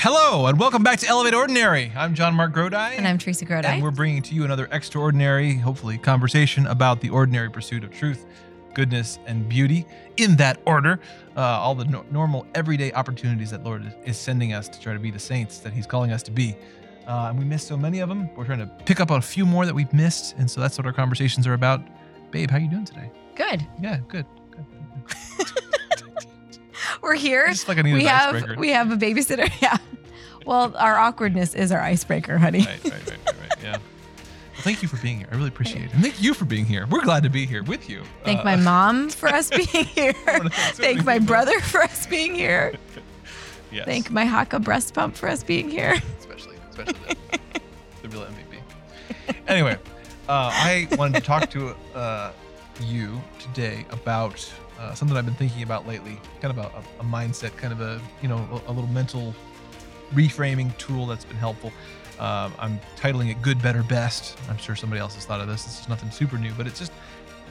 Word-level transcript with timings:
Hello, 0.00 0.46
and 0.46 0.60
welcome 0.60 0.84
back 0.84 1.00
to 1.00 1.08
Elevate 1.08 1.34
Ordinary. 1.34 1.92
I'm 1.96 2.14
John 2.14 2.32
Mark 2.32 2.54
Grodi. 2.54 2.96
And 2.96 3.04
I'm 3.04 3.18
Teresa 3.18 3.44
Grodi. 3.44 3.64
And 3.64 3.82
we're 3.82 3.90
bringing 3.90 4.22
to 4.22 4.32
you 4.32 4.44
another 4.44 4.68
extraordinary, 4.70 5.54
hopefully, 5.54 5.98
conversation 5.98 6.68
about 6.68 7.00
the 7.00 7.10
ordinary 7.10 7.50
pursuit 7.50 7.82
of 7.82 7.90
truth, 7.90 8.24
goodness, 8.74 9.18
and 9.26 9.48
beauty 9.48 9.84
in 10.16 10.36
that 10.36 10.60
order. 10.66 11.00
Uh, 11.36 11.40
all 11.40 11.74
the 11.74 11.84
no- 11.86 12.04
normal, 12.12 12.46
everyday 12.54 12.92
opportunities 12.92 13.50
that 13.50 13.64
Lord 13.64 13.86
is, 13.86 13.92
is 14.04 14.16
sending 14.16 14.52
us 14.52 14.68
to 14.68 14.80
try 14.80 14.92
to 14.92 15.00
be 15.00 15.10
the 15.10 15.18
saints 15.18 15.58
that 15.58 15.72
He's 15.72 15.84
calling 15.84 16.12
us 16.12 16.22
to 16.22 16.30
be. 16.30 16.56
Uh, 17.08 17.26
and 17.30 17.36
we 17.36 17.44
missed 17.44 17.66
so 17.66 17.76
many 17.76 17.98
of 17.98 18.08
them. 18.08 18.32
We're 18.36 18.44
trying 18.44 18.60
to 18.60 18.70
pick 18.84 19.00
up 19.00 19.10
on 19.10 19.18
a 19.18 19.22
few 19.22 19.44
more 19.44 19.66
that 19.66 19.74
we've 19.74 19.92
missed, 19.92 20.36
and 20.38 20.48
so 20.48 20.60
that's 20.60 20.78
what 20.78 20.86
our 20.86 20.92
conversations 20.92 21.44
are 21.44 21.54
about. 21.54 21.82
Babe, 22.30 22.52
how 22.52 22.58
you 22.58 22.70
doing 22.70 22.84
today? 22.84 23.10
Good. 23.34 23.66
Yeah, 23.82 23.98
good. 24.06 24.26
good. 24.52 24.64
We're 27.02 27.14
here. 27.14 27.46
Just 27.48 27.68
like 27.68 27.82
we 27.82 28.04
have 28.04 28.34
icebreaker. 28.34 28.60
we 28.60 28.70
have 28.70 28.90
a 28.92 28.96
babysitter. 28.96 29.50
Yeah. 29.62 29.76
Well, 30.46 30.74
our 30.76 30.96
awkwardness 30.96 31.54
is 31.54 31.70
our 31.72 31.80
icebreaker, 31.80 32.38
honey. 32.38 32.60
right, 32.60 32.82
right, 32.84 32.92
right, 32.92 33.08
right, 33.08 33.26
right. 33.26 33.62
Yeah. 33.62 33.72
Well, 33.72 33.80
thank 34.62 34.80
you 34.82 34.88
for 34.88 34.96
being 35.02 35.18
here. 35.18 35.28
I 35.30 35.34
really 35.36 35.48
appreciate 35.48 35.84
it. 35.84 35.92
And 35.92 36.02
thank 36.02 36.22
you 36.22 36.32
for 36.32 36.46
being 36.46 36.64
here. 36.64 36.86
We're 36.90 37.02
glad 37.02 37.22
to 37.24 37.28
be 37.28 37.44
here 37.44 37.62
with 37.62 37.90
you. 37.90 38.02
Thank 38.24 38.40
Uh, 38.40 38.44
my 38.44 38.56
mom 38.72 39.10
for 39.10 39.28
us 39.28 39.50
being 39.50 39.84
here. 39.84 40.12
thank 40.14 40.52
so 40.54 40.82
Thank 40.82 41.04
many 41.04 41.20
my 41.20 41.26
brother 41.26 41.60
for 41.60 41.82
us 41.82 42.06
being 42.06 42.34
here. 42.34 42.74
yes, 43.70 43.84
Thank 43.84 44.10
my 44.10 44.24
Haakaa 44.24 44.62
breast 44.64 44.94
pump 44.94 45.16
for 45.16 45.28
us 45.28 45.42
being 45.42 45.68
here. 45.70 45.94
especially, 46.18 46.56
especially 46.70 46.94
the, 47.30 47.38
the 48.02 48.08
real 48.08 48.22
MVP. 48.26 49.34
Anyway, 49.48 49.76
uh, 50.28 50.50
I 50.52 50.88
wanted 50.92 51.16
to 51.20 51.26
talk 51.26 51.50
to 51.50 51.74
uh, 51.94 52.32
you 52.86 53.20
today 53.38 53.84
about 53.90 54.50
uh, 54.78 54.94
something 54.94 55.16
I've 55.16 55.24
been 55.24 55.34
thinking 55.34 55.62
about 55.62 55.86
lately. 55.86 56.20
Kind 56.40 56.56
of 56.56 56.64
a, 56.64 56.82
a, 57.00 57.04
mindset, 57.04 57.56
kind 57.56 57.72
of 57.72 57.80
a 57.80 58.00
you 58.22 58.28
know 58.28 58.62
a, 58.66 58.70
a 58.70 58.72
little 58.72 58.90
mental 58.90 59.34
reframing 60.14 60.76
tool 60.78 61.06
that's 61.06 61.24
been 61.24 61.36
helpful. 61.36 61.72
Um, 62.18 62.52
I'm 62.58 62.80
titling 62.96 63.30
it 63.30 63.42
"Good, 63.42 63.60
Better, 63.62 63.82
Best." 63.82 64.38
I'm 64.48 64.58
sure 64.58 64.76
somebody 64.76 65.00
else 65.00 65.14
has 65.14 65.24
thought 65.24 65.40
of 65.40 65.48
this. 65.48 65.64
This 65.64 65.80
is 65.80 65.88
nothing 65.88 66.10
super 66.10 66.38
new, 66.38 66.52
but 66.52 66.66
it's 66.66 66.78
just 66.78 66.92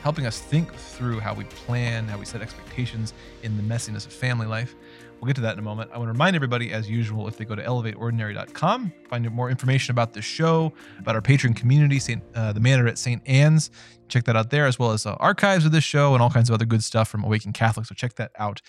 helping 0.03 0.25
us 0.25 0.39
think 0.39 0.73
through 0.73 1.19
how 1.19 1.33
we 1.33 1.43
plan, 1.45 2.07
how 2.07 2.17
we 2.17 2.25
set 2.25 2.41
expectations 2.41 3.13
in 3.43 3.57
the 3.57 3.63
messiness 3.63 4.05
of 4.05 4.13
family 4.13 4.47
life. 4.47 4.75
We'll 5.19 5.27
get 5.27 5.35
to 5.37 5.41
that 5.41 5.53
in 5.53 5.59
a 5.59 5.63
moment. 5.63 5.91
I 5.93 5.97
want 5.97 6.09
to 6.09 6.13
remind 6.13 6.35
everybody, 6.35 6.71
as 6.71 6.89
usual, 6.89 7.27
if 7.27 7.37
they 7.37 7.45
go 7.45 7.55
to 7.55 7.63
elevateordinary.com, 7.63 8.93
find 9.09 9.31
more 9.31 9.49
information 9.49 9.91
about 9.91 10.13
the 10.13 10.21
show, 10.21 10.73
about 10.99 11.15
our 11.15 11.21
patron 11.21 11.53
community, 11.53 11.97
Saint, 11.99 12.23
uh, 12.35 12.53
the 12.53 12.59
Manor 12.59 12.87
at 12.87 12.97
St. 12.97 13.21
Anne's. 13.25 13.71
Check 14.09 14.25
that 14.25 14.35
out 14.35 14.51
there, 14.51 14.67
as 14.67 14.77
well 14.77 14.91
as 14.91 15.05
uh, 15.05 15.13
archives 15.15 15.65
of 15.65 15.71
this 15.71 15.83
show 15.83 16.13
and 16.13 16.21
all 16.21 16.29
kinds 16.29 16.49
of 16.49 16.53
other 16.53 16.65
good 16.65 16.83
stuff 16.83 17.07
from 17.07 17.23
Awakened 17.23 17.55
Catholic. 17.55 17.87
So 17.87 17.95
check 17.95 18.15
that 18.15 18.31
out. 18.37 18.61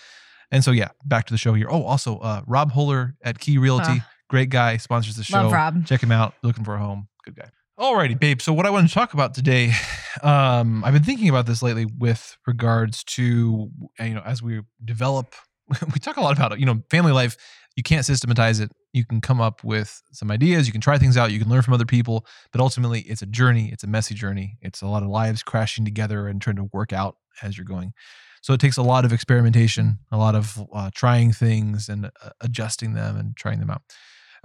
And 0.51 0.63
so, 0.63 0.71
yeah, 0.71 0.89
back 1.05 1.25
to 1.27 1.33
the 1.33 1.37
show 1.37 1.53
here. 1.53 1.67
Oh, 1.69 1.83
also, 1.83 2.17
uh, 2.17 2.41
Rob 2.47 2.71
Holler 2.71 3.15
at 3.23 3.39
Key 3.39 3.59
Realty, 3.59 4.01
great 4.27 4.49
guy, 4.49 4.77
sponsors 4.77 5.15
the 5.15 5.23
show. 5.23 5.43
Love 5.43 5.51
Rob. 5.51 5.85
Check 5.85 6.01
him 6.01 6.11
out. 6.11 6.33
Looking 6.41 6.63
for 6.63 6.75
a 6.75 6.79
home. 6.79 7.07
Good 7.23 7.35
guy. 7.35 7.49
Alrighty, 7.79 8.19
babe. 8.19 8.41
So 8.41 8.51
what 8.51 8.65
I 8.65 8.71
want 8.71 8.89
to 8.89 8.93
talk 8.93 9.13
about 9.13 9.33
today, 9.33 9.71
um, 10.23 10.83
I've 10.83 10.93
been 10.93 11.03
thinking 11.03 11.29
about 11.29 11.45
this 11.45 11.61
lately 11.61 11.85
with 11.85 12.37
regards 12.45 13.03
to 13.05 13.69
you 13.99 14.13
know 14.13 14.21
as 14.25 14.41
we 14.41 14.61
develop, 14.83 15.33
we 15.93 15.99
talk 15.99 16.17
a 16.17 16.21
lot 16.21 16.35
about 16.37 16.59
you 16.59 16.65
know 16.65 16.81
family 16.89 17.11
life. 17.11 17.37
You 17.75 17.83
can't 17.83 18.05
systematize 18.05 18.59
it. 18.59 18.71
You 18.93 19.05
can 19.05 19.21
come 19.21 19.39
up 19.39 19.63
with 19.63 20.01
some 20.11 20.31
ideas. 20.31 20.65
You 20.67 20.71
can 20.73 20.81
try 20.81 20.97
things 20.97 21.15
out. 21.15 21.31
You 21.31 21.39
can 21.39 21.47
learn 21.49 21.61
from 21.61 21.73
other 21.73 21.85
people. 21.85 22.25
But 22.51 22.59
ultimately, 22.61 23.01
it's 23.01 23.21
a 23.21 23.25
journey. 23.27 23.69
It's 23.71 23.83
a 23.83 23.87
messy 23.87 24.15
journey. 24.15 24.57
It's 24.61 24.81
a 24.81 24.87
lot 24.87 25.03
of 25.03 25.09
lives 25.09 25.43
crashing 25.43 25.85
together 25.85 26.27
and 26.27 26.41
trying 26.41 26.57
to 26.57 26.69
work 26.73 26.91
out 26.91 27.15
as 27.41 27.57
you're 27.57 27.65
going. 27.65 27.93
So 28.41 28.53
it 28.53 28.59
takes 28.59 28.77
a 28.77 28.81
lot 28.81 29.05
of 29.05 29.13
experimentation, 29.13 29.99
a 30.11 30.17
lot 30.17 30.35
of 30.35 30.59
uh, 30.73 30.89
trying 30.93 31.31
things 31.31 31.87
and 31.89 32.05
uh, 32.05 32.09
adjusting 32.41 32.93
them 32.93 33.15
and 33.17 33.35
trying 33.37 33.59
them 33.59 33.69
out. 33.69 33.81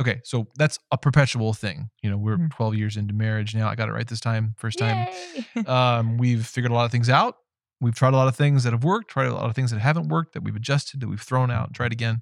Okay, 0.00 0.20
so 0.24 0.48
that's 0.56 0.78
a 0.90 0.98
perpetual 0.98 1.54
thing. 1.54 1.88
You 2.02 2.10
know, 2.10 2.16
we're 2.18 2.36
Mhm. 2.36 2.50
12 2.50 2.74
years 2.74 2.96
into 2.96 3.14
marriage 3.14 3.54
now. 3.54 3.68
I 3.68 3.76
got 3.76 3.88
it 3.88 3.92
right 3.92 4.06
this 4.06 4.20
time, 4.20 4.54
first 4.58 4.78
time. 4.78 5.08
Um, 5.66 6.18
we've 6.18 6.44
figured 6.44 6.72
a 6.72 6.74
lot 6.74 6.84
of 6.84 6.90
things 6.90 7.08
out. 7.08 7.36
We've 7.80 7.94
tried 7.94 8.14
a 8.14 8.16
lot 8.16 8.28
of 8.28 8.36
things 8.36 8.64
that 8.64 8.72
have 8.72 8.84
worked, 8.84 9.10
tried 9.10 9.26
a 9.26 9.34
lot 9.34 9.48
of 9.48 9.54
things 9.54 9.70
that 9.70 9.80
haven't 9.80 10.08
worked, 10.08 10.32
that 10.34 10.42
we've 10.42 10.56
adjusted, 10.56 11.00
that 11.00 11.08
we've 11.08 11.20
thrown 11.20 11.50
out, 11.50 11.74
tried 11.74 11.92
again. 11.92 12.20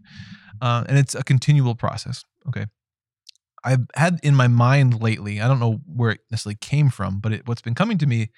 Uh, 0.61 0.85
and 0.89 0.99
it's 0.99 1.15
a 1.15 1.23
continual 1.23 1.75
process. 1.75 2.25
Okay. 2.49 2.67
I've 3.65 3.87
had 3.95 4.19
in 4.23 4.35
my 4.35 4.49
mind 4.49 5.01
lately, 5.01 5.41
I 5.41 5.47
don't 5.47 5.61
know 5.61 5.81
where 5.87 6.11
it 6.11 6.21
necessarily 6.31 6.59
came 6.61 6.91
from, 6.91 7.21
but 7.21 7.33
it, 7.33 7.47
what's 7.47 7.63
been 7.63 7.75
coming 7.75 7.99
to 7.99 8.07
me 8.07 8.31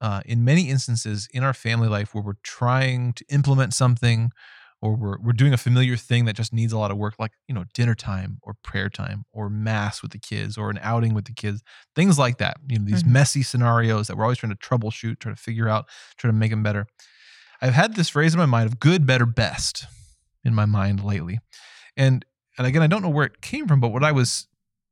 uh, 0.00 0.22
in 0.26 0.44
many 0.44 0.68
instances 0.68 1.28
in 1.32 1.42
our 1.42 1.54
family 1.54 1.88
life 1.88 2.14
where 2.14 2.22
we're 2.22 2.34
trying 2.42 3.12
to 3.14 3.24
implement 3.30 3.74
something 3.74 4.30
or 4.86 4.96
we're, 4.96 5.18
we're 5.20 5.32
doing 5.32 5.52
a 5.52 5.56
familiar 5.56 5.96
thing 5.96 6.24
that 6.26 6.34
just 6.36 6.52
needs 6.52 6.72
a 6.72 6.78
lot 6.78 6.90
of 6.90 6.96
work, 6.96 7.14
like, 7.18 7.32
you 7.48 7.54
know, 7.54 7.64
dinner 7.74 7.94
time 7.94 8.38
or 8.42 8.54
prayer 8.62 8.88
time 8.88 9.24
or 9.32 9.48
mass 9.50 10.02
with 10.02 10.12
the 10.12 10.18
kids 10.18 10.56
or 10.56 10.70
an 10.70 10.78
outing 10.82 11.14
with 11.14 11.24
the 11.26 11.32
kids, 11.32 11.62
things 11.94 12.18
like 12.18 12.38
that. 12.38 12.56
You 12.68 12.78
know, 12.78 12.84
these 12.84 13.02
Mhm. 13.02 13.08
messy 13.08 13.42
scenarios 13.42 14.06
that 14.06 14.16
we're 14.16 14.24
always 14.24 14.38
trying 14.38 14.56
to 14.56 14.68
troubleshoot, 14.68 15.18
try 15.18 15.32
to 15.32 15.36
figure 15.36 15.68
out, 15.68 15.86
try 16.16 16.28
to 16.28 16.32
make 16.32 16.50
them 16.50 16.62
better. 16.62 16.86
I've 17.60 17.74
had 17.74 17.94
this 17.94 18.08
phrase 18.08 18.34
in 18.34 18.38
my 18.38 18.46
mind 18.46 18.66
of 18.66 18.78
good, 18.80 19.06
better, 19.06 19.26
best 19.26 19.86
in 20.44 20.54
my 20.54 20.66
mind 20.66 21.02
lately. 21.04 21.38
And 21.96 22.24
and 22.58 22.66
again, 22.66 22.82
I 22.82 22.86
don't 22.86 23.02
know 23.02 23.10
where 23.10 23.26
it 23.26 23.40
came 23.42 23.66
from, 23.68 23.80
but 23.80 23.88
what 23.88 24.02
I 24.04 24.12
was 24.12 24.46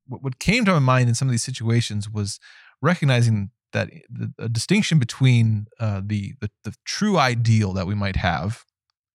what, 0.06 0.22
what 0.22 0.38
came 0.38 0.65
to 0.66 0.72
my 0.72 0.78
mind 0.81 1.09
in 1.09 1.15
some 1.15 1.28
of 1.28 1.32
these 1.32 1.43
situations 1.44 2.11
was 2.11 2.38
recognizing 2.82 3.50
that 3.72 3.91
the, 4.11 4.32
a 4.38 4.49
distinction 4.49 4.99
between 4.99 5.66
uh, 5.81 6.00
the, 6.05 6.34
the 6.41 6.50
the 6.65 6.75
true 6.84 7.19
ideal 7.19 7.72
that 7.72 7.87
we 7.87 7.94
might 7.94 8.16
have, 8.16 8.65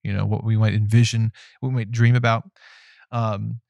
you 0.02 0.12
know, 0.12 0.24
what 0.26 0.44
we 0.44 0.56
might 0.56 0.74
envision, 0.74 1.32
what 1.60 1.70
we 1.70 1.74
might 1.74 1.90
dream 1.92 2.14
about, 2.14 2.44
um, 3.12 3.60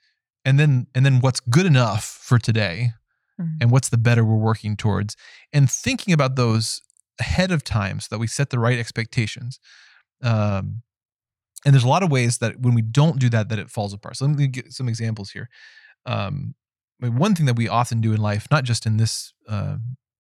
and 0.45 0.59
then 0.59 0.87
and 0.95 1.05
then 1.05 1.21
what's 1.21 1.41
good 1.41 1.67
enough 1.67 2.05
for 2.05 2.39
today, 2.39 2.93
Mhm. 3.41 3.57
and 3.61 3.71
what's 3.71 3.89
the 3.89 3.99
better 3.99 4.25
we're 4.25 4.37
working 4.37 4.77
towards, 4.77 5.17
and 5.53 5.71
thinking 5.71 6.13
about 6.15 6.37
those 6.37 6.81
ahead 7.19 7.51
of 7.51 7.63
time 7.65 8.01
so 8.01 8.07
that 8.11 8.19
we 8.19 8.27
set 8.27 8.51
the 8.51 8.59
right 8.59 8.79
expectations. 8.79 9.61
Um, 10.23 10.83
and 11.65 11.75
there's 11.75 11.85
a 11.85 11.89
lot 11.89 12.03
of 12.03 12.11
ways 12.11 12.39
that 12.39 12.61
when 12.61 12.75
we 12.75 12.83
don't 12.83 13.19
do 13.19 13.29
that, 13.31 13.49
that 13.51 13.59
it 13.59 13.71
falls 13.71 13.93
apart. 13.93 14.17
So 14.17 14.25
let 14.27 14.37
me 14.37 14.47
get 14.47 14.73
some 14.73 14.89
examples 14.89 15.31
here. 15.33 15.49
Um, 16.07 16.55
I 17.03 17.07
mean, 17.07 17.17
one 17.19 17.35
thing 17.35 17.47
that 17.47 17.57
we 17.57 17.69
often 17.69 18.01
do 18.01 18.13
in 18.15 18.21
life, 18.21 18.47
not 18.51 18.65
just 18.65 18.87
in 18.87 18.97
this 18.97 19.35
uh, 19.49 19.77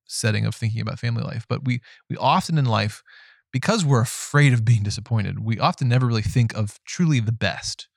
setting 0.06 0.44
of 0.44 0.54
thinking 0.54 0.80
about 0.82 0.98
family 0.98 1.22
life, 1.22 1.46
but 1.48 1.64
we 1.64 1.80
we 2.10 2.16
often 2.18 2.58
in 2.58 2.66
life, 2.66 3.02
because 3.52 3.84
we're 3.84 4.00
afraid 4.02 4.52
of 4.52 4.64
being 4.64 4.82
disappointed, 4.82 5.40
we 5.44 5.58
often 5.58 5.88
never 5.88 6.06
really 6.06 6.22
think 6.22 6.54
of 6.56 6.78
truly 6.86 7.20
the 7.20 7.32
best. 7.32 7.88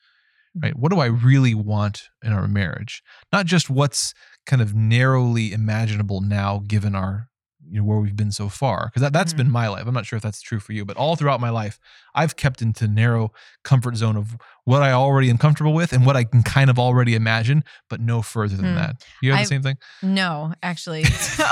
Right? 0.62 0.76
What 0.78 0.92
do 0.92 1.00
I 1.00 1.08
really 1.08 1.56
want 1.56 2.10
in 2.24 2.32
our 2.32 2.48
marriage? 2.48 3.02
Not 3.32 3.48
just 3.48 3.70
what's 3.72 4.14
kind 4.46 4.62
of 4.62 4.76
narrowly 4.76 5.52
imaginable 5.52 6.22
now, 6.22 6.62
given 6.68 6.94
our 6.96 7.30
you 7.70 7.80
know 7.80 7.86
where 7.86 7.98
we've 7.98 8.16
been 8.16 8.32
so 8.32 8.50
far 8.50 8.88
because 8.88 9.02
that, 9.02 9.14
that's 9.14 9.34
Mhm. 9.34 9.38
been 9.38 9.50
my 9.50 9.70
life 9.70 9.88
i'm 9.88 9.94
not 9.94 10.06
sure 10.06 10.18
if 10.18 10.22
that's 10.22 10.42
true 10.42 10.60
for 10.60 10.74
you 10.74 10.84
but 10.84 10.98
all 10.98 11.16
throughout 11.16 11.40
my 11.40 11.50
life 11.50 11.80
i've 12.14 12.36
kept 12.36 12.62
into 12.62 12.90
narrow 12.90 13.32
comfort 13.64 13.96
zone 13.96 14.18
of 14.18 14.36
what 14.66 14.84
i 14.84 14.92
already 14.92 15.30
am 15.30 15.38
comfortable 15.38 15.74
with 15.74 15.94
and 15.94 16.06
what 16.06 16.18
i 16.18 16.26
can 16.26 16.44
kind 16.44 16.70
of 16.70 16.78
already 16.78 17.16
imagine 17.16 17.64
but 17.90 18.02
no 18.02 18.22
further 18.22 18.58
than 18.58 18.72
Hmm. 18.72 18.76
that 18.76 19.06
you 19.22 19.32
have 19.32 19.40
I- 19.40 19.44
the 19.44 19.48
same 19.48 19.64
thing 19.64 19.78
No, 20.04 20.54
actually. 20.62 21.04
So, 21.38 21.46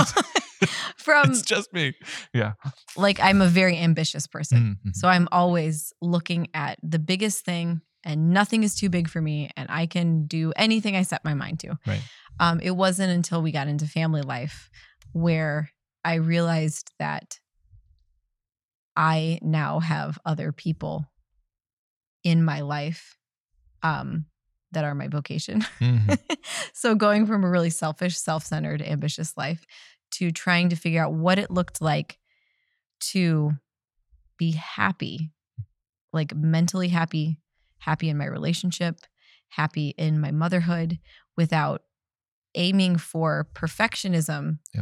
from 0.98 1.32
it's 1.32 1.42
just 1.42 1.72
me 1.74 1.94
yeah 2.34 2.54
like 2.98 3.20
I'm 3.20 3.42
a 3.42 3.48
very 3.48 3.78
ambitious 3.78 4.28
person. 4.28 4.78
Mhm. 4.86 4.96
So 4.96 5.08
I'm 5.08 5.28
always 5.32 5.94
looking 6.02 6.48
at 6.54 6.78
the 6.84 7.00
biggest 7.00 7.46
thing 7.46 7.82
and 8.04 8.32
nothing 8.32 8.64
is 8.64 8.76
too 8.76 8.90
big 8.90 9.08
for 9.10 9.22
me 9.22 9.50
and 9.56 9.70
I 9.70 9.86
can 9.86 10.26
do 10.26 10.52
anything 10.56 10.96
I 10.96 11.04
set 11.04 11.24
my 11.24 11.34
mind 11.34 11.60
to. 11.62 11.78
Right. 11.86 12.02
Um, 12.40 12.60
it 12.60 12.72
wasn't 12.72 13.12
until 13.12 13.42
we 13.42 13.52
got 13.52 13.68
into 13.68 13.86
family 13.86 14.22
life 14.22 14.70
where 15.14 15.70
I 16.04 16.16
realized 16.16 16.92
that 17.00 17.40
I 18.96 19.40
now 19.42 19.80
have 19.80 20.20
other 20.26 20.52
people 20.52 21.06
in 22.24 22.44
my 22.44 22.62
life 22.62 23.18
um, 23.84 24.26
that 24.72 24.84
are 24.84 24.96
my 24.96 25.08
vocation. 25.08 25.62
Mhm. 25.80 26.20
so 26.74 26.96
going 26.96 27.26
from 27.26 27.44
a 27.44 27.50
really 27.50 27.70
selfish, 27.70 28.18
self-centered, 28.18 28.82
ambitious 28.82 29.36
life 29.38 29.66
to 30.12 30.32
trying 30.32 30.70
to 30.70 30.76
figure 30.76 31.04
out 31.04 31.14
what 31.14 31.40
it 31.40 31.52
looked 31.52 31.82
like 31.82 32.18
to 33.12 33.52
be 34.38 34.52
happy, 34.52 35.32
like 36.14 36.36
mentally 36.36 36.90
happy, 36.90 37.38
happy 37.80 38.10
in 38.10 38.18
my 38.18 38.26
relationship, 38.26 39.00
happy 39.50 39.90
in 39.98 40.20
my 40.20 40.32
motherhood 40.32 41.00
without 41.38 41.84
aiming 42.56 42.98
for 42.98 43.48
perfectionism. 43.54 44.60
Yeah. 44.74 44.82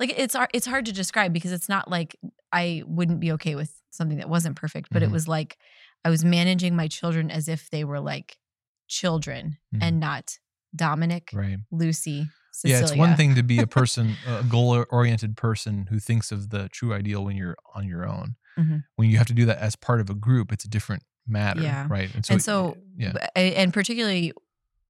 Like 0.00 0.14
it's 0.16 0.34
hard, 0.34 0.50
it's 0.52 0.66
hard 0.66 0.86
to 0.86 0.92
describe 0.92 1.32
because 1.32 1.52
it's 1.52 1.68
not 1.68 1.90
like 1.90 2.16
I 2.52 2.82
wouldn't 2.86 3.20
be 3.20 3.32
okay 3.32 3.54
with 3.54 3.80
something 3.90 4.18
that 4.18 4.28
wasn't 4.28 4.56
perfect, 4.56 4.88
but 4.90 5.02
Mhm. 5.02 5.06
it 5.06 5.10
was 5.10 5.28
like 5.28 5.58
I 6.04 6.10
was 6.10 6.24
managing 6.24 6.76
my 6.76 6.88
children 6.88 7.30
as 7.30 7.48
if 7.48 7.70
they 7.70 7.84
were 7.84 8.00
like 8.00 8.38
children 8.86 9.58
Mhm. 9.74 9.82
and 9.82 10.00
not 10.00 10.38
Dominic, 10.74 11.30
right 11.32 11.58
Lucy, 11.70 12.28
Cecilia. 12.60 12.76
yeah 12.84 12.88
it's 12.90 12.96
one 12.98 13.16
thing 13.16 13.34
to 13.34 13.42
be 13.42 13.58
a 13.60 13.66
person 13.78 14.16
a 14.26 14.42
goal 14.42 14.84
oriented 14.90 15.36
person 15.36 15.86
who 15.90 15.98
thinks 15.98 16.32
of 16.32 16.50
the 16.50 16.68
true 16.70 16.92
ideal 16.92 17.24
when 17.24 17.36
you're 17.36 17.56
on 17.74 17.86
your 17.88 18.06
own 18.06 18.36
Mhm. 18.58 18.84
when 18.96 19.08
you 19.10 19.18
have 19.18 19.26
to 19.28 19.34
do 19.34 19.44
that 19.46 19.58
as 19.58 19.76
part 19.76 20.00
of 20.00 20.10
a 20.10 20.14
group 20.14 20.52
it's 20.52 20.64
a 20.64 20.68
different 20.68 21.02
matter 21.26 21.60
Yeah. 21.62 21.86
right 21.88 22.10
And 22.30 22.42
so, 22.42 22.76
yeah 22.96 23.12
and 23.36 23.72
particularly 23.72 24.32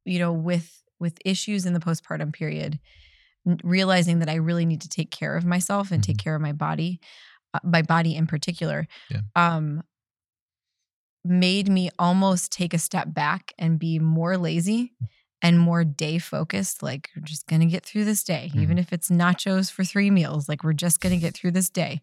you 0.05 0.19
know, 0.19 0.33
with 0.33 0.83
with 1.01 1.19
issues 1.25 1.67
in 1.67 1.75
the 1.75 1.81
postpartum 1.81 2.33
period, 2.33 2.81
realizing 3.63 4.21
that 4.21 4.29
I 4.29 4.37
really 4.37 4.65
need 4.65 4.81
to 4.81 4.89
take 4.89 5.11
care 5.11 5.37
of 5.37 5.45
myself 5.45 5.91
and 5.93 6.03
take 6.03 6.17
Mhm. 6.17 6.25
care 6.25 6.35
of 6.35 6.41
my 6.41 6.53
body, 6.53 6.99
uh, 7.55 7.61
my 7.63 7.83
body 7.83 8.17
in 8.17 8.27
particular, 8.27 8.89
Yeah. 9.11 9.21
um, 9.37 9.83
made 11.25 11.69
me 11.69 11.91
almost 11.99 12.51
take 12.53 12.73
a 12.73 12.79
step 12.79 13.13
back 13.13 13.53
and 13.59 13.79
be 13.79 13.99
more 13.99 14.39
lazy 14.39 14.95
and 15.43 15.59
more 15.59 15.85
day 15.85 16.19
focused. 16.19 16.83
Like, 16.83 17.11
we're 17.17 17.23
just 17.23 17.47
going 17.47 17.61
to 17.61 17.67
get 17.67 17.85
through 17.87 18.05
this 18.05 18.25
day, 18.25 18.51
Mhm. 18.55 18.61
even 18.63 18.79
if 18.79 18.93
it's 18.93 19.09
nachos 19.09 19.71
for 19.71 19.85
three 19.85 20.11
meals. 20.11 20.49
Like, 20.49 20.65
we're 20.65 20.73
just 20.73 21.01
going 21.01 21.15
to 21.15 21.21
get 21.21 21.35
through 21.35 21.53
this 21.53 21.71
day. 21.71 22.01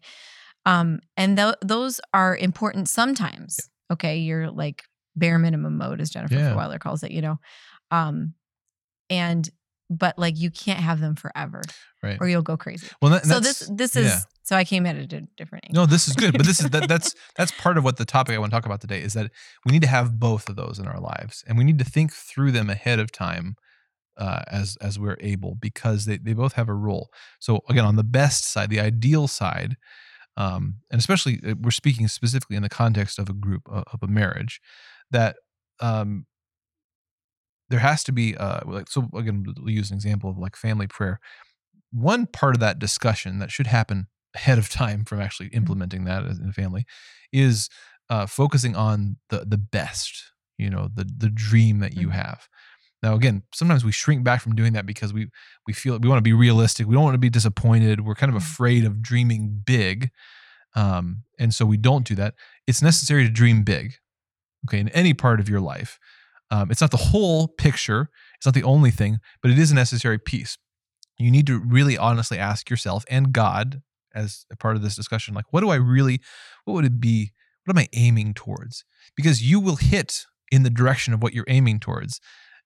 Um, 0.64 1.00
and 1.16 1.36
th- 1.36 1.54
those 1.62 2.00
are 2.14 2.36
important 2.36 2.88
sometimes. 2.88 3.58
Okay. 3.92 4.18
You're 4.18 4.50
like 4.50 4.82
bare 5.14 5.38
minimum 5.38 5.76
mode, 5.76 6.00
as 6.00 6.10
Jennifer 6.10 6.34
Yeah. 6.34 6.54
Weiler 6.54 6.78
calls 6.78 7.02
it, 7.02 7.10
you 7.12 7.22
know? 7.22 7.38
Um, 7.90 8.34
and, 9.10 9.48
but 9.88 10.18
like, 10.18 10.38
you 10.38 10.50
can't 10.50 10.80
have 10.80 11.00
them 11.00 11.14
forever 11.14 11.62
Right. 12.02 12.18
or 12.20 12.28
you'll 12.28 12.42
go 12.42 12.56
crazy. 12.56 12.86
Well, 13.00 13.12
that, 13.12 13.24
So 13.24 13.40
this, 13.40 13.68
this 13.72 13.96
is, 13.96 14.06
yeah. 14.06 14.18
so 14.42 14.56
I 14.56 14.64
came 14.64 14.86
at 14.86 14.96
it 14.96 15.12
a 15.12 15.22
different 15.36 15.64
angle. 15.66 15.82
No, 15.82 15.86
this 15.86 16.08
is 16.08 16.14
good, 16.14 16.36
but 16.36 16.46
this 16.46 16.60
is 16.60 16.70
that 16.70 16.88
that's 16.88 17.14
that's 17.36 17.52
part 17.52 17.78
of 17.78 17.84
what 17.84 17.96
the 17.96 18.04
topic 18.04 18.34
I 18.34 18.38
want 18.38 18.50
to 18.50 18.56
talk 18.56 18.66
about 18.66 18.80
today 18.80 19.00
is 19.00 19.12
that 19.14 19.30
we 19.64 19.72
need 19.72 19.82
to 19.82 19.88
have 19.88 20.18
both 20.18 20.48
of 20.48 20.56
those 20.56 20.78
in 20.78 20.86
our 20.86 21.00
lives, 21.00 21.42
and 21.46 21.56
we 21.58 21.64
need 21.64 21.78
to 21.78 21.84
think 21.84 22.12
through 22.12 22.52
them 22.52 22.70
ahead 22.70 22.98
of 23.00 23.10
time 23.10 23.56
uh, 24.16 24.42
as 24.48 24.76
as 24.80 24.98
we're 24.98 25.16
able 25.20 25.54
because 25.56 26.04
they 26.04 26.18
they 26.18 26.32
both 26.32 26.52
have 26.54 26.68
a 26.68 26.74
role. 26.74 27.10
So 27.40 27.60
again, 27.68 27.84
on 27.84 27.96
the 27.96 28.04
best 28.04 28.50
side, 28.52 28.70
the 28.70 28.80
ideal 28.80 29.26
side, 29.28 29.76
um, 30.36 30.76
and 30.90 30.98
especially 30.98 31.40
uh, 31.46 31.54
we're 31.60 31.70
speaking 31.70 32.06
specifically 32.08 32.56
in 32.56 32.62
the 32.62 32.68
context 32.68 33.18
of 33.18 33.28
a 33.28 33.32
group 33.34 33.62
of, 33.68 33.84
of 33.92 34.02
a 34.02 34.06
marriage, 34.06 34.60
that 35.10 35.36
um, 35.80 36.26
there 37.70 37.80
has 37.80 38.04
to 38.04 38.12
be 38.12 38.36
uh, 38.36 38.60
like 38.66 38.88
so 38.88 39.08
again 39.14 39.44
we'll 39.58 39.70
use 39.70 39.90
an 39.90 39.96
example 39.96 40.30
of 40.30 40.38
like 40.38 40.56
family 40.56 40.86
prayer. 40.86 41.20
One 41.92 42.26
part 42.26 42.54
of 42.54 42.60
that 42.60 42.78
discussion 42.78 43.38
that 43.38 43.50
should 43.50 43.66
happen 43.68 44.08
ahead 44.34 44.58
of 44.58 44.68
time 44.68 45.04
from 45.04 45.20
actually 45.20 45.48
implementing 45.48 46.04
that 46.04 46.24
in 46.24 46.48
a 46.48 46.52
family 46.52 46.84
is 47.32 47.68
uh, 48.10 48.26
focusing 48.26 48.76
on 48.76 49.16
the 49.30 49.44
the 49.46 49.58
best 49.58 50.32
you 50.58 50.70
know 50.70 50.88
the 50.94 51.04
the 51.16 51.30
dream 51.30 51.80
that 51.80 51.94
you 51.94 52.08
Mhm. 52.08 52.12
have 52.12 52.48
now 53.02 53.14
again 53.14 53.42
sometimes 53.54 53.84
we 53.84 53.92
shrink 53.92 54.24
back 54.24 54.40
from 54.42 54.54
doing 54.54 54.72
that 54.74 54.86
because 54.86 55.12
we 55.12 55.28
we 55.66 55.72
feel 55.72 55.98
we 55.98 56.08
want 56.08 56.18
to 56.18 56.22
be 56.22 56.32
realistic 56.32 56.86
we 56.86 56.94
don't 56.94 57.04
want 57.04 57.14
to 57.14 57.18
be 57.18 57.30
disappointed 57.30 58.00
we're 58.06 58.14
kind 58.14 58.30
of 58.34 58.40
Mhm. 58.40 58.46
afraid 58.46 58.84
of 58.84 59.02
dreaming 59.02 59.62
big 59.64 60.10
um, 60.74 61.22
and 61.38 61.54
so 61.54 61.64
we 61.66 61.76
don't 61.76 62.06
do 62.06 62.14
that 62.14 62.34
it's 62.66 62.82
necessary 62.82 63.24
to 63.24 63.30
dream 63.30 63.62
big 63.64 63.94
okay 64.68 64.78
in 64.80 64.88
any 64.90 65.14
part 65.14 65.40
of 65.40 65.48
your 65.48 65.60
life 65.60 65.98
um, 66.50 66.70
it's 66.70 66.80
not 66.80 66.90
the 66.90 66.96
whole 66.96 67.48
picture 67.48 68.08
it's 68.36 68.46
not 68.46 68.54
the 68.54 68.62
only 68.62 68.90
thing 68.90 69.18
but 69.42 69.50
it 69.50 69.58
is 69.58 69.70
a 69.70 69.74
necessary 69.74 70.18
piece. 70.18 70.58
You 71.18 71.30
need 71.30 71.46
to 71.46 71.58
really 71.58 71.96
honestly 71.96 72.38
ask 72.38 72.68
yourself 72.70 73.04
and 73.08 73.32
god 73.32 73.82
as 74.14 74.44
a 74.52 74.56
part 74.56 74.76
of 74.76 74.82
this 74.82 74.96
discussion 74.96 75.34
like 75.34 75.46
what 75.50 75.60
do 75.62 75.70
i 75.70 75.74
really 75.76 76.20
what 76.64 76.74
would 76.74 76.84
it 76.84 77.00
be 77.00 77.32
what 77.64 77.76
am 77.76 77.82
i 77.82 77.88
aiming 77.94 78.32
towards? 78.34 78.84
Because 79.16 79.42
you 79.42 79.58
will 79.58 79.76
hit 79.76 80.24
in 80.52 80.62
the 80.62 80.70
direction 80.70 81.12
of 81.12 81.20
what 81.22 81.34
you're 81.34 81.44
aiming 81.48 81.80
towards. 81.80 82.20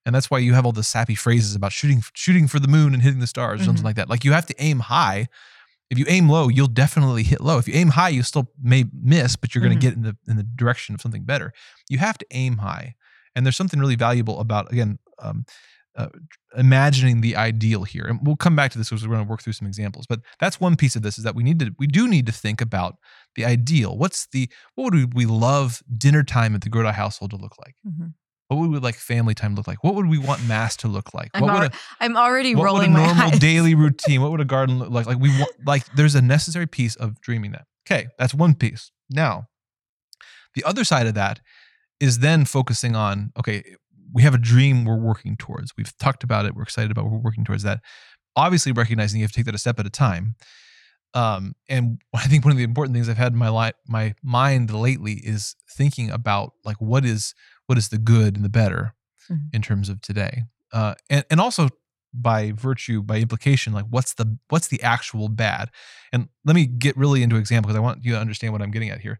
And 0.05 0.13
that's 0.13 0.29
why 0.29 0.37
you 0.37 0.53
have 0.53 0.63
all 0.65 0.71
the 0.71 0.83
sappy 0.83 1.15
phrases 1.15 1.55
about 1.55 1.71
shooting 1.71 2.03
shooting 2.13 2.47
for 2.47 2.59
the 2.59 2.67
moon 2.67 2.93
and 2.93 3.01
hitting 3.01 3.19
the 3.19 3.25
stars 3.25 3.61
or 3.61 3.63
something 3.65 3.83
like 3.83 3.95
that. 3.95 4.09
Like 4.09 4.23
you 4.23 4.31
have 4.33 4.45
to 4.47 4.55
aim 4.59 4.79
high. 4.79 5.27
If 5.89 5.97
you 5.97 6.05
aim 6.07 6.29
low 6.29 6.49
you'll 6.49 6.67
definitely 6.67 7.23
hit 7.23 7.41
low. 7.41 7.57
If 7.57 7.67
you 7.67 7.73
aim 7.73 7.89
high 7.89 8.09
you 8.09 8.21
still 8.21 8.51
may 8.61 8.85
miss 8.93 9.35
but 9.35 9.55
you're 9.55 9.63
going 9.63 9.75
Mhm. 9.77 9.81
to 9.81 9.87
get 9.87 9.95
in 9.95 10.01
the 10.03 10.15
in 10.27 10.37
the 10.37 10.43
direction 10.43 10.93
of 10.93 11.01
something 11.01 11.23
better. 11.23 11.51
You 11.89 11.97
have 11.97 12.17
to 12.19 12.25
aim 12.31 12.57
high 12.57 12.93
and 13.35 13.45
there's 13.45 13.55
something 13.57 13.79
really 13.79 13.95
valuable 13.95 14.39
about 14.39 14.71
again 14.71 14.99
um, 15.19 15.45
uh, 15.95 16.07
imagining 16.57 17.19
the 17.21 17.35
ideal 17.35 17.83
here. 17.83 18.05
And 18.05 18.19
we'll 18.23 18.37
come 18.37 18.55
back 18.55 18.71
to 18.71 18.77
this 18.77 18.89
because 18.89 19.05
we're 19.05 19.13
going 19.13 19.25
to 19.25 19.29
work 19.29 19.41
through 19.43 19.53
some 19.53 19.67
examples 19.67 20.05
but 20.07 20.21
that's 20.39 20.59
one 20.59 20.75
piece 20.77 20.95
of 20.95 21.01
this 21.01 21.17
is 21.17 21.23
that 21.25 21.35
we 21.35 21.43
need 21.43 21.59
to 21.59 21.71
we 21.77 21.85
do 21.87 22.07
need 22.07 22.25
to 22.27 22.31
think 22.31 22.61
about 22.61 22.95
the 23.35 23.43
ideal. 23.45 23.97
What's 23.97 24.27
the 24.31 24.49
what 24.75 24.93
would 24.93 25.13
we 25.13 25.25
love 25.25 25.81
dinner 25.97 26.23
time 26.23 26.55
at 26.55 26.61
the 26.61 26.69
Grodi 26.69 26.93
household 26.93 27.31
to 27.31 27.37
look 27.37 27.57
like? 27.59 27.75
Mhm. 27.87 28.13
what 28.47 28.57
would 28.59 28.69
we 28.71 28.79
like 28.79 28.95
family 28.95 29.33
time 29.33 29.55
look 29.55 29.67
like? 29.67 29.81
What 29.83 29.95
would 29.95 30.07
we 30.07 30.17
want 30.17 30.45
mass 30.45 30.75
to 30.77 30.87
look 30.89 31.13
like? 31.13 31.29
I'm, 31.33 31.41
what 31.41 31.53
would 31.53 31.61
al- 31.63 31.67
a, 31.69 31.71
I'm 32.01 32.17
already 32.17 32.53
what 32.55 32.63
would 32.63 32.67
a 32.67 32.73
rolling 32.73 32.93
my 32.93 33.05
normal 33.05 33.27
eyes. 33.31 33.39
daily 33.39 33.75
routine 33.83 34.21
what 34.21 34.31
would 34.31 34.41
a 34.41 34.45
garden 34.45 34.79
look 34.79 34.89
like? 34.91 35.05
Like 35.05 35.19
we 35.19 35.29
want 35.39 35.51
like 35.65 35.85
there's 35.95 36.15
a 36.15 36.21
necessary 36.21 36.67
piece 36.67 36.95
of 36.95 37.19
dreaming 37.21 37.51
that. 37.51 37.65
Okay 37.89 38.07
that's 38.17 38.33
one 38.33 38.55
piece. 38.55 38.91
Now 39.09 39.47
the 40.55 40.63
other 40.65 40.83
side 40.83 41.07
of 41.07 41.13
that 41.15 41.39
is 42.01 42.19
then 42.19 42.43
focusing 42.45 42.95
on 42.95 43.31
okay 43.37 43.63
we 44.13 44.23
have 44.23 44.33
a 44.33 44.37
dream 44.37 44.83
we're 44.83 44.97
working 44.97 45.37
towards. 45.37 45.71
We've 45.77 45.97
talked 45.97 46.21
about 46.25 46.45
it. 46.45 46.53
We're 46.53 46.63
excited 46.63 46.91
about 46.91 47.05
we're 47.05 47.17
working 47.17 47.45
towards 47.45 47.63
that. 47.63 47.79
Obviously 48.35 48.73
recognizing 48.73 49.21
you 49.21 49.23
have 49.23 49.31
to 49.31 49.37
take 49.37 49.45
that 49.45 49.55
a 49.55 49.57
step 49.57 49.79
at 49.79 49.85
a 49.85 49.89
time. 49.89 50.35
Um, 51.13 51.53
and 51.69 52.01
i 52.13 52.23
think 52.27 52.43
one 52.45 52.51
of 52.53 52.57
the 52.57 52.63
important 52.63 52.93
things 52.95 53.09
i've 53.09 53.17
had 53.17 53.33
in 53.33 53.37
my 53.37 53.49
life 53.49 53.75
my 53.87 54.13
mind 54.23 54.71
lately 54.73 55.13
is 55.23 55.55
thinking 55.69 56.09
about 56.09 56.53
like 56.63 56.77
what 56.79 57.03
is 57.05 57.33
what 57.67 57.77
is 57.77 57.89
the 57.89 57.97
good 57.97 58.35
and 58.35 58.45
the 58.45 58.49
better 58.49 58.95
Mhm. 59.29 59.53
in 59.53 59.61
terms 59.61 59.87
of 59.87 60.01
today? 60.01 60.43
Uh, 60.73 60.95
and, 61.09 61.23
and 61.29 61.39
also 61.39 61.69
by 62.13 62.51
virtue 62.53 63.01
by 63.01 63.17
implication 63.19 63.71
like 63.71 63.85
what's 63.89 64.13
the 64.15 64.37
what's 64.49 64.67
the 64.67 64.81
actual 64.83 65.29
bad? 65.29 65.69
And 66.11 66.27
let 66.43 66.55
me 66.55 66.65
get 66.65 66.97
really 66.97 67.23
into 67.23 67.37
example 67.37 67.67
because 67.69 67.77
i 67.77 67.81
want 67.81 68.03
you 68.03 68.11
to 68.13 68.19
understand 68.19 68.51
what 68.51 68.61
i'm 68.61 68.71
getting 68.71 68.89
at 68.89 68.99
here. 69.01 69.19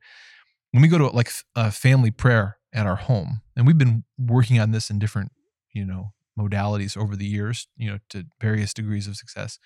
When 0.72 0.82
we 0.82 0.88
go 0.90 0.98
to 0.98 1.08
like 1.08 1.32
a 1.56 1.72
family 1.72 2.12
prayer 2.12 2.58
at 2.74 2.86
our 2.86 2.96
home 2.96 3.42
and 3.56 3.68
we've 3.68 3.78
been 3.78 4.04
working 4.18 4.60
on 4.60 4.72
this 4.72 4.90
in 4.90 5.00
different 5.00 5.32
you 5.74 5.86
know 5.86 6.14
modalities 6.40 6.96
over 6.96 7.16
the 7.16 7.26
years 7.26 7.68
you 7.76 7.90
know 7.90 7.98
to 8.10 8.26
various 8.40 8.74
degrees 8.74 9.08
of 9.08 9.16
success 9.16 9.60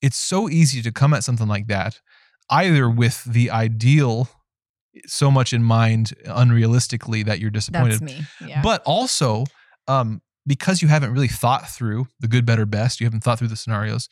it's 0.00 0.16
so 0.16 0.48
easy 0.48 0.80
to 0.80 0.90
come 0.90 1.12
at 1.12 1.24
something 1.24 1.48
like 1.48 1.66
that 1.66 2.00
either 2.50 2.88
with 2.88 3.24
the 3.24 3.50
ideal 3.50 4.28
so 5.06 5.30
much 5.30 5.52
in 5.52 5.62
mind 5.62 6.12
unrealistically 6.24 7.24
that 7.24 7.38
you're 7.38 7.50
disappointed 7.50 8.00
That's 8.00 8.02
me. 8.02 8.26
Yeah. 8.46 8.62
but 8.62 8.82
also 8.84 9.44
um, 9.86 10.22
because 10.48 10.82
you 10.82 10.88
haven't 10.88 11.12
really 11.12 11.28
thought 11.28 11.68
through 11.68 12.08
the 12.18 12.26
good, 12.26 12.46
better, 12.46 12.66
best, 12.66 13.00
you 13.00 13.06
haven't 13.06 13.22
thought 13.22 13.38
through 13.38 13.48
the 13.48 13.56
scenarios, 13.56 14.08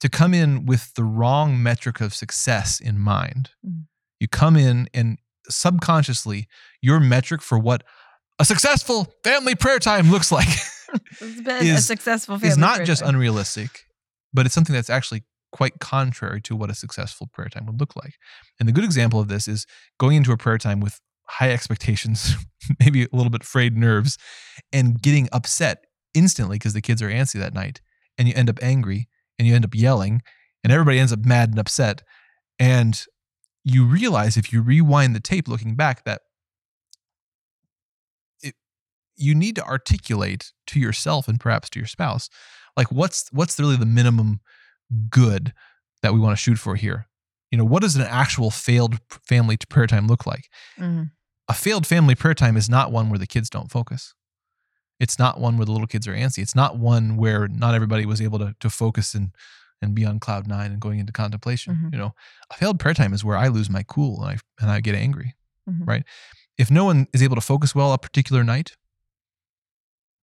to 0.00 0.08
come 0.08 0.34
in 0.34 0.66
with 0.66 0.92
the 0.94 1.04
wrong 1.04 1.62
metric 1.62 2.00
of 2.00 2.14
success 2.14 2.78
in 2.78 2.98
mind. 2.98 3.50
Mm. 3.66 3.84
You 4.20 4.28
come 4.28 4.56
in 4.56 4.88
and 4.94 5.18
subconsciously, 5.48 6.46
your 6.80 7.00
metric 7.00 7.42
for 7.42 7.58
what 7.58 7.82
a 8.38 8.44
successful 8.44 9.12
family 9.22 9.54
prayer 9.54 9.78
time 9.78 10.10
looks 10.10 10.32
like 10.32 10.48
it's 11.20 11.40
been 11.40 11.66
a 11.66 11.74
is- 11.74 11.86
successful 11.86 12.36
family 12.38 12.48
is 12.48 12.58
not 12.58 12.84
just 12.84 13.02
time. 13.02 13.14
unrealistic, 13.14 13.70
but 14.32 14.46
it's 14.46 14.54
something 14.54 14.74
that's 14.74 14.90
actually 14.90 15.24
quite 15.52 15.78
contrary 15.80 16.40
to 16.40 16.56
what 16.56 16.70
a 16.70 16.74
successful 16.74 17.28
prayer 17.32 17.48
time 17.48 17.66
would 17.66 17.78
look 17.78 17.94
like. 17.94 18.14
And 18.58 18.68
the 18.68 18.72
good 18.72 18.84
example 18.84 19.20
of 19.20 19.28
this 19.28 19.46
is 19.46 19.66
going 19.98 20.16
into 20.16 20.32
a 20.32 20.36
prayer 20.36 20.58
time 20.58 20.80
with 20.80 20.98
high 21.28 21.50
expectations, 21.52 22.34
maybe 22.80 23.04
a 23.04 23.08
little 23.12 23.30
bit 23.30 23.44
frayed 23.44 23.76
nerves, 23.76 24.18
and 24.72 25.00
getting 25.00 25.28
upset 25.32 25.84
instantly 26.14 26.56
because 26.56 26.72
the 26.72 26.80
kids 26.80 27.02
are 27.02 27.08
antsy 27.10 27.38
that 27.38 27.54
night, 27.54 27.80
and 28.18 28.28
you 28.28 28.34
end 28.34 28.50
up 28.50 28.58
angry 28.62 29.08
and 29.38 29.46
you 29.46 29.54
end 29.54 29.64
up 29.64 29.74
yelling, 29.74 30.22
and 30.64 30.72
everybody 30.72 30.98
ends 30.98 31.12
up 31.12 31.24
mad 31.24 31.50
and 31.50 31.58
upset. 31.58 32.02
And 32.58 33.04
you 33.64 33.84
realize 33.84 34.36
if 34.36 34.52
you 34.52 34.60
rewind 34.62 35.14
the 35.14 35.20
tape 35.20 35.46
looking 35.48 35.74
back 35.76 36.04
that 36.04 36.22
it, 38.42 38.54
you 39.16 39.34
need 39.34 39.56
to 39.56 39.64
articulate 39.64 40.52
to 40.68 40.80
yourself 40.80 41.28
and 41.28 41.38
perhaps 41.40 41.70
to 41.70 41.78
your 41.78 41.86
spouse 41.86 42.28
like 42.76 42.90
what's 42.90 43.28
what's 43.32 43.58
really 43.60 43.76
the 43.76 43.86
minimum 43.86 44.40
good 45.10 45.52
that 46.02 46.12
we 46.14 46.20
want 46.20 46.32
to 46.32 46.42
shoot 46.42 46.58
for 46.58 46.74
here? 46.74 47.06
You 47.50 47.58
know 47.58 47.64
what 47.64 47.82
does 47.82 47.96
an 47.96 48.02
actual 48.02 48.50
failed 48.50 48.98
family 49.10 49.56
prayer 49.68 49.86
time 49.86 50.06
look 50.06 50.26
like? 50.26 50.48
Mhm. 50.78 51.10
a 51.48 51.54
failed 51.54 51.86
family 51.86 52.14
prayer 52.14 52.34
time 52.34 52.56
is 52.56 52.70
not 52.70 52.90
one 52.92 53.10
where 53.10 53.18
the 53.18 53.26
kids 53.26 53.50
don't 53.50 53.70
focus. 53.70 54.14
It's 54.98 55.18
not 55.18 55.38
one 55.40 55.58
where 55.58 55.66
the 55.66 55.72
little 55.72 55.86
kids 55.88 56.06
are 56.08 56.14
antsy. 56.14 56.38
It's 56.38 56.54
not 56.54 56.78
one 56.78 57.16
where 57.16 57.46
not 57.48 57.74
everybody 57.74 58.06
was 58.06 58.22
able 58.22 58.38
to, 58.38 58.54
to 58.60 58.70
focus 58.70 59.14
and 59.14 59.32
and 59.82 59.94
be 59.94 60.04
on 60.04 60.18
cloud 60.20 60.46
nine 60.46 60.70
and 60.72 60.80
going 60.80 60.98
into 60.98 61.12
contemplation 61.12 61.74
Mhm. 61.74 61.92
you 61.92 61.98
know 61.98 62.14
a 62.50 62.54
failed 62.54 62.78
prayer 62.80 62.94
time 62.94 63.12
is 63.12 63.24
where 63.24 63.36
i 63.36 63.48
lose 63.48 63.68
my 63.68 63.82
cool 63.82 64.22
and 64.22 64.30
i 64.30 64.38
and 64.62 64.70
i 64.70 64.80
get 64.80 64.94
angry 64.94 65.34
Mhm. 65.68 65.86
right 65.86 66.04
if 66.58 66.70
no 66.70 66.84
one 66.84 67.06
is 67.12 67.22
able 67.22 67.34
to 67.34 67.40
focus 67.40 67.74
well 67.74 67.92
a 67.92 67.98
particular 67.98 68.42
night 68.44 68.76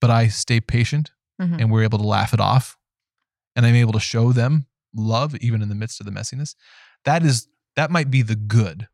but 0.01 0.09
i 0.09 0.27
stay 0.27 0.59
patient 0.61 1.11
Mhm. 1.41 1.59
and 1.61 1.71
we're 1.71 1.83
able 1.83 1.97
to 1.99 2.05
laugh 2.05 2.33
it 2.33 2.39
off 2.39 2.77
and 3.55 3.65
i'm 3.65 3.75
able 3.75 3.93
to 3.93 3.99
show 3.99 4.31
them 4.33 4.65
love 4.95 5.35
even 5.37 5.61
in 5.61 5.69
the 5.69 5.75
midst 5.75 5.99
of 5.99 6.05
the 6.05 6.11
messiness 6.11 6.55
that 7.05 7.23
is 7.23 7.47
that 7.75 7.91
might 7.91 8.09
be 8.11 8.21
the 8.21 8.35
good 8.35 8.87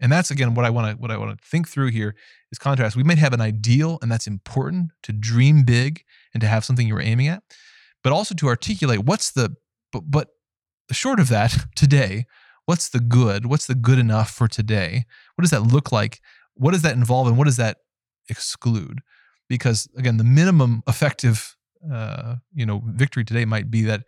and 0.00 0.10
that's 0.10 0.30
again 0.30 0.54
what 0.54 0.64
i 0.64 0.70
want 0.70 0.90
to 0.96 1.00
what 1.00 1.10
i 1.10 1.16
want 1.16 1.36
to 1.38 1.48
think 1.48 1.68
through 1.68 1.88
here 1.90 2.14
is 2.50 2.58
contrast 2.58 2.96
we 2.96 3.02
might 3.04 3.18
have 3.18 3.32
an 3.32 3.40
ideal 3.40 3.98
and 4.02 4.10
that's 4.10 4.26
important 4.26 4.90
to 5.02 5.12
dream 5.12 5.62
big 5.64 6.02
and 6.34 6.40
to 6.40 6.46
have 6.48 6.64
something 6.64 6.88
you're 6.88 7.00
aiming 7.00 7.28
at 7.28 7.42
but 8.02 8.12
also 8.12 8.34
to 8.34 8.48
articulate 8.48 9.04
what's 9.04 9.30
the 9.30 9.54
but, 9.92 10.10
but 10.10 10.28
short 10.90 11.20
of 11.20 11.28
that 11.28 11.56
today 11.76 12.26
what's 12.66 12.88
the 12.90 13.00
good 13.00 13.46
what's 13.46 13.66
the 13.66 13.74
good 13.74 13.98
enough 13.98 14.30
for 14.30 14.46
today 14.48 15.04
what 15.36 15.42
does 15.42 15.50
that 15.50 15.62
look 15.62 15.90
like 15.92 16.20
what 16.54 16.72
does 16.72 16.82
that 16.82 16.94
involve 16.96 17.26
and 17.26 17.36
what 17.38 17.44
does 17.46 17.56
that 17.56 17.78
exclude 18.28 19.00
because 19.48 19.88
again, 19.98 20.16
the 20.16 20.24
minimum 20.24 20.82
effective, 20.86 21.56
uh, 21.92 22.36
you 22.54 22.64
know, 22.64 22.82
victory 22.86 23.22
today 23.24 23.44
might 23.44 23.70
be 23.70 23.82
that 23.82 24.02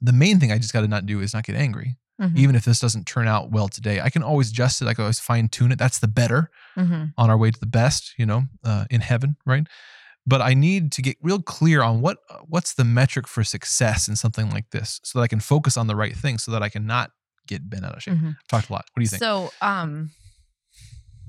the 0.00 0.12
main 0.12 0.40
thing 0.40 0.50
I 0.50 0.58
just 0.58 0.72
got 0.72 0.80
to 0.82 0.88
not 0.88 1.04
do 1.06 1.20
is 1.20 1.34
not 1.34 1.44
get 1.44 1.56
angry. 1.56 1.96
Mhm. 2.20 2.36
Even 2.36 2.56
if 2.56 2.64
this 2.64 2.80
doesn't 2.80 3.06
turn 3.06 3.28
out 3.28 3.50
well 3.50 3.68
today, 3.68 4.00
I 4.00 4.08
can 4.10 4.22
always 4.22 4.50
adjust 4.50 4.80
it. 4.80 4.88
I 4.88 4.94
can 4.94 5.02
always 5.02 5.20
fine 5.20 5.48
tune 5.48 5.72
it. 5.72 5.78
That's 5.78 5.98
the 5.98 6.08
better 6.08 6.50
Mhm. 6.78 7.12
on 7.18 7.28
our 7.30 7.36
way 7.36 7.50
to 7.50 7.60
the 7.60 7.66
best, 7.66 8.12
you 8.16 8.24
know, 8.26 8.46
uh, 8.64 8.84
in 8.90 9.00
heaven, 9.02 9.36
right? 9.44 9.66
But 10.26 10.40
I 10.40 10.54
need 10.54 10.92
to 10.92 11.02
get 11.02 11.16
real 11.20 11.42
clear 11.42 11.82
on 11.82 12.00
what 12.00 12.18
what's 12.46 12.74
the 12.74 12.84
metric 12.84 13.26
for 13.26 13.42
success 13.42 14.06
in 14.08 14.14
something 14.16 14.50
like 14.50 14.70
this, 14.70 15.00
so 15.02 15.18
that 15.18 15.24
I 15.24 15.28
can 15.28 15.40
focus 15.40 15.76
on 15.76 15.86
the 15.88 15.96
right 15.96 16.14
thing, 16.16 16.38
so 16.38 16.52
that 16.52 16.62
I 16.62 16.68
can 16.68 16.86
not 16.86 17.10
get 17.48 17.68
bent 17.68 17.84
out 17.84 17.96
of 17.96 18.02
shape. 18.04 18.14
Mhm. 18.14 18.36
Talked 18.48 18.68
a 18.70 18.72
lot. 18.72 18.84
What 18.92 19.00
do 19.00 19.02
you 19.02 19.08
think? 19.08 19.20
So, 19.20 19.50
um, 19.60 20.10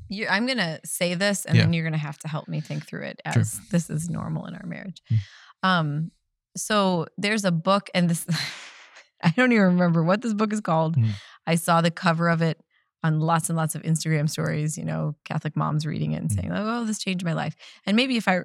you 0.10 0.28
I'm 0.28 0.46
gonna 0.46 0.80
say 0.86 1.16
this, 1.16 1.46
and 1.46 1.56
Yeah. 1.56 1.64
then 1.64 1.74
you're 1.74 1.84
gonna 1.86 1.98
have 1.98 2.20
to 2.20 2.28
help 2.28 2.48
me 2.48 2.62
think 2.62 2.86
through 2.86 3.04
it 3.06 3.22
Sure. 3.34 3.42
as 3.42 3.60
this 3.72 3.90
is 3.90 4.10
normal 4.10 4.46
in 4.46 4.54
our 4.56 4.66
marriage. 4.66 5.02
Mm. 5.12 5.20
Um, 5.64 6.12
so 6.56 7.08
there's 7.18 7.46
a 7.46 7.52
book, 7.52 7.90
and 7.96 8.10
this 8.10 8.26
I 9.24 9.30
don't 9.36 9.52
even 9.54 9.64
remember 9.66 10.04
what 10.04 10.22
this 10.22 10.34
book 10.34 10.52
is 10.54 10.62
called. 10.62 10.98
Mm. 10.98 11.12
I 11.48 11.56
saw 11.56 11.82
the 11.82 11.90
cover 11.92 12.30
of 12.30 12.42
it 12.42 12.60
on 13.04 13.20
lots 13.22 13.50
and 13.50 13.58
lots 13.58 13.74
of 13.74 13.82
Instagram 13.84 14.30
stories. 14.30 14.78
You 14.78 14.86
know, 14.86 15.16
Catholic 15.26 15.56
moms 15.56 15.86
reading 15.86 16.12
it 16.12 16.18
and 16.22 16.30
Mm. 16.30 16.36
saying, 16.36 16.52
"Oh, 16.54 16.86
this 16.86 17.00
changed 17.00 17.26
my 17.26 17.34
life." 17.34 17.56
And 17.86 17.96
maybe 17.96 18.18
if 18.18 18.28
I 18.28 18.42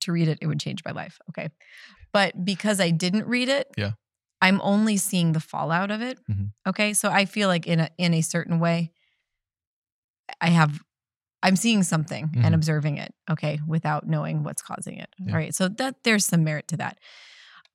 to 0.00 0.12
read 0.12 0.28
it, 0.28 0.38
it 0.40 0.46
would 0.46 0.60
change 0.60 0.82
my 0.84 0.92
life. 0.92 1.18
Okay, 1.30 1.48
but 2.12 2.44
because 2.44 2.80
I 2.80 2.90
didn't 2.90 3.26
read 3.26 3.48
it, 3.48 3.68
Yeah. 3.76 3.92
I'm 4.42 4.60
only 4.62 4.96
seeing 4.96 5.32
the 5.32 5.40
fallout 5.40 5.90
of 5.90 6.00
it. 6.00 6.18
Mhm. 6.28 6.52
Okay, 6.66 6.92
so 6.94 7.10
I 7.10 7.24
feel 7.26 7.48
like 7.48 7.66
in 7.66 7.80
a 7.80 7.90
in 7.98 8.14
a 8.14 8.22
certain 8.22 8.58
way, 8.60 8.92
I 10.40 10.48
have 10.50 10.80
I'm 11.42 11.56
seeing 11.56 11.82
something 11.82 12.28
Mhm. 12.28 12.44
and 12.44 12.54
observing 12.54 12.98
it. 12.98 13.14
Okay, 13.30 13.60
without 13.66 14.06
knowing 14.06 14.42
what's 14.44 14.60
causing 14.60 14.98
it. 14.98 15.08
Yeah. 15.18 15.32
All 15.32 15.38
right, 15.38 15.54
so 15.54 15.68
that 15.68 16.02
there's 16.04 16.26
some 16.26 16.44
merit 16.44 16.68
to 16.68 16.76
that. 16.78 16.98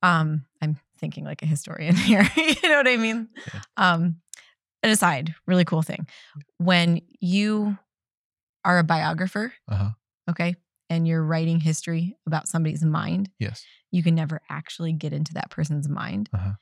Um, 0.04 0.46
I'm 0.62 0.78
thinking 1.00 1.24
like 1.26 1.42
a 1.42 1.48
historian 1.48 1.96
here. 2.10 2.30
you 2.38 2.56
know 2.70 2.78
what 2.78 2.88
I 2.88 2.98
mean? 2.98 3.28
Yeah. 3.54 3.62
Um, 3.78 4.22
an 4.84 4.92
aside, 4.92 5.34
really 5.48 5.66
cool 5.66 5.82
thing. 5.82 6.08
When 6.58 7.02
you 7.20 7.78
are 8.64 8.78
a 8.78 8.84
biographer, 8.84 9.52
Uh-huh. 9.68 9.90
okay, 10.30 10.56
and 10.90 11.08
you're 11.08 11.24
writing 11.24 11.60
history 11.60 12.16
about 12.28 12.48
somebody's 12.48 12.84
mind, 12.84 13.30
Yes. 13.40 13.64
you 13.92 14.04
can 14.04 14.16
never 14.16 14.42
actually 14.50 14.94
get 14.94 15.14
into 15.14 15.34
that 15.34 15.50
person's 15.50 15.88
mind. 15.90 16.30
Uh-huh. 16.34 16.54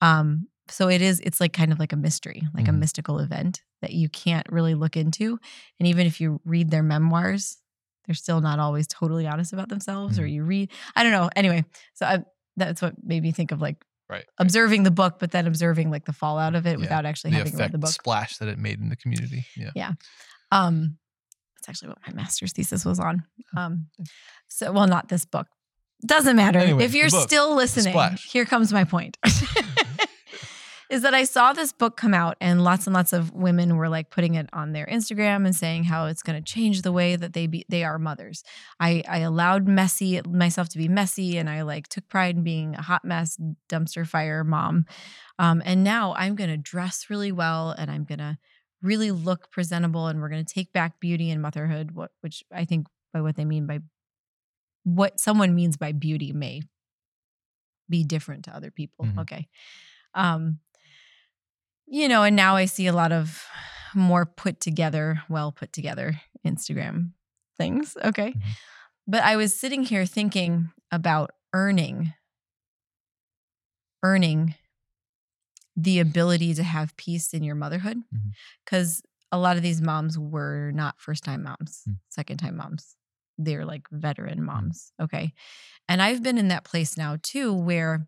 Um, 0.00 0.48
so 0.68 0.88
it 0.88 1.02
is, 1.02 1.20
it's 1.20 1.40
like 1.40 1.52
kind 1.52 1.72
of 1.72 1.78
like 1.78 1.92
a 1.92 1.96
mystery, 1.96 2.42
like 2.54 2.68
a 2.68 2.70
Mhm. 2.72 2.78
mystical 2.78 3.18
event 3.18 3.62
that 3.82 3.92
you 3.92 4.08
can't 4.08 4.46
really 4.50 4.74
look 4.74 4.96
into. 4.96 5.38
And 5.80 5.86
even 5.88 6.06
if 6.06 6.20
you 6.20 6.40
read 6.44 6.70
their 6.70 6.82
memoirs, 6.82 7.58
they're 8.06 8.14
still 8.14 8.40
not 8.40 8.58
always 8.58 8.86
totally 8.86 9.26
honest 9.26 9.52
about 9.52 9.68
themselves, 9.68 10.18
or 10.18 10.24
Mhm. 10.26 10.32
you 10.32 10.44
read, 10.44 10.70
I 10.96 11.02
don't 11.02 11.12
know. 11.12 11.30
Anyway, 11.36 11.64
so 11.94 12.06
I, 12.06 12.24
that's 12.56 12.82
what 12.82 12.94
made 13.02 13.22
me 13.22 13.32
think 13.32 13.52
of 13.52 13.60
like 13.60 13.84
Right. 14.08 14.24
observing 14.38 14.82
the 14.82 14.90
book, 14.90 15.18
but 15.18 15.30
then 15.30 15.46
observing 15.46 15.90
like 15.90 16.04
the 16.04 16.12
fallout 16.12 16.54
of 16.54 16.66
it 16.66 16.72
Yeah. 16.72 16.76
without 16.78 17.06
actually 17.06 17.30
The 17.30 17.38
having 17.38 17.52
read 17.54 17.60
effect, 17.60 17.72
the 17.72 17.78
book. 17.78 17.90
splash 17.90 18.36
that 18.38 18.48
it 18.48 18.58
made 18.58 18.78
in 18.80 18.88
the 18.88 18.96
community. 18.96 19.46
Yeah. 19.56 19.70
Yeah. 19.74 19.92
Um, 20.50 20.98
that's 21.62 21.68
actually 21.68 21.88
what 21.88 21.98
my 22.06 22.12
master's 22.12 22.52
thesis 22.52 22.84
was 22.84 22.98
on. 22.98 23.24
Um, 23.56 23.86
so 24.48 24.72
well, 24.72 24.86
not 24.86 25.08
this 25.08 25.24
book. 25.24 25.46
Doesn't 26.04 26.34
matter. 26.34 26.58
Anyway, 26.58 26.84
if 26.84 26.94
you're 26.94 27.10
book, 27.10 27.28
still 27.28 27.54
listening, 27.54 27.92
splash. 27.92 28.28
here 28.30 28.44
comes 28.44 28.72
my 28.72 28.84
point. 28.84 29.16
Is 30.90 31.02
that 31.02 31.14
I 31.14 31.24
saw 31.24 31.54
this 31.54 31.72
book 31.72 31.96
come 31.96 32.12
out 32.12 32.36
and 32.38 32.62
lots 32.62 32.86
and 32.86 32.92
lots 32.92 33.14
of 33.14 33.32
women 33.32 33.78
were 33.78 33.88
like 33.88 34.10
putting 34.10 34.34
it 34.34 34.50
on 34.52 34.72
their 34.72 34.84
Instagram 34.84 35.46
and 35.46 35.56
saying 35.56 35.84
how 35.84 36.04
it's 36.04 36.22
going 36.22 36.36
to 36.36 36.44
change 36.44 36.82
the 36.82 36.92
way 36.92 37.16
that 37.16 37.32
they 37.32 37.46
be 37.46 37.64
they 37.68 37.82
are 37.82 37.98
mothers. 37.98 38.42
I 38.78 39.02
I 39.08 39.18
allowed 39.18 39.66
messy 39.66 40.20
myself 40.28 40.68
to 40.70 40.78
be 40.78 40.88
messy 40.88 41.38
and 41.38 41.48
I 41.48 41.62
like 41.62 41.88
took 41.88 42.08
pride 42.08 42.36
in 42.36 42.42
being 42.42 42.74
a 42.74 42.82
hot 42.82 43.04
mess 43.04 43.38
dumpster 43.70 44.06
fire 44.06 44.44
mom. 44.44 44.84
Um, 45.38 45.62
and 45.64 45.82
now 45.82 46.14
I'm 46.14 46.34
going 46.34 46.50
to 46.50 46.58
dress 46.58 47.06
really 47.08 47.32
well 47.32 47.70
and 47.70 47.90
I'm 47.90 48.04
going 48.04 48.18
to 48.18 48.36
really 48.82 49.10
look 49.10 49.50
presentable 49.50 50.08
and 50.08 50.20
we're 50.20 50.28
going 50.28 50.44
to 50.44 50.54
take 50.54 50.72
back 50.72 50.98
beauty 51.00 51.30
and 51.30 51.40
motherhood 51.40 51.92
what 51.92 52.10
which 52.20 52.42
i 52.52 52.64
think 52.64 52.86
by 53.12 53.20
what 53.20 53.36
they 53.36 53.44
mean 53.44 53.66
by 53.66 53.78
what 54.84 55.20
someone 55.20 55.54
means 55.54 55.76
by 55.76 55.92
beauty 55.92 56.32
may 56.32 56.60
be 57.88 58.02
different 58.04 58.44
to 58.44 58.54
other 58.54 58.70
people 58.70 59.04
Mhm. 59.04 59.18
okay 59.20 59.48
um 60.14 60.58
you 61.86 62.08
know 62.08 62.22
and 62.22 62.36
now 62.36 62.56
i 62.56 62.64
see 62.64 62.86
a 62.86 62.92
lot 62.92 63.12
of 63.12 63.44
more 63.94 64.24
put 64.26 64.60
together 64.60 65.22
well 65.28 65.52
put 65.52 65.72
together 65.72 66.20
instagram 66.46 67.12
things 67.58 67.96
okay 68.04 68.30
Mhm. 68.32 68.42
but 69.06 69.22
i 69.22 69.36
was 69.36 69.54
sitting 69.58 69.82
here 69.84 70.06
thinking 70.06 70.70
about 70.90 71.30
earning 71.52 72.14
earning 74.02 74.54
the 75.76 75.98
ability 76.00 76.54
to 76.54 76.62
have 76.62 76.96
peace 76.96 77.32
in 77.32 77.42
your 77.42 77.54
motherhood 77.54 77.98
because 78.64 79.02
a 79.30 79.38
lot 79.38 79.56
of 79.56 79.62
these 79.62 79.80
moms 79.80 80.18
were 80.18 80.70
not 80.74 81.00
first 81.00 81.24
time 81.24 81.42
moms 81.42 81.82
Mm. 81.88 81.96
second 82.10 82.36
time 82.38 82.56
moms. 82.56 82.96
They're 83.38 83.64
like 83.64 83.82
veteran 83.90 84.42
moms 84.44 84.92
okay? 85.00 85.32
And 85.88 86.00
i've 86.02 86.22
been 86.22 86.38
in 86.38 86.48
that 86.48 86.64
place 86.64 86.96
now 86.96 87.16
too 87.22 87.52
where 87.52 88.06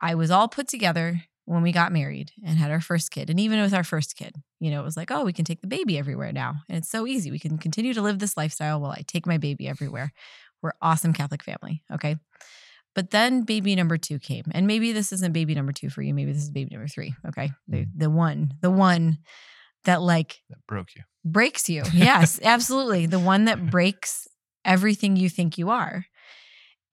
i 0.00 0.14
was 0.14 0.30
all 0.30 0.48
put 0.48 0.68
together 0.68 1.22
when 1.44 1.62
we 1.62 1.72
got 1.72 1.92
married 1.92 2.32
and 2.44 2.58
had 2.58 2.70
our 2.70 2.80
first 2.80 3.10
kid 3.10 3.30
and 3.30 3.38
even 3.40 3.60
with 3.60 3.72
our 3.72 3.84
first 3.84 4.16
kid 4.16 4.34
you 4.60 4.70
know 4.70 4.80
it 4.80 4.84
was 4.84 4.96
like 4.96 5.10
oh 5.10 5.24
we 5.24 5.32
can 5.32 5.44
take 5.44 5.60
the 5.60 5.66
baby 5.66 5.96
everywhere 5.96 6.32
now 6.32 6.56
and 6.68 6.76
it's 6.78 6.88
so 6.88 7.06
easy 7.06 7.30
we 7.30 7.38
can 7.38 7.56
continue 7.56 7.94
to 7.94 8.02
live 8.02 8.18
this 8.18 8.36
lifestyle 8.36 8.80
while 8.80 8.90
i 8.90 9.02
take 9.06 9.26
my 9.26 9.38
baby 9.38 9.68
everywhere. 9.68 10.12
We're 10.62 10.72
awesome 10.82 11.12
catholic 11.12 11.42
family 11.44 11.82
okay 11.92 12.16
but 12.96 13.10
then 13.10 13.42
baby 13.42 13.76
number 13.76 13.98
two 13.98 14.18
came. 14.18 14.44
And 14.52 14.66
maybe 14.66 14.90
this 14.92 15.12
isn't 15.12 15.34
baby 15.34 15.54
number 15.54 15.70
two 15.70 15.90
for 15.90 16.00
you. 16.00 16.14
Maybe 16.14 16.32
this 16.32 16.42
is 16.42 16.50
baby 16.50 16.70
number 16.74 16.88
three. 16.88 17.14
Okay. 17.28 17.50
The, 17.68 17.84
mm. 17.84 17.90
the 17.94 18.08
one, 18.08 18.54
the 18.62 18.70
one 18.70 19.18
that 19.84 20.00
like 20.00 20.40
That 20.48 20.66
broke 20.66 20.96
you. 20.96 21.02
breaks 21.22 21.68
you. 21.68 21.82
Yes, 21.92 22.40
absolutely. 22.42 23.04
The 23.04 23.18
one 23.18 23.44
that 23.44 23.70
breaks 23.70 24.26
everything 24.64 25.14
you 25.14 25.28
think 25.28 25.58
you 25.58 25.68
are. 25.68 26.06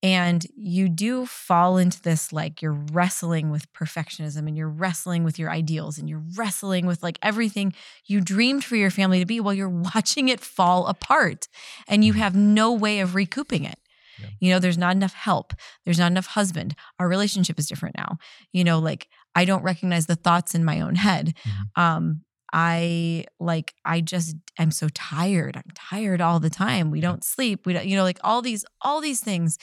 And 0.03 0.45
you 0.57 0.89
do 0.89 1.25
fall 1.25 1.77
into 1.77 2.01
this 2.01 2.33
like 2.33 2.61
you're 2.61 2.77
wrestling 2.91 3.49
with 3.49 3.71
perfectionism 3.71 4.39
and 4.39 4.57
you're 4.57 4.67
wrestling 4.67 5.23
with 5.23 5.39
your 5.39 5.49
ideals 5.49 5.97
and 5.97 6.09
you're 6.09 6.23
wrestling 6.35 6.85
with 6.85 7.01
like 7.01 7.17
everything 7.21 7.73
you 8.05 8.19
dreamed 8.19 8.65
for 8.65 8.75
your 8.75 8.91
family 8.91 9.19
to 9.19 9.25
be 9.25 9.39
while 9.39 9.53
you're 9.53 9.69
watching 9.95 10.27
it 10.27 10.41
fall 10.41 10.87
apart 10.87 11.47
and 11.87 12.03
you 12.03 12.11
mm. 12.11 12.17
have 12.17 12.35
no 12.35 12.73
way 12.73 12.99
of 12.99 13.15
recouping 13.15 13.63
it. 13.63 13.79
Yeah. 14.23 14.29
You 14.39 14.53
know, 14.53 14.59
there's 14.59 14.77
not 14.77 14.95
enough 14.95 15.13
help. 15.13 15.53
There's 15.85 15.99
not 15.99 16.11
enough 16.11 16.27
husband. 16.27 16.75
Our 16.99 17.07
relationship 17.07 17.59
is 17.59 17.67
different 17.67 17.95
now. 17.97 18.17
You 18.51 18.63
know, 18.63 18.79
like 18.79 19.07
I 19.35 19.45
don't 19.45 19.63
recognize 19.63 20.05
the 20.05 20.15
thoughts 20.15 20.55
in 20.55 20.63
my 20.65 20.81
own 20.81 20.95
head. 20.95 21.33
Mhm. 21.45 21.81
Um, 21.81 22.21
I 22.55 23.25
like 23.39 23.73
I 23.83 24.01
just 24.01 24.35
I'm 24.59 24.69
so 24.71 24.87
tired. 24.93 25.57
I'm 25.57 25.71
tired 25.75 26.21
all 26.21 26.39
the 26.39 26.51
time. 26.51 26.91
We 26.91 27.01
don't 27.01 27.23
sleep. 27.23 27.65
We 27.65 27.73
don't, 27.73 27.85
you 27.87 27.95
know, 27.95 28.03
like 28.03 28.19
all 28.23 28.41
these 28.43 28.63
all 28.81 29.01
these 29.01 29.21
things, 29.21 29.57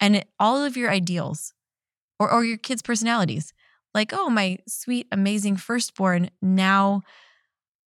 and 0.00 0.16
it, 0.16 0.28
all 0.38 0.62
of 0.62 0.76
your 0.76 0.90
ideals, 0.90 1.54
or 2.20 2.30
or 2.30 2.44
your 2.44 2.58
kids' 2.58 2.82
personalities. 2.82 3.52
Like, 3.94 4.12
oh, 4.12 4.28
my 4.28 4.58
sweet, 4.68 5.06
amazing 5.12 5.56
firstborn 5.56 6.30
now 6.42 7.02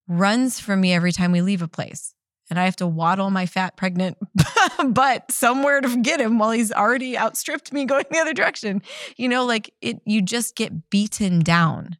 runs 0.08 0.60
from 0.60 0.82
me 0.82 0.94
every 0.94 1.12
time 1.12 1.32
we 1.32 1.42
leave 1.42 1.62
a 1.62 1.68
place. 1.68 2.14
And 2.50 2.58
I 2.60 2.66
have 2.66 2.78
to 2.78 2.88
waddle 2.88 3.30
my 3.30 3.46
fat, 3.46 3.76
pregnant 3.76 4.18
butt 4.90 5.32
somewhere 5.32 5.82
to 5.82 5.98
get 6.02 6.22
him 6.22 6.40
while 6.40 6.52
he's 6.52 6.72
already 6.72 7.18
outstripped 7.18 7.74
me 7.74 7.86
going 7.86 8.06
the 8.10 8.20
other 8.20 8.34
direction. 8.34 8.82
You 9.18 9.28
know, 9.30 9.46
like 9.46 9.74
it, 9.82 10.00
you 10.06 10.22
just 10.22 10.56
get 10.56 10.90
beaten 10.90 11.40
down. 11.42 11.98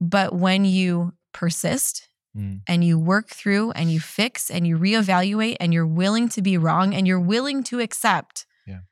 But 0.00 0.34
when 0.34 0.64
you 0.64 1.14
persist 1.32 2.06
Mm. 2.36 2.60
and 2.68 2.84
you 2.84 2.96
work 2.96 3.30
through 3.30 3.72
and 3.72 3.90
you 3.90 3.98
fix 3.98 4.52
and 4.52 4.64
you 4.64 4.78
reevaluate 4.78 5.56
and 5.58 5.74
you're 5.74 5.84
willing 5.84 6.28
to 6.28 6.40
be 6.40 6.56
wrong 6.56 6.94
and 6.94 7.04
you're 7.04 7.18
willing 7.18 7.64
to 7.64 7.80
accept. 7.80 8.46
Yeah. 8.68 8.82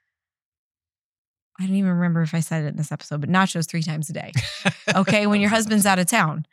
I 1.61 1.67
don't 1.67 1.77
even 1.77 1.93
remember 1.93 2.21
if 2.23 2.35
I 2.35 2.41
said 2.41 2.65
it 2.65 2.69
in 2.69 2.77
this 2.77 2.91
episode, 2.91 3.21
but 3.21 3.31
nachos 3.31 3.69
three 3.69 3.85
times 3.85 4.11
a 4.11 4.12
day. 4.12 4.33
Okay. 4.97 5.29
when 5.29 5.41
your 5.41 5.50
husband's 5.50 5.87
out 5.87 6.00
of 6.00 6.07
town. 6.07 6.47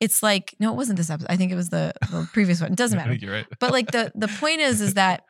It's 0.00 0.22
like, 0.22 0.54
no, 0.60 0.72
it 0.72 0.76
wasn't 0.76 0.96
this 0.98 1.10
episode. 1.10 1.30
I 1.30 1.36
think 1.36 1.52
it 1.52 1.56
was 1.56 1.70
the, 1.70 1.92
the 2.10 2.28
previous 2.32 2.60
one. 2.60 2.72
It 2.72 2.76
doesn't 2.76 2.96
matter 3.02 3.14
you're 3.14 3.32
right. 3.32 3.46
but 3.60 3.70
like 3.72 3.90
the 3.92 4.12
the 4.14 4.28
point 4.28 4.60
is 4.60 4.80
is 4.80 4.94
that 4.94 5.22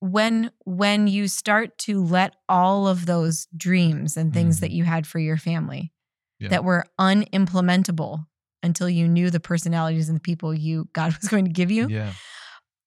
when 0.00 0.50
when 0.64 1.08
you 1.08 1.26
start 1.28 1.76
to 1.78 2.02
let 2.02 2.34
all 2.48 2.86
of 2.86 3.06
those 3.06 3.46
dreams 3.56 4.16
and 4.16 4.32
things 4.32 4.60
that 4.60 4.70
you 4.70 4.84
had 4.84 5.06
for 5.06 5.18
your 5.18 5.36
family 5.36 5.92
Yeah. 6.38 6.48
that 6.50 6.64
were 6.64 6.84
unimplementable 7.00 8.26
until 8.62 8.88
you 8.88 9.08
knew 9.08 9.30
the 9.30 9.40
personalities 9.40 10.08
and 10.08 10.16
the 10.16 10.20
people 10.20 10.54
you 10.54 10.88
God 10.92 11.16
was 11.20 11.28
going 11.28 11.44
to 11.46 11.50
give 11.50 11.70
you 11.70 11.88
yeah. 11.88 12.12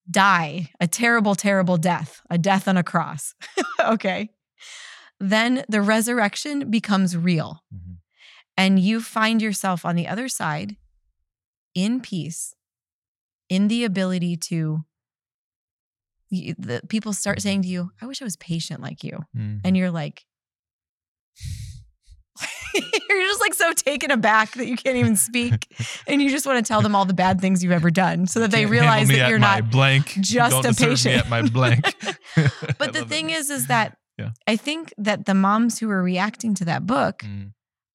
die 0.10 0.70
a 0.80 0.88
terrible 0.88 1.36
terrible 1.36 1.78
death 1.78 2.22
a 2.30 2.38
death 2.38 2.68
on 2.68 2.78
a 2.78 2.84
cross 2.84 3.34
okay 3.80 4.30
then 5.20 5.64
the 5.70 5.82
resurrection 5.82 6.70
becomes 6.72 7.16
real 7.18 7.62
Mhm. 7.74 7.98
And 8.58 8.80
you 8.80 9.02
find 9.02 9.42
yourself 9.42 9.86
on 9.86 9.96
the 9.96 10.08
other 10.08 10.28
side 10.28 10.76
in 11.76 12.02
peace, 12.02 12.54
in 13.50 13.68
the 13.68 13.84
ability 13.84 14.38
to 14.38 14.84
the 16.32 16.82
people 16.88 17.12
start 17.14 17.42
saying 17.42 17.62
to 17.64 17.68
you, 17.68 17.92
"I 18.02 18.06
wish 18.06 18.22
I 18.22 18.26
was 18.26 18.38
patient 18.38 18.82
like 18.82 19.04
you," 19.04 19.20
Mm. 19.36 19.62
and 19.64 19.76
you're 19.78 19.92
like. 19.92 20.26
you're 22.74 23.22
just 23.28 23.42
like 23.42 23.54
so 23.54 23.74
taken 23.74 24.10
aback 24.12 24.54
that 24.54 24.66
you 24.66 24.76
can't 24.78 24.96
even 24.96 25.16
speak 25.18 25.68
and 26.08 26.22
you 26.22 26.30
just 26.30 26.46
want 26.46 26.58
to 26.58 26.68
tell 26.68 26.82
them 26.82 26.96
all 26.96 27.04
the 27.06 27.14
bad 27.14 27.42
things 27.42 27.62
you've 27.62 27.74
ever 27.74 27.92
done 27.92 28.26
so 28.26 28.40
that 28.40 28.50
they 28.52 28.60
Can't 28.62 28.72
realize 28.72 29.08
that 29.10 29.30
you're 29.30 29.38
not 29.40 29.70
blank. 29.70 30.18
just 30.22 30.66
a 30.66 30.74
patient. 30.74 31.18
at 31.18 31.30
my 31.30 31.42
blank. 31.42 31.84
but 32.78 32.94
the 32.94 33.06
thing 33.06 33.30
is 33.30 33.50
is 33.50 33.68
that 33.68 33.98
Yeah. 34.18 34.30
i 34.48 34.56
think 34.56 34.94
that 34.98 35.26
the 35.26 35.34
moms 35.34 35.80
who 35.80 35.90
are 35.90 36.02
reacting 36.02 36.54
to 36.56 36.66
that 36.66 36.88
book 36.88 37.20
Mm. 37.20 37.52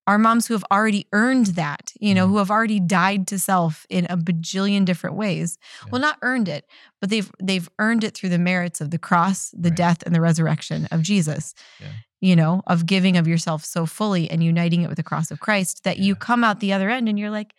Are 0.06 0.18
moms 0.18 0.46
who 0.46 0.54
have 0.54 0.64
already 0.70 1.06
earned 1.12 1.46
that 1.62 1.92
you 2.00 2.14
know 2.14 2.26
Mhm. 2.26 2.30
who 2.30 2.36
have 2.38 2.50
already 2.50 2.78
died 2.80 3.26
to 3.28 3.38
self 3.38 3.86
in 3.88 4.06
a 4.08 4.16
bajillion 4.16 4.84
different 4.84 5.16
ways 5.16 5.58
well 5.90 6.00
not 6.00 6.18
earned 6.22 6.48
it 6.48 6.64
but 7.00 7.10
they've 7.10 7.30
they've 7.42 7.68
earned 7.78 8.04
it 8.04 8.14
through 8.14 8.28
the 8.30 8.38
merits 8.38 8.80
of 8.80 8.90
the 8.90 8.98
cross 8.98 9.50
the 9.52 9.68
Right. 9.70 9.76
death 9.76 10.02
and 10.04 10.14
the 10.14 10.20
resurrection 10.20 10.86
of 10.90 11.02
jesus 11.02 11.54
Yeah. 11.80 11.88
you 12.20 12.36
know 12.36 12.62
of 12.66 12.86
giving 12.86 13.16
of 13.16 13.26
yourself 13.26 13.64
so 13.64 13.84
fully 13.86 14.30
and 14.30 14.42
uniting 14.44 14.82
it 14.82 14.88
with 14.88 14.96
the 14.96 15.02
cross 15.10 15.30
of 15.30 15.40
christ 15.40 15.82
that 15.84 15.98
you 15.98 16.14
come 16.14 16.44
out 16.44 16.60
the 16.60 16.72
other 16.72 16.88
end 16.90 17.08
and 17.08 17.18
you're 17.18 17.30
like 17.30 17.52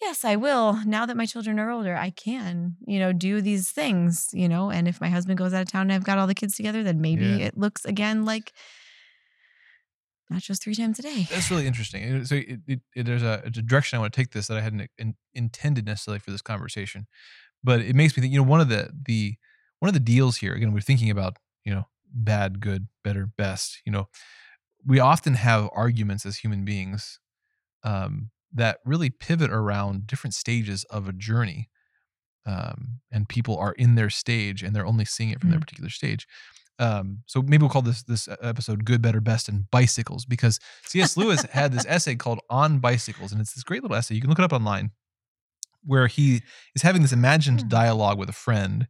yes 0.00 0.24
i 0.24 0.34
will 0.34 0.80
now 0.86 1.04
that 1.06 1.16
my 1.16 1.26
children 1.26 1.58
are 1.60 1.70
older 1.70 1.94
i 1.96 2.10
can 2.10 2.76
you 2.86 2.98
know 2.98 3.12
do 3.12 3.40
these 3.40 3.70
things 3.70 4.28
you 4.32 4.48
know 4.48 4.70
and 4.70 4.88
if 4.88 5.00
my 5.00 5.08
husband 5.08 5.36
goes 5.38 5.52
out 5.54 5.62
of 5.62 5.70
town 5.70 5.82
and 5.82 5.92
i've 5.92 6.04
got 6.04 6.18
all 6.18 6.26
the 6.26 6.34
kids 6.34 6.54
together 6.56 6.82
then 6.82 7.00
maybe 7.00 7.26
Yeah. 7.26 7.46
it 7.46 7.56
looks 7.58 7.84
again 7.84 8.24
like 8.24 8.52
not 10.30 10.42
just 10.42 10.62
three 10.62 10.74
times 10.74 10.98
a 10.98 11.02
day 11.02 11.26
That's 11.30 11.50
really 11.50 11.66
interesting. 11.66 12.24
So 12.24 12.36
it, 12.36 12.60
it, 12.66 12.80
it, 12.94 13.06
there's 13.06 13.22
a, 13.22 13.42
a 13.44 13.50
direction 13.50 13.96
I 13.96 14.00
want 14.00 14.12
to 14.12 14.20
take 14.20 14.30
this 14.32 14.46
that 14.46 14.56
I 14.56 14.60
hadn't 14.60 14.88
in, 14.98 15.16
intended 15.34 15.84
necessarily 15.86 16.20
for 16.20 16.30
this 16.30 16.42
conversation, 16.42 17.06
but 17.64 17.80
it 17.80 17.94
makes 17.96 18.16
me 18.16 18.20
think. 18.22 18.32
You 18.32 18.40
know, 18.40 18.48
one 18.48 18.60
of 18.60 18.68
the 18.68 18.90
the 19.06 19.36
one 19.80 19.88
of 19.88 19.94
the 19.94 20.00
deals 20.00 20.38
here. 20.38 20.54
Again, 20.54 20.72
we're 20.72 20.80
thinking 20.80 21.10
about 21.10 21.36
you 21.64 21.74
know 21.74 21.88
bad, 22.12 22.60
good, 22.60 22.88
better, 23.04 23.26
best. 23.26 23.80
You 23.84 23.92
know, 23.92 24.08
we 24.86 25.00
often 25.00 25.34
have 25.34 25.68
arguments 25.74 26.24
as 26.26 26.38
human 26.38 26.64
beings 26.64 27.20
um, 27.84 28.30
that 28.52 28.78
really 28.84 29.10
pivot 29.10 29.50
around 29.50 30.06
different 30.06 30.34
stages 30.34 30.84
of 30.84 31.08
a 31.08 31.12
journey, 31.12 31.68
um, 32.46 33.00
and 33.10 33.28
people 33.28 33.56
are 33.58 33.72
in 33.72 33.94
their 33.94 34.10
stage 34.10 34.62
and 34.62 34.74
they're 34.74 34.86
only 34.86 35.04
seeing 35.04 35.30
it 35.30 35.40
from 35.40 35.50
their 35.50 35.58
Mhm. 35.58 35.62
particular 35.62 35.90
stage. 35.90 36.26
Um, 36.80 37.22
so 37.26 37.42
maybe 37.42 37.62
we'll 37.62 37.70
call 37.70 37.82
this 37.82 38.02
this 38.02 38.28
episode 38.40 38.84
"Good, 38.84 39.02
Better, 39.02 39.20
Best" 39.20 39.48
and 39.48 39.70
bicycles 39.70 40.24
because 40.24 40.58
C.S. 40.86 41.16
Lewis 41.16 41.42
had 41.42 41.72
this 41.72 41.84
essay 41.86 42.16
called 42.16 42.40
"On 42.50 42.78
Bicycles," 42.80 43.32
and 43.32 43.40
it's 43.40 43.52
this 43.54 43.62
great 43.64 43.82
little 43.82 43.96
essay. 43.96 44.14
You 44.14 44.20
can 44.22 44.30
look 44.30 44.38
it 44.38 44.44
up 44.44 44.52
online, 44.52 44.90
where 45.84 46.06
he 46.06 46.42
is 46.74 46.82
having 46.82 47.02
this 47.02 47.12
imagined 47.12 47.62
Hmm. 47.62 47.68
dialogue 47.68 48.18
with 48.18 48.28
a 48.30 48.32
friend, 48.32 48.88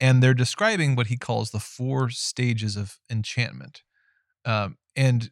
and 0.00 0.22
they're 0.22 0.34
describing 0.34 0.96
what 0.96 1.06
he 1.06 1.16
calls 1.16 1.50
the 1.50 1.60
four 1.60 2.10
stages 2.10 2.76
of 2.76 2.98
enchantment. 3.10 3.82
Um, 4.44 4.76
and 4.94 5.30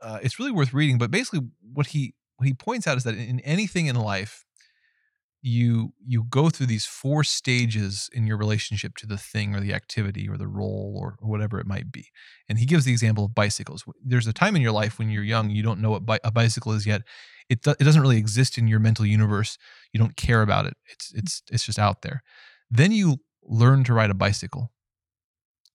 uh, 0.00 0.20
it's 0.22 0.38
really 0.38 0.52
worth 0.52 0.72
reading. 0.72 0.98
But 0.98 1.10
basically, 1.10 1.48
what 1.72 1.88
he 1.88 2.14
what 2.36 2.46
he 2.46 2.54
points 2.54 2.86
out 2.86 2.96
is 2.96 3.02
that 3.04 3.16
in 3.16 3.40
anything 3.40 3.86
in 3.86 3.96
life, 3.96 4.44
you 5.40 5.92
you 6.04 6.24
go 6.24 6.50
through 6.50 6.66
these 6.66 6.84
four 6.84 7.22
stages 7.22 8.10
in 8.12 8.26
your 8.26 8.36
relationship 8.36 8.96
to 8.96 9.06
the 9.06 9.16
thing 9.16 9.54
or 9.54 9.60
the 9.60 9.72
activity 9.72 10.28
or 10.28 10.36
the 10.36 10.48
role 10.48 10.98
or, 11.00 11.16
whatever 11.20 11.60
it 11.60 11.66
might 11.66 11.92
be. 11.92 12.08
And 12.48 12.58
he 12.58 12.66
gives 12.66 12.84
the 12.84 12.92
example 12.92 13.24
of 13.24 13.34
bicycles. 13.34 13.84
There's 14.04 14.26
a 14.26 14.32
time 14.32 14.56
in 14.56 14.62
your 14.62 14.72
life 14.72 14.98
when 14.98 15.10
you're 15.10 15.22
young, 15.22 15.50
you 15.50 15.62
don't 15.62 15.80
know 15.80 15.90
what 15.90 16.06
bi- 16.06 16.20
a 16.24 16.30
bicycle 16.30 16.72
is 16.72 16.86
yet. 16.86 17.02
It 17.48 17.62
do- 17.62 17.74
it 17.78 17.84
doesn't 17.84 18.02
really 18.02 18.18
exist 18.18 18.58
in 18.58 18.66
your 18.66 18.80
mental 18.80 19.06
universe. 19.06 19.58
You 19.92 20.00
don't 20.00 20.16
care 20.16 20.42
about 20.42 20.66
it. 20.66 20.74
It's 20.86 21.12
mm. 21.12 21.18
it's 21.18 21.42
it's 21.50 21.64
just 21.64 21.78
out 21.78 22.02
there. 22.02 22.22
Then 22.70 22.92
you 22.92 23.18
learn 23.44 23.84
to 23.84 23.94
ride 23.94 24.10
a 24.10 24.14
bicycle, 24.14 24.72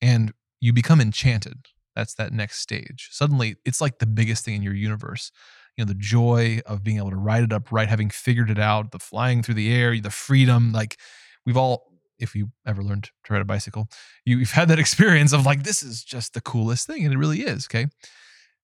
and 0.01 0.33
you 0.59 0.73
become 0.73 1.01
enchanted. 1.01 1.65
That's 1.95 2.15
that 2.15 2.33
next 2.33 2.59
stage. 2.59 3.09
Suddenly, 3.11 3.55
it's 3.65 3.79
like 3.79 3.99
the 3.99 4.05
biggest 4.05 4.43
thing 4.43 4.55
in 4.55 4.63
your 4.63 4.73
universe 4.73 5.31
you 5.77 5.83
know 5.83 5.87
the 5.87 5.95
joy 5.97 6.59
of 6.65 6.83
being 6.83 6.97
able 6.97 7.09
to 7.09 7.15
ride 7.15 7.43
it 7.43 7.53
up 7.53 7.71
right 7.71 7.89
having 7.89 8.09
figured 8.09 8.49
it 8.49 8.59
out 8.59 8.91
the 8.91 8.99
flying 8.99 9.41
through 9.41 9.55
the 9.55 9.73
air 9.73 9.99
the 9.99 10.09
freedom 10.09 10.71
like 10.71 10.97
we've 11.45 11.57
all 11.57 11.93
if 12.19 12.35
you 12.35 12.51
ever 12.65 12.81
learned 12.81 13.09
to 13.23 13.33
ride 13.33 13.41
a 13.41 13.45
bicycle 13.45 13.87
you, 14.25 14.37
you've 14.37 14.51
had 14.51 14.67
that 14.69 14.79
experience 14.85 15.33
of 15.33 15.45
like 15.45 15.63
this 15.63 15.83
is 15.83 16.03
just 16.03 16.33
the 16.33 16.41
coolest 16.41 16.87
thing 16.87 17.03
and 17.03 17.13
it 17.13 17.17
really 17.17 17.41
is 17.41 17.67
okay? 17.71 17.87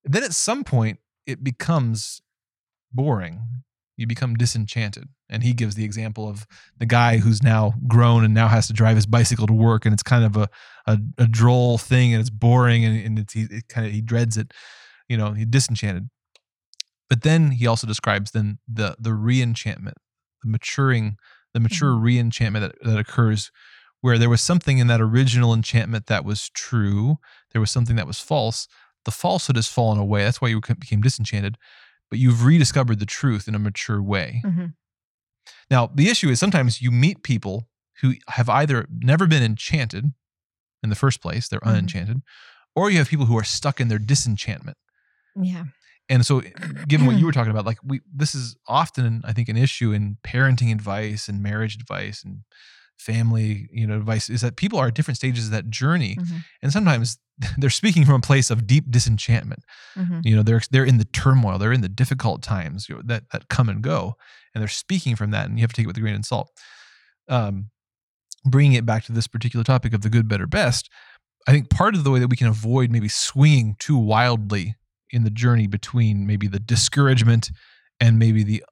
Then 0.04 0.24
at 0.24 0.32
some 0.32 0.64
point 0.64 0.98
it 1.26 1.44
becomes 1.44 2.22
boring. 2.92 3.40
You 3.96 4.06
become 4.06 4.34
disenchanted 4.34 5.08
and 5.28 5.42
he 5.42 5.52
gives 5.52 5.74
the 5.74 5.84
example 5.84 6.26
of 6.26 6.46
the 6.78 6.86
guy 6.86 7.18
who's 7.18 7.42
now 7.42 7.74
grown 7.86 8.24
and 8.24 8.32
now 8.32 8.48
has 8.48 8.66
to 8.68 8.72
drive 8.72 8.96
his 8.96 9.04
bicycle 9.04 9.46
to 9.46 9.52
work 9.52 9.84
and 9.84 9.92
it's 9.92 10.02
kind 10.02 10.24
of 10.24 10.36
a 10.36 10.48
a, 10.86 10.98
a 11.18 11.26
droll 11.26 11.76
thing 11.76 12.14
and 12.14 12.20
it's 12.20 12.30
boring 12.30 12.84
and, 12.84 13.04
and 13.04 13.18
it's 13.18 13.34
he 13.34 13.42
it 13.42 13.68
kind 13.68 13.86
of 13.86 13.92
he 13.92 14.00
dreads 14.00 14.38
it 14.38 14.52
you 15.08 15.18
know 15.18 15.32
he's 15.32 15.46
disenchanted 15.46 16.08
but 17.10 17.20
then 17.22 17.50
he 17.50 17.66
also 17.66 17.86
describes 17.86 18.30
then 18.30 18.58
the 18.66 18.96
the 18.98 19.10
reenchantment 19.10 19.94
the 20.42 20.48
maturing 20.48 21.16
the 21.52 21.60
mature 21.60 21.92
reenchantment 21.92 22.60
that, 22.60 22.74
that 22.82 22.98
occurs 22.98 23.50
where 24.00 24.16
there 24.16 24.30
was 24.30 24.40
something 24.40 24.78
in 24.78 24.86
that 24.86 25.00
original 25.02 25.52
enchantment 25.52 26.06
that 26.06 26.24
was 26.24 26.48
true 26.50 27.18
there 27.52 27.60
was 27.60 27.70
something 27.70 27.96
that 27.96 28.06
was 28.06 28.18
false. 28.20 28.66
The 29.04 29.10
falsehood 29.10 29.56
has 29.56 29.68
fallen 29.68 29.98
away 29.98 30.24
that's 30.24 30.40
why 30.40 30.48
you 30.48 30.60
became 30.60 31.02
disenchanted 31.02 31.56
but 32.08 32.18
you've 32.18 32.44
rediscovered 32.44 32.98
the 33.00 33.06
truth 33.06 33.46
in 33.48 33.54
a 33.54 33.58
mature 33.58 34.02
way. 34.02 34.42
Mhm. 34.46 34.74
now 35.70 35.86
the 35.94 36.08
issue 36.08 36.28
is 36.30 36.38
sometimes 36.40 36.80
you 36.80 36.90
meet 36.90 37.22
people 37.22 37.68
who 38.00 38.14
have 38.28 38.48
either 38.48 38.86
never 38.90 39.26
been 39.26 39.42
enchanted 39.42 40.12
in 40.82 40.88
the 40.90 40.96
first 40.96 41.20
place 41.20 41.48
they're 41.48 41.60
Mhm. 41.60 41.70
unenchanted 41.72 42.22
or 42.76 42.90
you 42.90 42.98
have 42.98 43.08
people 43.08 43.26
who 43.26 43.36
are 43.38 43.44
stuck 43.44 43.80
in 43.80 43.88
their 43.88 43.98
disenchantment. 43.98 44.78
Yeah 45.36 45.64
and 46.10 46.26
so 46.26 46.42
given 46.88 47.06
what 47.06 47.16
you 47.16 47.24
were 47.24 47.32
talking 47.38 47.50
about 47.52 47.64
like 47.64 47.78
we 47.82 48.00
this 48.14 48.34
is 48.34 48.56
often 48.66 49.22
i 49.24 49.32
think 49.32 49.48
an 49.48 49.56
issue 49.56 49.92
in 49.92 50.18
parenting 50.22 50.70
advice 50.72 51.28
and 51.28 51.42
marriage 51.42 51.74
advice 51.76 52.22
and 52.24 52.40
family 52.98 53.68
you 53.72 53.86
know 53.86 53.96
advice 53.96 54.28
is 54.28 54.42
that 54.42 54.56
people 54.56 54.78
are 54.78 54.88
at 54.88 54.94
different 54.94 55.16
stages 55.16 55.46
of 55.46 55.50
that 55.52 55.70
journey 55.70 56.16
Mhm. 56.20 56.44
and 56.62 56.72
sometimes 56.72 57.18
they're 57.58 57.70
speaking 57.70 58.04
from 58.04 58.16
a 58.16 58.20
place 58.20 58.50
of 58.50 58.66
deep 58.66 58.90
disenchantment 58.90 59.62
Mhm. 59.96 60.20
you 60.24 60.36
know 60.36 60.42
they're 60.42 60.60
they're 60.70 60.84
in 60.84 60.98
the 60.98 61.06
turmoil 61.06 61.56
they're 61.58 61.72
in 61.72 61.80
the 61.80 61.88
difficult 61.88 62.42
times 62.42 62.88
you 62.88 62.96
know, 62.96 63.02
that 63.06 63.24
that 63.32 63.48
come 63.48 63.68
and 63.70 63.80
go 63.82 64.16
and 64.54 64.60
they're 64.60 64.68
speaking 64.68 65.16
from 65.16 65.30
that 65.30 65.46
and 65.48 65.58
you 65.58 65.62
have 65.62 65.70
to 65.72 65.76
take 65.76 65.84
it 65.84 65.86
with 65.86 65.96
a 65.96 66.00
grain 66.00 66.14
of 66.16 66.26
salt 66.26 66.50
um 67.28 67.70
bringing 68.44 68.72
it 68.74 68.84
back 68.86 69.04
to 69.04 69.12
this 69.12 69.26
particular 69.26 69.64
topic 69.64 69.92
of 69.94 70.02
the 70.02 70.10
good 70.10 70.28
better 70.28 70.46
best 70.46 70.90
i 71.48 71.52
think 71.52 71.70
part 71.70 71.94
of 71.94 72.04
the 72.04 72.10
way 72.10 72.18
that 72.20 72.28
we 72.28 72.36
can 72.36 72.46
avoid 72.48 72.90
maybe 72.90 73.08
swinging 73.08 73.76
too 73.78 73.96
wildly 73.96 74.74
in 75.12 75.24
the 75.24 75.30
journey 75.30 75.66
between 75.66 76.26
maybe 76.26 76.46
the 76.46 76.60
discouragement 76.60 77.50
and 77.98 78.18
maybe 78.18 78.42
the 78.42 78.62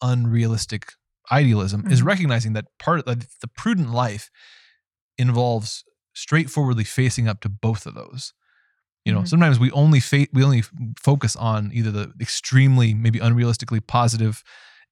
unrealistic 0.00 0.92
idealism 1.30 1.86
is 1.90 2.02
Mhm. 2.02 2.06
recognizing 2.06 2.52
that 2.54 2.66
part 2.78 2.98
of 3.00 3.04
the, 3.04 3.26
the 3.40 3.48
prudent 3.48 3.90
life 3.92 4.30
involves 5.18 5.84
straightforwardly 6.14 6.84
facing 6.84 7.28
up 7.28 7.40
to 7.40 7.48
both 7.48 7.86
of 7.86 7.94
those 7.94 8.32
you 9.04 9.12
know 9.12 9.20
Mhm. 9.22 9.28
sometimes 9.28 9.58
we 9.58 9.70
only 9.72 9.98
fa- 10.00 10.26
we 10.32 10.44
only 10.44 10.62
focus 11.00 11.34
on 11.36 11.70
either 11.72 11.90
the 11.90 12.12
extremely 12.20 12.92
maybe 12.94 13.18
unrealistically 13.18 13.84
positive 13.86 14.42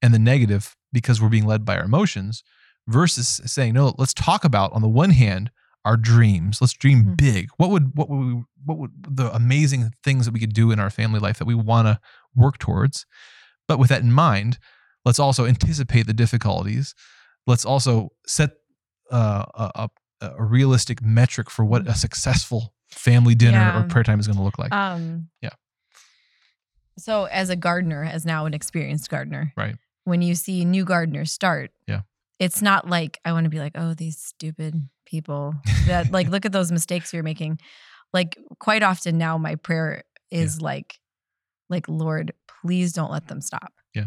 and 0.02 0.12
the 0.14 0.18
negative 0.18 0.76
because 0.92 1.20
we're 1.20 1.28
being 1.28 1.46
led 1.46 1.64
by 1.64 1.76
our 1.76 1.84
emotions 1.84 2.42
versus 2.88 3.40
saying 3.44 3.74
no 3.74 3.94
let's 3.98 4.14
talk 4.14 4.44
about 4.44 4.72
on 4.72 4.80
the 4.82 4.88
one 4.88 5.10
hand 5.10 5.50
our 5.84 5.96
dreams 5.96 6.60
let's 6.60 6.72
dream 6.74 7.04
Mhm. 7.04 7.16
big 7.16 7.48
what 7.56 7.70
would 7.70 7.96
what 7.96 8.08
would 8.10 8.18
we, 8.34 8.42
what 8.64 8.78
would 8.78 8.90
the 9.08 9.34
amazing 9.34 9.92
things 10.04 10.26
that 10.26 10.32
we 10.32 10.40
could 10.40 10.52
do 10.54 10.70
in 10.70 10.78
our 10.80 10.90
family 10.90 11.20
life 11.20 11.38
that 11.38 11.46
we 11.46 11.54
want 11.54 11.86
to 11.86 11.98
work 12.34 12.58
towards 12.58 13.06
but 13.66 13.78
with 13.78 13.88
that 13.88 14.02
in 14.02 14.12
mind 14.12 14.58
let's 15.04 15.18
also 15.18 15.46
anticipate 15.46 16.06
the 16.06 16.12
difficulties 16.12 16.94
let's 17.46 17.64
also 17.64 18.10
set 18.26 18.50
uh, 19.10 19.44
a, 19.54 19.88
a, 20.20 20.30
a 20.36 20.44
realistic 20.44 21.02
metric 21.02 21.48
for 21.50 21.64
what 21.64 21.86
a 21.88 21.94
successful 21.94 22.74
family 22.90 23.34
dinner 23.34 23.72
or 23.74 23.82
prayer 23.84 24.04
time 24.04 24.20
is 24.20 24.26
going 24.26 24.36
to 24.36 24.42
look 24.44 24.58
like 24.58 24.72
Um, 24.72 25.30
Yeah. 25.40 25.50
So, 26.98 27.24
as 27.24 27.48
a 27.48 27.56
gardener, 27.56 28.04
as 28.04 28.26
now 28.26 28.44
an 28.46 28.52
experienced 28.54 29.08
gardener, 29.08 29.52
Right. 29.56 29.76
When 30.04 30.22
you 30.22 30.34
see 30.34 30.64
new 30.64 30.84
gardeners 30.84 31.30
start, 31.32 31.72
Yeah. 31.86 32.02
it's 32.38 32.60
not 32.62 32.88
like 32.88 33.18
I 33.24 33.32
want 33.32 33.44
to 33.44 33.50
be 33.50 33.58
like, 33.58 33.72
oh, 33.74 33.94
these 33.94 34.18
stupid 34.18 34.88
people 35.10 35.54
that 35.86 36.12
like 36.12 36.28
look 36.28 36.46
at 36.46 36.52
those 36.52 36.70
mistakes 36.70 37.12
you're 37.12 37.22
making. 37.22 37.58
Like 38.12 38.38
quite 38.58 38.82
often 38.82 39.18
now, 39.18 39.36
my 39.38 39.56
prayer 39.56 40.02
is 40.30 40.60
like, 40.60 40.98
like 41.68 41.88
Lord, 41.88 42.32
please 42.62 42.92
don't 42.92 43.10
let 43.10 43.26
them 43.28 43.40
stop. 43.40 43.72
Yeah. 43.94 44.06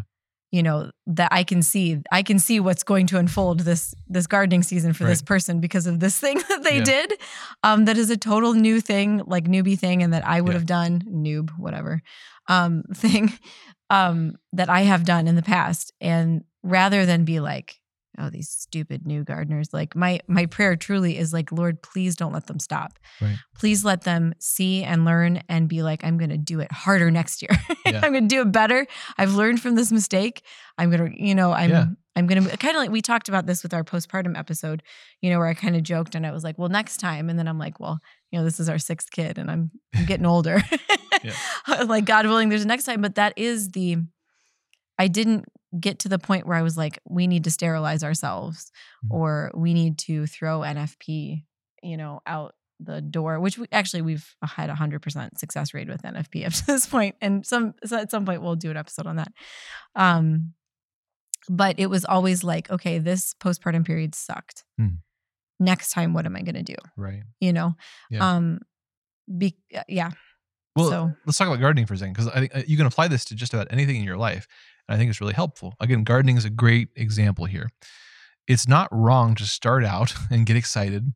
You 0.50 0.62
know 0.62 0.90
that 1.06 1.28
I 1.32 1.42
can 1.44 1.62
see, 1.62 2.00
I 2.12 2.22
can 2.22 2.38
see 2.38 2.60
what's 2.60 2.82
going 2.84 3.06
to 3.08 3.18
unfold 3.18 3.60
this 3.60 3.94
this 4.06 4.26
gardening 4.26 4.62
season 4.62 4.92
for 4.92 5.04
this 5.04 5.20
person 5.22 5.60
because 5.60 5.86
of 5.86 6.00
this 6.00 6.18
thing 6.18 6.38
that 6.48 6.62
they 6.62 6.76
Yeah. 6.78 6.84
did. 6.84 7.14
Um, 7.62 7.84
that 7.86 7.98
is 7.98 8.10
a 8.10 8.16
total 8.16 8.54
new 8.54 8.80
thing, 8.80 9.22
like 9.26 9.44
newbie 9.44 9.78
thing, 9.78 10.02
and 10.02 10.12
that 10.14 10.26
I 10.26 10.40
would 10.40 10.52
Yeah. 10.52 10.58
have 10.60 10.66
done 10.66 11.02
noob, 11.08 11.50
whatever, 11.58 12.02
um, 12.48 12.82
thing, 12.94 13.32
um, 13.90 14.36
that 14.52 14.68
I 14.70 14.82
have 14.82 15.04
done 15.04 15.26
in 15.28 15.34
the 15.36 15.42
past. 15.42 15.92
And 16.00 16.44
rather 16.62 17.04
than 17.06 17.24
be 17.24 17.40
like, 17.40 17.80
oh 18.18 18.30
these 18.30 18.48
stupid 18.48 19.06
new 19.06 19.24
gardeners. 19.24 19.72
Like 19.72 19.94
my 19.96 20.20
my 20.28 20.46
prayer 20.46 20.76
truly 20.76 21.18
is 21.18 21.32
like 21.32 21.50
lord 21.52 21.82
please 21.82 22.16
don't 22.16 22.32
let 22.32 22.46
them 22.46 22.58
stop. 22.58 22.98
Right. 23.20 23.36
please 23.56 23.84
let 23.84 24.02
them 24.02 24.34
see 24.38 24.82
and 24.84 25.04
learn 25.04 25.42
and 25.48 25.68
be 25.68 25.82
like 25.82 26.02
i'm 26.04 26.18
going 26.18 26.30
to 26.30 26.36
do 26.38 26.60
it 26.60 26.70
harder 26.72 27.10
next 27.10 27.42
year. 27.42 27.50
Yeah. 27.86 28.00
i'm 28.02 28.12
going 28.12 28.28
to 28.28 28.34
do 28.34 28.40
it 28.42 28.50
better. 28.52 28.86
I've 29.18 29.34
learned 29.34 29.60
from 29.60 29.74
this 29.74 29.92
mistake. 29.92 30.42
I'm 30.78 30.90
going 30.90 31.12
to 31.12 31.22
you 31.24 31.34
know 31.34 31.52
i'm 31.52 31.70
Yeah. 31.70 31.84
i'm 32.16 32.26
going 32.26 32.42
to 32.42 32.56
kind 32.56 32.74
of 32.76 32.80
like 32.80 32.90
we 32.90 33.00
talked 33.02 33.28
about 33.28 33.46
this 33.46 33.62
with 33.62 33.72
our 33.74 33.84
postpartum 33.84 34.38
episode 34.38 34.82
you 35.20 35.30
know 35.30 35.38
where 35.38 35.46
i 35.48 35.54
kind 35.54 35.76
of 35.76 35.82
joked 35.82 36.14
and 36.14 36.26
i 36.26 36.30
was 36.32 36.42
like 36.42 36.58
well 36.58 36.68
next 36.68 36.96
time 36.98 37.28
and 37.30 37.38
then 37.38 37.46
i'm 37.46 37.58
like 37.58 37.78
well 37.78 37.98
you 38.30 38.38
know 38.38 38.44
this 38.44 38.58
is 38.58 38.68
our 38.68 38.78
sixth 38.78 39.10
kid 39.10 39.38
and 39.38 39.50
i'm, 39.50 39.70
I'm 39.94 40.04
getting 40.10 40.26
older. 40.26 40.62
Like 41.86 42.04
god 42.04 42.26
willing 42.26 42.48
there's 42.50 42.64
a 42.64 42.66
next 42.66 42.84
time 42.84 43.00
but 43.00 43.14
that 43.14 43.32
is 43.36 43.70
the 43.70 43.96
i 44.98 45.08
didn't 45.08 45.44
get 45.80 45.98
to 46.00 46.08
the 46.08 46.18
point 46.18 46.46
where 46.46 46.56
i 46.56 46.62
was 46.62 46.76
like 46.76 46.98
we 47.08 47.26
need 47.26 47.44
to 47.44 47.50
sterilize 47.50 48.04
ourselves 48.04 48.70
Mhm. 49.04 49.10
or 49.10 49.50
we 49.54 49.74
need 49.74 49.98
to 49.98 50.26
throw 50.26 50.60
nfp 50.60 51.44
you 51.82 51.96
know 51.96 52.20
out 52.26 52.54
the 52.80 53.00
door 53.00 53.38
which 53.40 53.56
we 53.58 53.66
actually 53.72 54.02
we've 54.02 54.34
had 54.42 54.68
a 54.68 54.74
100% 54.74 55.38
success 55.38 55.74
rate 55.74 55.88
with 55.88 56.02
nfp 56.02 56.46
up 56.46 56.52
to 56.52 56.66
this 56.66 56.86
point 56.86 57.14
and 57.20 57.44
some 57.46 57.74
so 57.84 57.96
at 57.98 58.10
some 58.10 58.24
point 58.24 58.42
we'll 58.42 58.56
do 58.56 58.70
an 58.70 58.76
episode 58.76 59.06
on 59.06 59.16
that 59.16 59.32
um 59.94 60.52
but 61.48 61.78
it 61.78 61.86
was 61.86 62.04
always 62.04 62.42
like 62.42 62.70
okay 62.70 62.98
this 62.98 63.34
postpartum 63.34 63.84
period 63.84 64.14
sucked 64.14 64.64
Hmm. 64.78 64.96
next 65.60 65.90
time 65.90 66.14
what 66.14 66.26
am 66.26 66.36
i 66.36 66.42
going 66.42 66.54
to 66.56 66.62
do 66.62 66.76
Right. 66.96 67.22
you 67.40 67.52
know 67.52 67.74
Yeah. 68.10 68.28
um 68.36 68.60
be, 69.38 69.56
yeah 69.88 70.10
Well, 70.76 70.90
So- 70.90 71.12
let's 71.24 71.38
talk 71.38 71.46
about 71.48 71.60
gardening 71.60 71.86
for 71.86 71.94
a 71.94 71.96
second 71.98 72.14
because 72.14 72.28
I 72.28 72.40
think 72.46 72.68
you 72.68 72.76
can 72.76 72.86
apply 72.86 73.08
this 73.08 73.24
to 73.26 73.34
just 73.36 73.54
about 73.54 73.68
anything 73.70 73.94
in 73.96 74.02
your 74.04 74.16
life. 74.16 74.46
And 74.88 74.94
I 74.94 74.98
think 74.98 75.10
it's 75.10 75.20
really 75.20 75.34
helpful. 75.34 75.74
Again, 75.80 76.04
gardening 76.04 76.36
is 76.36 76.44
a 76.44 76.50
great 76.50 76.88
example 76.96 77.44
here. 77.46 77.68
It's 78.46 78.68
not 78.68 78.88
wrong 78.92 79.34
to 79.36 79.44
start 79.46 79.84
out 79.84 80.14
and 80.30 80.46
get 80.46 80.56
excited 80.56 81.12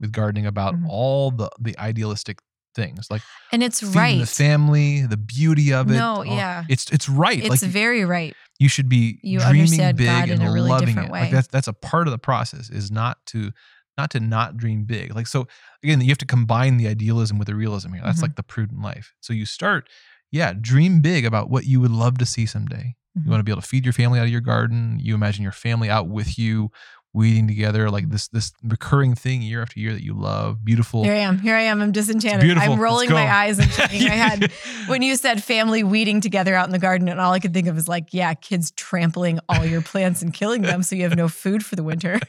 with 0.00 0.12
gardening 0.12 0.46
about 0.46 0.74
Mhm. 0.74 0.86
all 0.88 1.30
the 1.30 1.50
the 1.60 1.76
idealistic 1.78 2.38
things 2.74 3.10
like 3.10 3.22
and 3.50 3.62
it's 3.62 3.82
right 3.82 4.20
the 4.20 4.26
family, 4.26 5.02
the 5.04 5.16
beauty 5.16 5.72
of 5.72 5.90
it. 5.90 5.94
No, 5.94 6.18
all- 6.18 6.24
yeah. 6.24 6.62
it's 6.68 6.88
it's 6.92 7.08
right. 7.08 7.38
it's 7.38 7.48
like 7.62 7.70
very 7.70 8.04
right 8.04 8.36
you 8.60 8.68
should 8.68 8.88
be 8.88 9.18
You 9.24 9.40
dreaming 9.40 9.96
big 9.96 10.06
God 10.06 10.28
and 10.30 10.40
really 10.42 10.68
loving 10.68 10.96
it. 10.98 11.10
way. 11.10 11.22
Like 11.22 11.30
that's 11.32 11.48
that's 11.48 11.66
a 11.66 11.72
part 11.72 12.06
of 12.06 12.12
the 12.12 12.18
process 12.18 12.70
is 12.70 12.90
not 12.92 13.18
to 13.26 13.50
not 13.96 14.10
to 14.12 14.20
not 14.20 14.56
dream 14.56 14.84
big. 14.84 15.12
Like 15.16 15.26
so 15.26 15.48
again, 15.82 16.00
you 16.00 16.08
have 16.08 16.18
to 16.18 16.26
combine 16.26 16.76
the 16.76 16.86
idealism 16.86 17.36
with 17.38 17.46
the 17.48 17.56
realism 17.56 17.92
here. 17.94 18.02
That's 18.04 18.18
Mhm. 18.20 18.22
like 18.22 18.36
the 18.36 18.44
prudent 18.44 18.80
life. 18.80 19.12
So 19.20 19.32
you 19.32 19.44
start, 19.46 19.88
yeah, 20.30 20.52
dream 20.52 21.00
big 21.00 21.24
about 21.24 21.50
what 21.50 21.64
you 21.66 21.80
would 21.80 21.90
love 21.90 22.18
to 22.18 22.26
see 22.26 22.46
someday. 22.46 22.94
Mhm. 23.18 23.24
You 23.24 23.30
want 23.30 23.40
to 23.40 23.44
be 23.44 23.52
able 23.52 23.62
to 23.62 23.68
feed 23.68 23.84
your 23.84 23.92
family 23.92 24.18
out 24.18 24.24
of 24.24 24.30
your 24.30 24.40
garden. 24.40 24.98
You 25.00 25.14
imagine 25.14 25.42
your 25.42 25.52
family 25.52 25.90
out 25.90 26.08
with 26.08 26.38
you, 26.38 26.70
weeding 27.14 27.48
together, 27.48 27.90
like 27.90 28.10
this 28.10 28.28
this 28.28 28.52
recurring 28.62 29.14
thing 29.14 29.42
year 29.42 29.62
after 29.62 29.80
year 29.80 29.92
that 29.92 30.04
you 30.04 30.14
love. 30.14 30.64
Beautiful. 30.64 31.04
here 31.04 31.14
i 31.14 31.16
am 31.16 31.38
here 31.38 31.56
i 31.56 31.62
am 31.62 31.80
i'm 31.80 31.90
disenchanted 31.90 32.42
beautiful. 32.42 32.74
i'm 32.74 32.78
rolling 32.80 33.10
my 33.10 33.26
eyes 33.26 33.58
and 33.58 33.70
shaking 33.72 34.04
my 34.06 34.14
head 34.14 34.52
when 34.86 35.00
you 35.02 35.16
said 35.16 35.42
family 35.42 35.82
weeding 35.82 36.20
together 36.20 36.54
out 36.54 36.66
in 36.66 36.72
the 36.72 36.78
garden 36.78 37.08
and 37.08 37.18
all 37.18 37.32
i 37.32 37.40
could 37.40 37.54
think 37.54 37.66
of 37.66 37.76
is 37.78 37.88
like 37.88 38.08
yeah 38.12 38.34
kids 38.34 38.70
trampling 38.72 39.40
all 39.48 39.64
your 39.64 39.80
plants 39.80 40.20
and 40.22 40.34
killing 40.34 40.62
them 40.62 40.82
so 40.82 40.94
you 40.94 41.02
have 41.02 41.16
no 41.16 41.28
food 41.28 41.64
for 41.64 41.76
the 41.76 41.82
winter 41.82 42.20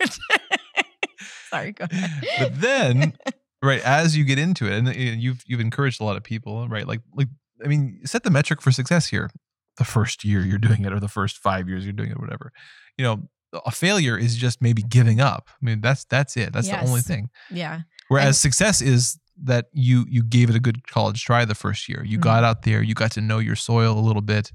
sorry 1.49 1.71
go 1.73 1.85
ahead 1.91 2.11
but 2.39 2.61
then 2.61 3.13
right 3.61 3.81
as 3.85 4.15
you 4.15 4.23
get 4.23 4.39
into 4.39 4.65
it 4.65 4.73
and 4.73 4.87
uh, 4.87 4.91
you've 4.91 5.43
you've 5.45 5.59
encouraged 5.59 5.99
a 5.99 6.03
lot 6.03 6.15
of 6.15 6.23
people 6.23 6.67
right 6.69 6.87
like 6.87 7.01
like 7.15 7.27
i 7.63 7.67
mean 7.67 7.99
set 8.05 8.23
the 8.23 8.31
metric 8.31 8.61
for 8.61 8.71
success 8.71 9.07
here 9.07 9.29
the 9.79 9.85
first 9.95 10.23
year 10.23 10.41
you're 10.49 10.59
doing 10.69 10.85
it 10.85 10.93
or 10.93 10.99
the 10.99 11.07
first 11.19 11.35
five 11.47 11.67
years 11.69 11.83
you're 11.85 11.99
doing 12.01 12.11
it 12.11 12.19
whatever. 12.19 12.51
You 12.97 13.03
know 13.05 13.15
a 13.65 13.71
failure 13.71 14.15
is 14.25 14.35
just 14.45 14.61
maybe 14.61 14.83
giving 14.83 15.19
up. 15.19 15.43
I 15.49 15.65
mean 15.65 15.81
that's 15.81 16.03
that's 16.05 16.37
it. 16.37 16.53
That's 16.53 16.67
the 16.69 16.87
only 16.87 17.01
thing. 17.01 17.29
Yeah. 17.49 17.75
Whereas 18.09 18.27
And- 18.27 18.35
success 18.47 18.81
is 18.93 19.17
that 19.51 19.65
you 19.73 20.05
you 20.15 20.21
gave 20.21 20.49
it 20.51 20.55
a 20.55 20.59
good 20.67 20.79
college 20.95 21.23
try 21.29 21.45
the 21.45 21.55
first 21.55 21.87
year. 21.89 22.03
You 22.05 22.17
Mhm. 22.19 22.21
got 22.31 22.43
out 22.43 22.59
there 22.63 22.81
you 22.83 22.93
got 22.93 23.11
to 23.13 23.21
know 23.21 23.39
your 23.39 23.55
soil 23.55 23.97
a 23.97 24.05
little 24.09 24.21
bit. 24.21 24.51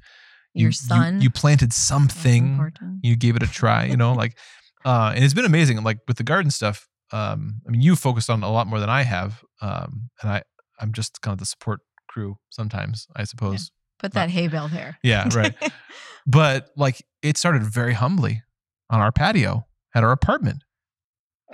You, 0.57 0.63
your 0.65 0.69
you- 0.69 0.73
son 0.75 1.21
you, 1.21 1.31
planted 1.31 1.73
something. 1.73 2.71
you 3.03 3.17
gave 3.17 3.35
it 3.37 3.43
a 3.43 3.47
try 3.49 3.87
you 3.87 3.97
know 3.97 4.13
like 4.13 4.39
uh 4.85 5.13
and 5.15 5.25
it's 5.25 5.35
been 5.35 5.45
amazing 5.55 5.83
like 5.83 5.99
with 6.07 6.17
the 6.19 6.23
garden 6.33 6.51
stuff 6.51 6.87
um 7.13 7.61
i 7.67 7.71
mean 7.71 7.81
you 7.81 7.97
focused 7.97 8.31
on 8.31 8.43
a 8.45 8.51
lot 8.51 8.67
more 8.67 8.79
than 8.81 8.89
i 8.91 9.03
have 9.03 9.43
um 9.63 10.11
and 10.21 10.31
i 10.31 10.43
i'm 10.81 10.93
just 10.93 11.21
kind 11.23 11.33
of 11.33 11.39
the 11.39 11.47
support 11.47 11.81
crew 12.09 12.37
sometimes 12.51 13.07
i 13.17 13.25
suppose 13.25 13.71
put 14.05 14.12
that 14.12 14.31
hay 14.31 14.49
bale 14.49 14.69
there. 14.69 14.99
yeah, 15.03 15.29
right. 15.35 15.55
But 16.27 16.71
like 16.77 17.05
it 17.23 17.37
started 17.37 17.62
very 17.64 17.93
humbly 17.93 18.43
on 18.90 19.01
our 19.01 19.12
patio 19.12 19.67
at 19.95 20.03
our 20.05 20.11
apartment. 20.12 20.62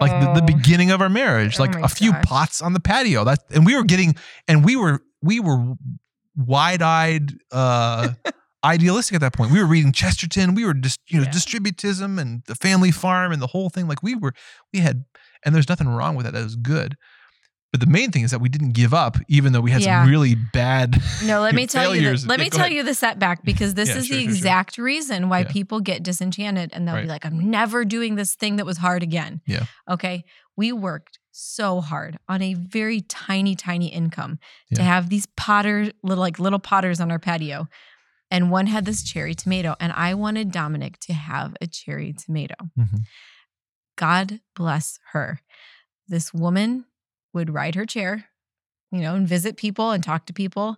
Like 0.01 0.13
the, 0.21 0.33
the 0.41 0.43
Oh. 0.43 0.47
beginning 0.47 0.91
of 0.93 1.01
our 1.03 1.09
marriage 1.09 1.59
Oh 1.59 1.63
like 1.65 1.75
my 1.75 1.81
a 1.83 1.89
few 1.89 2.13
gosh. 2.13 2.25
pots 2.25 2.63
on 2.63 2.73
the 2.73 2.81
patio. 2.81 3.25
That 3.25 3.41
and 3.51 3.67
we 3.67 3.75
were 3.77 3.85
getting 3.85 4.15
and 4.49 4.65
we 4.65 4.77
were 4.77 5.03
we 5.23 5.41
were 5.41 5.75
wide-eyed 6.37 7.35
uh 7.53 8.11
idealistic 8.65 9.15
at 9.17 9.21
that 9.23 9.33
point. 9.33 9.51
We 9.53 9.59
were 9.59 9.67
reading 9.67 9.93
chesterton. 9.93 10.55
We 10.55 10.65
were 10.65 10.75
just 10.75 11.01
you 11.09 11.19
know 11.19 11.25
Yeah. 11.25 11.31
distributism 11.33 12.21
and 12.21 12.43
the 12.47 12.55
family 12.55 12.91
farm 12.91 13.33
and 13.33 13.41
the 13.43 13.47
whole 13.49 13.71
thing. 13.71 13.89
Like 13.89 14.03
we 14.03 14.15
were 14.15 14.33
we 14.73 14.81
had 14.81 15.05
and 15.45 15.55
there's 15.55 15.69
nothing 15.69 15.89
wrong 15.89 16.17
with 16.17 16.27
that 16.27 16.33
that 16.35 16.45
was 16.45 16.57
good 16.57 16.97
but 17.73 17.81
the 17.81 17.87
main 17.87 18.11
thing 18.11 18.23
is 18.25 18.31
that 18.33 18.41
we 18.41 18.49
didn't 18.49 18.73
give 18.73 18.93
up 18.93 19.17
even 19.29 19.53
though 19.53 19.61
we 19.61 19.71
had 19.71 19.83
Yeah. 19.83 20.03
some 20.03 20.11
really 20.11 20.35
bad 20.35 21.01
No, 21.25 21.41
let 21.41 21.55
me 21.55 21.67
tell 21.77 21.95
you. 21.95 22.17
The, 22.17 22.27
let 22.29 22.39
Yeah, 22.39 22.45
me 22.45 22.51
tell 22.51 22.61
ahead. 22.61 22.73
you 22.73 22.83
the 22.83 22.95
setback 22.95 23.45
because 23.45 23.75
this 23.75 23.89
Yeah, 23.91 23.97
is 23.99 24.07
sure, 24.07 24.17
the 24.17 24.23
sure, 24.23 24.31
sure. 24.31 24.37
exact 24.37 24.79
reason 24.79 25.29
why 25.29 25.45
people 25.45 25.81
get 25.81 26.03
disenchanted 26.03 26.71
and 26.73 26.87
they'll 26.87 26.97
Right. 26.97 27.03
be 27.05 27.09
like, 27.09 27.25
"I'm 27.25 27.51
never 27.51 27.85
doing 27.85 28.17
this 28.17 28.35
thing 28.35 28.57
that 28.57 28.67
was 28.67 28.79
hard 28.79 29.03
again." 29.03 29.41
Yeah. 29.47 29.65
Okay. 29.89 30.25
We 30.57 30.73
worked 30.73 31.19
so 31.33 31.81
hard 31.81 32.19
on 32.29 32.43
a 32.43 32.55
very 32.55 33.01
tiny, 33.03 33.55
tiny 33.55 33.87
income 33.89 34.39
to 34.75 34.83
have 34.83 35.09
these 35.09 35.27
potter 35.37 35.91
little 36.03 36.21
like 36.23 36.39
little 36.39 36.59
potters 36.59 37.01
on 37.01 37.11
our 37.11 37.19
patio, 37.21 37.69
and 38.33 38.51
one 38.51 38.67
had 38.67 38.85
this 38.85 39.03
cherry 39.03 39.35
tomato, 39.35 39.75
and 39.81 39.93
I 39.93 40.13
wanted 40.15 40.51
Dominic 40.51 40.99
to 41.01 41.13
have 41.15 41.57
a 41.61 41.67
cherry 41.67 42.13
tomato. 42.13 42.57
Mhm. 42.79 43.01
God 43.97 44.41
bless 44.57 44.99
her. 45.13 45.41
This 46.09 46.35
woman 46.35 46.85
would 47.33 47.51
ride 47.53 47.75
her 47.75 47.87
chair, 47.87 48.27
you 48.93 49.01
know, 49.01 49.15
and 49.15 49.27
visit 49.29 49.57
people 49.57 49.91
and 49.93 50.03
talk 50.03 50.27
to 50.27 50.33
people. 50.33 50.77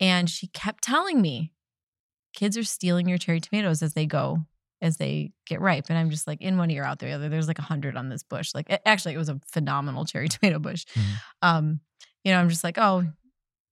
And 0.00 0.28
she 0.30 0.46
kept 0.48 0.84
telling 0.84 1.20
me, 1.20 1.52
kids 2.34 2.56
are 2.56 2.64
stealing 2.64 3.08
your 3.08 3.18
cherry 3.18 3.40
tomatoes 3.40 3.82
as 3.82 3.94
they 3.94 4.06
go, 4.06 4.38
as 4.80 4.96
they 4.96 5.32
get 5.46 5.60
ripe. 5.60 5.86
And 5.88 5.98
I'm 5.98 6.10
just 6.10 6.26
like, 6.26 6.40
in 6.40 6.56
one 6.56 6.70
ear, 6.70 6.84
out 6.84 6.98
the 7.00 7.10
other. 7.12 7.28
There's 7.28 7.48
like 7.48 7.58
a 7.58 7.62
hundred 7.62 7.96
on 7.96 8.08
this 8.08 8.22
bush. 8.22 8.54
Like, 8.54 8.70
a- 8.70 8.86
actually, 8.88 9.14
it 9.14 9.18
was 9.18 9.28
a 9.28 9.40
phenomenal 9.52 10.04
cherry 10.04 10.28
tomato 10.30 10.58
bush. 10.58 10.84
Mhm. 10.94 11.02
Um, 11.42 11.80
you 12.24 12.32
know, 12.32 12.38
I'm 12.40 12.48
just 12.48 12.64
like, 12.64 12.78
oh, 12.78 13.04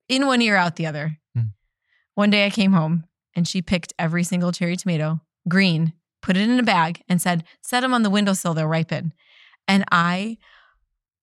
in 0.09 0.27
one 0.27 0.43
ear, 0.43 0.57
out 0.57 0.77
the 0.77 0.87
other. 0.87 1.17
Mhm. 1.37 1.53
One 2.15 2.31
day 2.31 2.47
I 2.47 2.51
came 2.51 2.73
home 2.73 3.05
and 3.35 3.47
she 3.47 3.63
picked 3.63 3.95
every 3.99 4.25
single 4.25 4.53
cherry 4.53 4.77
tomato, 4.77 5.21
green, 5.49 5.93
put 6.21 6.37
it 6.37 6.49
in 6.49 6.59
a 6.59 6.63
bag, 6.65 7.03
and 7.09 7.23
said, 7.23 7.45
set 7.63 7.81
them 7.81 7.95
on 7.95 8.03
the 8.03 8.11
windowsill, 8.11 8.55
they'll 8.55 8.67
ripen. 8.67 9.13
And 9.69 9.85
I, 9.93 10.39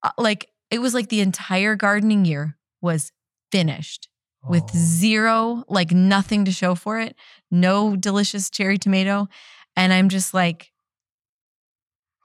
uh, 0.03 0.11
like, 0.17 0.47
it 0.75 0.79
was 0.79 0.93
like 0.93 1.09
the 1.09 1.21
entire 1.21 1.75
gardening 1.75 2.25
year 2.25 2.57
was 2.81 3.11
finished 3.51 4.09
with 4.47 4.63
Oh. 4.63 4.69
zero, 4.75 5.63
like 5.67 5.91
nothing 5.91 6.45
to 6.45 6.51
show 6.51 6.75
for 6.75 6.99
it, 6.99 7.15
no 7.49 7.95
delicious 7.95 8.49
cherry 8.49 8.77
tomato. 8.77 9.27
And 9.75 9.91
I'm 9.93 10.09
just 10.09 10.33
like, 10.33 10.71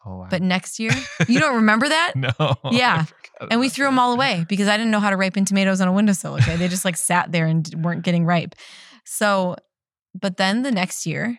Oh, 0.05 0.19
wow. 0.19 0.27
but 0.31 0.43
next 0.43 0.79
year, 0.79 0.93
you 1.29 1.39
don't 1.41 1.57
remember 1.57 1.89
that? 1.89 2.13
no 2.17 2.31
Yeah. 2.71 3.05
And 3.51 3.61
we 3.61 3.69
threw 3.69 3.87
them 3.87 3.99
all 3.99 4.13
away 4.13 4.45
because 4.49 4.69
I 4.69 4.77
didn't 4.77 4.91
know 4.91 5.01
how 5.01 5.11
to 5.11 5.17
ripen 5.17 5.45
tomatoes 5.45 5.81
on 5.81 5.89
a 5.89 5.93
windowsill. 5.93 6.35
Okay. 6.35 6.57
They 6.57 6.69
just 6.69 6.85
like 6.85 6.97
sat 6.97 7.33
there 7.33 7.47
and 7.47 7.67
weren't 7.83 8.03
getting 8.03 8.25
ripe. 8.27 8.55
So, 9.05 9.57
but 10.19 10.37
then 10.37 10.63
the 10.63 10.71
next 10.73 11.07
year, 11.07 11.39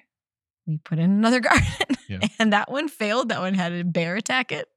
we 0.68 0.78
put 0.78 0.98
in 1.00 1.12
another 1.12 1.40
garden 1.50 1.68
Yeah. 2.08 2.20
and 2.40 2.54
that 2.54 2.72
one 2.72 2.88
failed. 2.88 3.30
That 3.30 3.40
one 3.42 3.54
had 3.54 3.72
a 3.74 3.84
bear 3.84 4.16
attack 4.16 4.52
it 4.52 4.68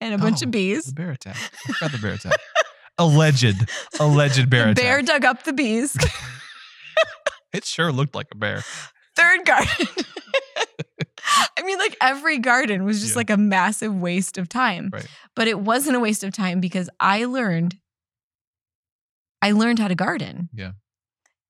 and 0.00 0.14
a 0.14 0.18
bunch 0.18 0.42
Oh, 0.42 0.46
of 0.46 0.50
bees. 0.50 0.84
the 0.84 0.92
bear 0.92 1.10
attack 1.12 1.36
I 1.68 1.72
forgot 1.72 1.92
the 1.92 1.98
bear 1.98 2.12
attack 2.14 2.38
alleged 2.98 3.68
alleged 4.00 4.48
bear 4.50 4.64
the 4.66 4.70
attack 4.72 4.82
bear 4.84 5.02
dug 5.02 5.24
up 5.24 5.44
the 5.44 5.52
bees. 5.52 5.96
it 7.52 7.64
sure 7.64 7.92
looked 7.92 8.14
like 8.14 8.28
a 8.32 8.36
bear 8.36 8.62
Third 9.16 9.44
garden. 9.44 9.86
I 11.58 11.62
mean, 11.62 11.78
like 11.78 11.96
every 12.00 12.38
garden 12.38 12.84
was 12.84 13.00
just 13.00 13.12
Yeah. 13.12 13.18
like 13.18 13.30
a 13.30 13.36
massive 13.36 13.94
waste 13.94 14.38
of 14.38 14.48
time. 14.48 14.90
Right. 14.92 15.06
But 15.36 15.46
it 15.48 15.58
wasn't 15.60 15.96
a 15.96 16.00
waste 16.00 16.24
of 16.24 16.32
time 16.32 16.60
because 16.60 16.88
I 16.98 17.24
learned 17.26 17.76
I 19.42 19.52
learned 19.52 19.78
how 19.78 19.88
to 19.88 19.94
garden. 19.94 20.48
Yeah. 20.54 20.72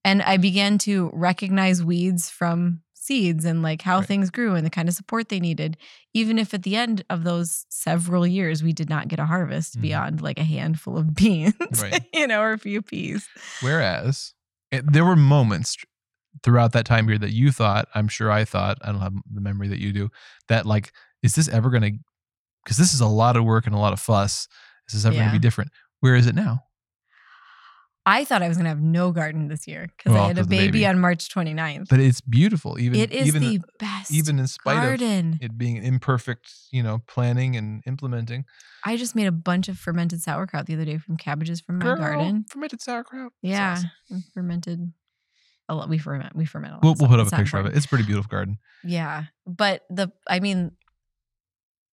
And 0.05 0.23
I 0.23 0.37
began 0.39 0.79
to 0.79 1.11
recognize 1.13 1.85
weeds 1.85 2.31
from 2.31 2.81
seeds 3.11 3.45
and 3.45 3.61
like 3.61 3.83
how 3.83 3.99
Right. 3.99 4.07
things 4.07 4.31
grew 4.31 4.55
and 4.55 4.65
the 4.65 4.71
kind 4.71 4.89
of 4.89 4.95
support 4.95 5.29
they 5.31 5.41
needed. 5.41 5.77
Even 6.15 6.39
if 6.39 6.55
at 6.55 6.63
the 6.63 6.77
end 6.77 7.03
of 7.11 7.25
those 7.25 7.67
several 7.69 8.25
years 8.25 8.63
we 8.63 8.73
did 8.73 8.89
not 8.89 9.09
get 9.09 9.19
a 9.19 9.27
harvest 9.27 9.77
Mhm. 9.77 9.81
beyond 9.83 10.21
like 10.23 10.39
a 10.39 10.45
handful 10.45 10.97
of 10.97 11.13
beans, 11.21 11.55
Right. 11.83 12.05
you 12.15 12.29
know, 12.29 12.41
or 12.41 12.53
a 12.53 12.59
few 12.59 12.83
peas. 12.83 13.27
Whereas 13.63 14.33
it, 14.71 14.93
there 14.93 15.05
were 15.05 15.17
moments 15.17 15.77
throughout 16.45 16.71
that 16.73 16.87
time 16.87 17.07
period 17.07 17.23
that 17.23 17.33
you 17.33 17.51
thought, 17.51 17.89
I'm 17.97 18.07
sure 18.07 18.31
I 18.31 18.45
thought, 18.45 18.79
I 18.83 18.93
don't 18.93 19.01
have 19.01 19.15
the 19.35 19.41
memory 19.41 19.67
that 19.69 19.81
you 19.81 19.93
do, 19.93 20.09
that 20.49 20.65
like 20.67 20.93
is 21.25 21.35
this 21.35 21.49
ever 21.49 21.69
going 21.71 21.83
to 21.83 21.99
because 22.65 22.77
this 22.77 22.95
is 22.95 23.01
a 23.01 23.07
lot 23.09 23.37
of 23.37 23.43
work 23.45 23.67
and 23.67 23.75
a 23.75 23.79
lot 23.79 23.93
of 23.93 23.99
fuss. 23.99 24.47
Is 24.89 24.95
this 24.95 25.05
ever 25.05 25.17
going 25.17 25.27
to 25.29 25.33
be 25.33 25.39
different? 25.41 25.71
Where 26.01 26.15
is 26.15 26.27
it 26.29 26.35
now? 26.37 26.63
I 28.11 28.25
thought 28.25 28.43
I 28.43 28.49
was 28.49 28.57
gonna 28.57 28.69
have 28.71 28.81
no 28.83 29.13
garden 29.13 29.47
this 29.47 29.69
year 29.69 29.87
because 29.97 30.13
Well, 30.15 30.25
I 30.25 30.29
had 30.29 30.39
a 30.39 30.45
baby, 30.45 30.67
baby. 30.67 30.87
on 30.87 30.99
March 30.99 31.29
29th. 31.29 31.89
But 31.89 32.01
it's 32.01 32.21
beautiful. 32.21 32.77
Even 32.81 32.99
it 32.99 33.13
is 33.13 33.29
even 33.29 33.43
the 33.43 33.61
best 33.79 34.11
even 34.13 34.41
in 34.41 34.49
spite 34.49 35.01
of 35.01 35.01
it 35.41 35.57
being 35.57 35.77
imperfect, 35.77 36.53
you 36.73 36.83
know, 36.83 37.03
planning 37.07 37.55
and 37.57 37.85
implementing. 37.87 38.47
I 38.85 38.97
just 38.97 39.15
made 39.15 39.29
a 39.29 39.33
bunch 39.33 39.69
of 39.69 39.79
fermented 39.79 40.23
sauerkraut 40.23 40.67
the 40.67 40.75
other 40.75 40.85
day 40.85 40.99
from 40.99 41.17
cabbages 41.19 41.61
from 41.61 41.79
my 41.79 41.85
Girl, 41.85 41.97
garden. 41.99 42.47
fermented 42.51 42.83
sauerkraut. 42.83 43.33
Yeah, 43.43 43.79
awesome. 44.09 44.25
fermented. 44.35 44.93
A 45.69 45.75
lot. 45.75 45.89
We 45.89 45.99
ferment. 45.99 46.35
We 46.35 46.47
ferment 46.47 46.73
a 46.73 46.77
lot. 46.77 46.83
We'll, 46.83 46.95
we'll 46.99 47.09
put 47.09 47.21
up 47.21 47.27
It's 47.27 47.33
a 47.33 47.37
picture 47.37 47.59
of 47.59 47.67
it. 47.67 47.77
It's 47.77 47.87
a 47.87 47.89
pretty 47.89 48.05
beautiful 48.07 48.29
garden. 48.29 48.59
Yeah, 48.83 49.27
but 49.47 49.83
the 49.89 50.11
I 50.29 50.41
mean, 50.41 50.73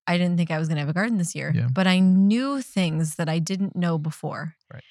I 0.08 0.18
didn't 0.18 0.36
think 0.36 0.50
I 0.50 0.58
was 0.58 0.66
gonna 0.66 0.80
have 0.80 0.88
a 0.88 0.94
garden 0.94 1.16
this 1.18 1.36
year. 1.36 1.52
Yeah. 1.54 1.68
But 1.72 1.86
I 1.86 2.00
knew 2.00 2.60
things 2.60 3.14
that 3.16 3.28
I 3.28 3.38
didn't 3.38 3.76
know 3.76 3.96
before. 3.96 4.56
Right. 4.72 4.82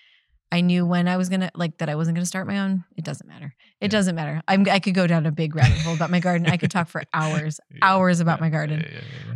I 0.51 0.61
knew 0.61 0.85
when 0.85 1.07
I 1.07 1.17
was 1.17 1.27
gonna 1.29 1.51
like 1.55 1.77
that 1.79 1.89
I 1.89 1.95
wasn't 1.95 2.15
gonna 2.15 2.25
start 2.25 2.47
my 2.47 2.59
own. 2.59 2.85
It 2.95 3.03
doesn't 3.03 3.27
matter. 3.27 3.53
It 3.81 3.85
Yeah. 3.85 3.97
doesn't 3.97 4.15
matter. 4.15 4.41
I'm 4.47 4.65
I 4.69 4.79
could 4.79 4.93
go 4.93 5.05
down 5.07 5.25
a 5.25 5.31
big 5.31 5.55
rabbit 5.55 5.77
hole 5.79 5.93
about 5.93 6.09
my 6.09 6.19
garden. 6.19 6.47
I 6.47 6.57
could 6.57 6.71
talk 6.71 6.87
for 6.87 7.03
hours, 7.13 7.59
Yeah, 7.71 7.79
hours 7.81 8.19
about 8.21 8.39
yeah, 8.39 8.43
my 8.45 8.49
garden. 8.49 8.85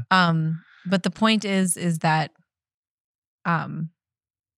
Um, 0.10 0.63
but 0.86 1.04
the 1.04 1.12
point 1.12 1.43
is, 1.45 1.76
is 1.78 2.00
that, 2.00 2.32
um, 3.45 3.89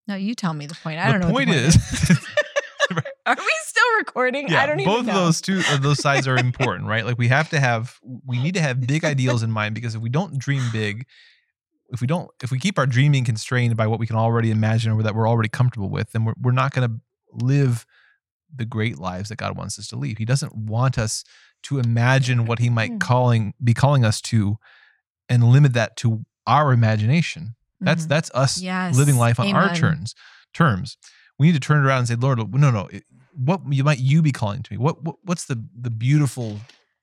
no, 0.07 0.15
you 0.15 0.35
tell 0.35 0.53
me 0.53 0.65
the 0.67 0.75
point. 0.75 0.99
I 0.99 1.07
the 1.07 1.11
don't 1.13 1.21
know. 1.21 1.33
point 1.33 1.49
what 1.49 1.55
the 1.55 1.65
is, 1.65 1.75
are 3.25 3.35
we 3.37 3.51
still 3.63 3.97
recording? 3.99 4.47
yeah, 4.49 4.61
I 4.63 4.65
don't 4.67 4.79
even 4.79 4.91
know. 4.91 4.99
both 4.99 5.07
of 5.07 5.13
those 5.15 5.41
two 5.41 5.61
of 5.71 5.81
those 5.81 5.99
sides 5.99 6.27
are 6.27 6.37
important, 6.37 6.87
right? 6.87 7.05
Like 7.05 7.17
we 7.17 7.29
have 7.29 7.49
to 7.49 7.59
have 7.59 7.97
we 8.25 8.37
need 8.41 8.53
to 8.55 8.61
have 8.61 8.79
big 8.85 9.03
ideals 9.05 9.43
in 9.43 9.51
mind 9.51 9.75
because 9.75 9.95
if 9.95 10.01
we 10.01 10.09
don't 10.09 10.37
dream 10.37 10.61
big, 10.71 11.05
if 11.91 12.01
we 12.01 12.07
don't 12.07 12.29
if 12.41 12.51
we 12.51 12.59
keep 12.59 12.77
our 12.79 12.85
dreaming 12.87 13.23
constrained 13.23 13.75
by 13.77 13.87
what 13.87 13.99
we 13.99 14.07
can 14.07 14.15
already 14.15 14.51
imagine 14.51 14.91
or 14.91 15.03
that 15.03 15.15
we're 15.15 15.27
already 15.29 15.49
comfortable 15.49 15.89
with, 15.89 16.11
then 16.11 16.25
we're, 16.25 16.33
we're 16.41 16.51
not 16.51 16.73
going 16.73 16.89
to 16.89 16.95
live 17.45 17.85
the 18.55 18.65
great 18.65 18.97
lives 18.99 19.29
that 19.29 19.37
God 19.37 19.57
wants 19.57 19.77
us 19.79 19.87
to 19.89 19.95
live. 19.95 20.17
He 20.17 20.25
doesn't 20.25 20.55
want 20.55 20.97
us 20.97 21.23
to 21.63 21.79
imagine 21.79 22.45
what 22.45 22.59
he 22.59 22.69
might 22.69 22.91
Mm. 22.93 22.99
calling 22.99 23.53
be 23.63 23.73
calling 23.73 24.03
us 24.05 24.21
to 24.21 24.57
and 25.29 25.43
limit 25.43 25.73
that 25.73 25.95
to 25.97 26.25
our 26.45 26.71
imagination. 26.73 27.55
That's 27.79 28.05
Mhm. 28.05 28.09
that's 28.09 28.31
us 28.33 28.59
Yes. 28.61 28.95
living 28.95 29.15
life 29.17 29.39
on 29.39 29.47
our 29.55 29.73
terms. 29.75 30.15
Terms. 30.53 30.97
We 31.39 31.47
need 31.47 31.53
to 31.53 31.59
turn 31.59 31.83
it 31.83 31.87
around 31.87 31.99
and 31.99 32.07
say, 32.07 32.15
Lord, 32.15 32.37
no, 32.53 32.69
no. 32.71 32.87
it- 32.87 33.05
What 33.35 33.61
you 33.71 33.83
might 33.83 33.97
you 33.99 34.21
be 34.21 34.31
calling 34.31 34.61
to 34.61 34.71
me? 34.73 34.77
What, 34.77 35.03
what 35.03 35.15
what's 35.23 35.45
the 35.45 35.63
the 35.75 35.89
beautiful 35.89 36.59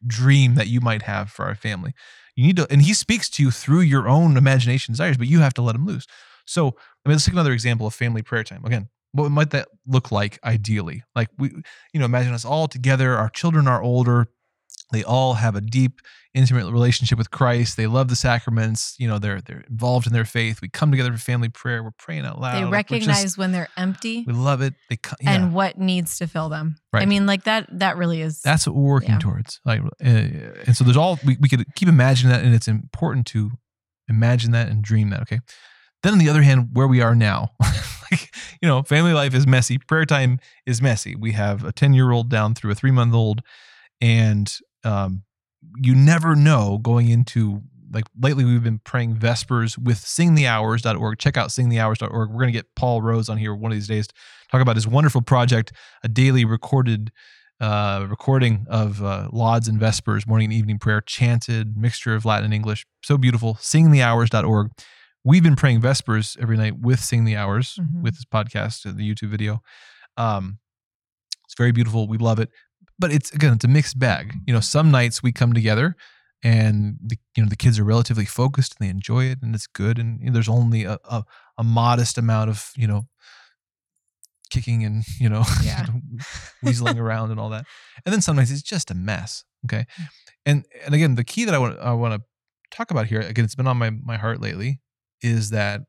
dream 0.07 0.55
that 0.55 0.69
you 0.69 0.81
might 0.81 1.03
have 1.03 1.31
for 1.31 1.45
our 1.45 1.55
family? 1.55 1.95
You 2.37 2.47
need 2.47 2.57
to, 2.57 2.67
and 2.71 2.83
He 2.83 2.95
speaks 2.95 3.29
to 3.31 3.43
you 3.43 3.51
through 3.51 3.81
your 3.81 4.09
own 4.09 4.37
imagination 4.37 4.93
desires, 4.93 5.17
but 5.17 5.27
you 5.27 5.41
have 5.41 5.55
to 5.55 5.63
let 5.63 5.75
Him 5.75 5.87
loose. 5.87 6.07
So, 6.47 6.69
I 6.69 7.09
mean, 7.09 7.15
let's 7.15 7.25
take 7.25 7.35
another 7.35 7.53
example 7.53 7.87
of 7.87 7.95
family 7.95 8.23
prayer 8.23 8.45
time. 8.45 8.65
Again, 8.65 8.89
what 9.13 9.31
might 9.31 9.51
that 9.51 9.69
look 9.87 10.13
like 10.13 10.39
ideally? 10.45 11.05
Like 11.15 11.29
we, 11.39 11.51
you 11.93 12.01
know, 12.01 12.05
imagine 12.05 12.33
us 12.33 12.45
all 12.45 12.69
together. 12.69 13.17
Our 13.17 13.29
children 13.29 13.69
are 13.69 13.83
older. 13.83 14.29
They 14.93 15.05
all 15.05 15.35
have 15.35 15.55
a 15.57 15.61
deep, 15.61 16.01
intimate 16.35 16.71
relationship 16.71 17.19
with 17.19 17.31
Christ. 17.31 17.77
They 17.77 17.87
love 17.87 18.09
the 18.09 18.17
sacraments. 18.17 18.95
You 18.99 19.09
know, 19.09 19.19
they're 19.19 19.41
they're 19.41 19.65
involved 19.69 20.07
in 20.07 20.13
their 20.13 20.25
faith. 20.25 20.61
We 20.61 20.69
come 20.69 20.91
together 20.91 21.13
for 21.13 21.19
family 21.19 21.49
prayer. 21.49 21.83
We're 21.83 21.91
praying 21.93 22.25
out 22.27 22.41
loud. 22.41 22.55
They 22.57 22.65
Like, 22.65 22.89
just- 22.89 23.07
recognize 23.07 23.39
when 23.39 23.53
they're 23.53 23.69
empty 23.77 24.25
we 24.27 24.33
love 24.33 24.61
it. 24.63 24.75
They 24.89 24.99
yeah. 25.21 25.33
and 25.33 25.55
what 25.55 25.79
needs 25.79 26.19
to 26.19 26.27
fill 26.27 26.49
them. 26.49 26.77
Right. 26.93 27.03
I 27.03 27.07
mean, 27.07 27.27
like 27.27 27.45
that. 27.45 27.67
That 27.79 27.97
really 27.97 28.21
is. 28.21 28.41
that's 28.43 28.67
what 28.67 28.75
we're 28.77 28.89
working 28.91 29.11
Yeah. 29.11 29.19
towards. 29.19 29.61
Like, 29.65 29.81
uh, 29.83 29.87
and 30.05 30.77
so 30.77 30.85
there's 30.85 30.97
all 30.97 31.19
we, 31.25 31.37
we 31.41 31.49
could 31.49 31.65
keep 31.75 31.89
imagining 31.89 32.33
that, 32.33 32.45
and 32.45 32.55
it's 32.55 32.69
important 32.69 33.27
to 33.29 33.53
imagine 34.09 34.51
that 34.53 34.69
and 34.69 34.83
dream 34.83 35.11
that. 35.11 35.21
Okay. 35.23 35.41
Then 36.03 36.15
on 36.15 36.19
the 36.19 36.29
other 36.31 36.43
hand, 36.43 36.71
where 36.73 36.89
we 36.89 37.03
are 37.03 37.15
now, 37.15 37.51
like 38.11 38.35
you 38.63 38.67
know, 38.69 38.83
family 38.83 39.13
life 39.13 39.35
is 39.35 39.47
messy. 39.47 39.79
Prayer 39.79 40.05
time 40.07 40.41
is 40.67 40.81
messy. 40.81 41.15
We 41.15 41.33
have 41.33 41.63
a 41.65 41.73
ten 41.73 41.93
year 41.93 42.11
old 42.11 42.29
down 42.31 42.55
through 42.55 42.71
a 42.71 42.75
three 42.75 42.91
month 42.91 43.15
old, 43.15 43.43
and 44.01 44.51
um, 44.85 45.23
you 45.77 45.95
never 45.95 46.35
know 46.35 46.79
going 46.79 47.09
into 47.09 47.63
like 47.93 48.05
lately 48.19 48.45
we've 48.45 48.63
been 48.63 48.79
praying 48.79 49.17
vespers 49.17 49.77
with 49.77 49.99
singthehours.org 49.99 51.19
check 51.19 51.37
out 51.37 51.49
singthehours.org 51.51 52.13
we're 52.31 52.35
going 52.41 52.47
to 52.47 52.53
get 52.53 52.67
paul 52.77 53.03
rose 53.03 53.29
on 53.29 53.37
here 53.37 53.55
one 53.55 53.73
of 53.73 53.77
these 53.77 53.89
days 53.89 54.07
to 54.07 54.15
talk 54.51 54.61
about 54.61 54.77
his 54.77 54.87
wonderful 54.87 55.21
project 55.23 55.73
a 56.05 56.09
daily 56.09 56.45
recorded 56.45 57.11
uh, 57.61 58.07
recording 58.09 58.65
of 58.71 59.03
uh, 59.03 59.29
lauds 59.33 59.69
and 59.69 59.79
vespers 59.79 60.27
morning 60.27 60.47
and 60.47 60.55
evening 60.55 60.79
prayer 60.79 61.01
chanted 61.03 61.77
mixture 61.77 62.15
of 62.15 62.25
latin 62.25 62.47
and 62.47 62.55
english. 62.55 62.87
So 63.05 63.19
beautiful. 63.19 63.57
singthehours.org 63.57 64.71
we've 65.25 65.43
been 65.43 65.57
praying 65.57 65.83
vespers 65.83 66.37
every 66.41 66.57
night 66.57 66.79
with 66.79 67.01
sing 67.01 67.25
the 67.27 67.37
hours 67.37 67.79
Mhm. 67.79 68.03
with 68.03 68.15
this 68.15 68.25
podcast 68.25 68.87
and 68.87 68.97
the 68.97 69.07
youtube 69.07 69.29
video. 69.29 69.61
Um, 70.17 70.59
it's 71.45 71.55
very 71.59 71.73
beautiful. 71.73 72.07
We 72.09 72.17
love 72.17 72.39
it 72.39 72.49
but 73.01 73.11
it's 73.13 73.33
again 73.33 73.53
it's 73.55 73.65
a 73.65 73.69
mixed 73.69 73.99
bag. 73.99 74.35
You 74.47 74.55
know 74.55 74.61
some 74.61 74.91
nights 74.91 75.23
we 75.23 75.33
come 75.33 75.53
together 75.53 75.97
and 76.43 76.97
the 77.05 77.17
you 77.37 77.43
know 77.43 77.49
the 77.49 77.57
kids 77.57 77.79
are 77.79 77.85
relatively 77.85 78.25
focused 78.25 78.77
and 78.79 78.87
they 78.87 78.91
enjoy 78.91 79.25
it 79.25 79.39
and 79.43 79.55
it's 79.55 79.67
good 79.67 79.99
and 79.99 80.21
you 80.21 80.27
know, 80.27 80.33
there's 80.33 80.49
only 80.49 80.85
a, 80.85 80.99
a, 81.05 81.25
a 81.59 81.65
modest 81.65 82.17
amount 82.19 82.51
of 82.51 82.71
you 82.77 82.87
know 82.87 83.03
kicking 84.51 84.85
and 84.85 85.05
you 85.19 85.29
know 85.29 85.45
Yeah. 85.63 85.87
weaseling 86.65 86.99
around 86.99 87.31
and 87.31 87.39
all 87.41 87.51
that. 87.51 87.67
And 88.05 88.13
then 88.13 88.21
sometimes 88.21 88.51
it's 88.51 88.63
just 88.63 88.91
a 88.91 88.95
mess 88.95 89.45
okay? 89.67 89.87
Hmm. 89.97 90.05
And 90.47 90.65
and 90.87 90.95
again 90.95 91.15
the 91.17 91.25
key 91.25 91.45
that 91.45 91.55
i 91.55 91.59
want 91.59 91.79
i 91.81 91.93
want 91.93 92.15
to 92.15 92.23
talk 92.77 92.91
about 92.91 93.07
here 93.07 93.21
again 93.21 93.45
it's 93.45 93.55
been 93.55 93.67
on 93.67 93.77
my 93.77 93.91
my 93.91 94.17
heart 94.17 94.41
lately 94.41 94.81
is 95.23 95.51
that 95.51 95.83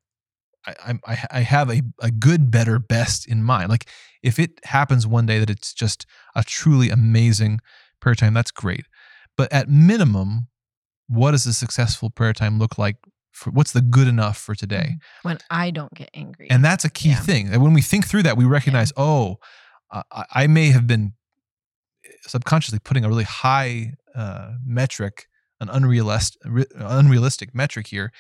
I, 0.67 0.75
I'm- 0.85 0.99
I 1.07 1.25
I 1.31 1.39
have 1.41 1.69
a, 1.71 1.81
a 2.01 2.11
good, 2.11 2.51
better, 2.51 2.77
best 2.79 3.27
in 3.27 3.43
mind. 3.43 3.69
Like 3.69 3.87
if 4.21 4.37
it 4.39 4.59
happens 4.65 5.05
one 5.07 5.25
day 5.25 5.39
that 5.39 5.49
it's 5.49 5.73
just 5.73 6.05
a 6.35 6.43
truly 6.43 6.89
amazing 6.89 7.59
prayer 7.99 8.15
time, 8.15 8.33
that's 8.33 8.51
great. 8.51 8.85
But 9.37 9.51
at 9.51 9.69
minimum, 9.69 10.47
what 11.07 11.31
does 11.31 11.45
a 11.47 11.53
successful 11.53 12.09
prayer 12.09 12.33
time 12.33 12.59
look 12.59 12.77
like? 12.77 12.97
For 13.31 13.49
what's 13.51 13.71
the 13.71 13.81
good 13.81 14.07
enough 14.07 14.37
for 14.37 14.53
today? 14.55 14.97
when 15.23 15.37
I 15.49 15.71
don't 15.71 15.93
get 15.93 16.09
angry. 16.13 16.47
And 16.51 16.63
that's 16.65 16.83
a 16.85 16.89
key 16.89 17.09
Yeah. 17.09 17.19
thing. 17.19 17.47
And 17.51 17.61
when 17.63 17.73
we 17.73 17.81
think 17.81 18.05
through 18.07 18.23
that, 18.23 18.35
we 18.37 18.43
recognize, 18.45 18.91
oh, 18.97 19.37
uh, 19.89 20.03
I 20.11 20.25
I 20.43 20.47
may 20.47 20.67
have 20.71 20.85
been 20.85 21.13
subconsciously 22.27 22.79
putting 22.79 23.05
a 23.05 23.09
really 23.09 23.23
high 23.23 23.93
uh, 24.15 24.53
metric, 24.65 25.27
an 25.59 25.69
unrealistic, 25.69 26.41
unrealistic 26.75 27.55
metric 27.55 27.87
here, 27.87 28.11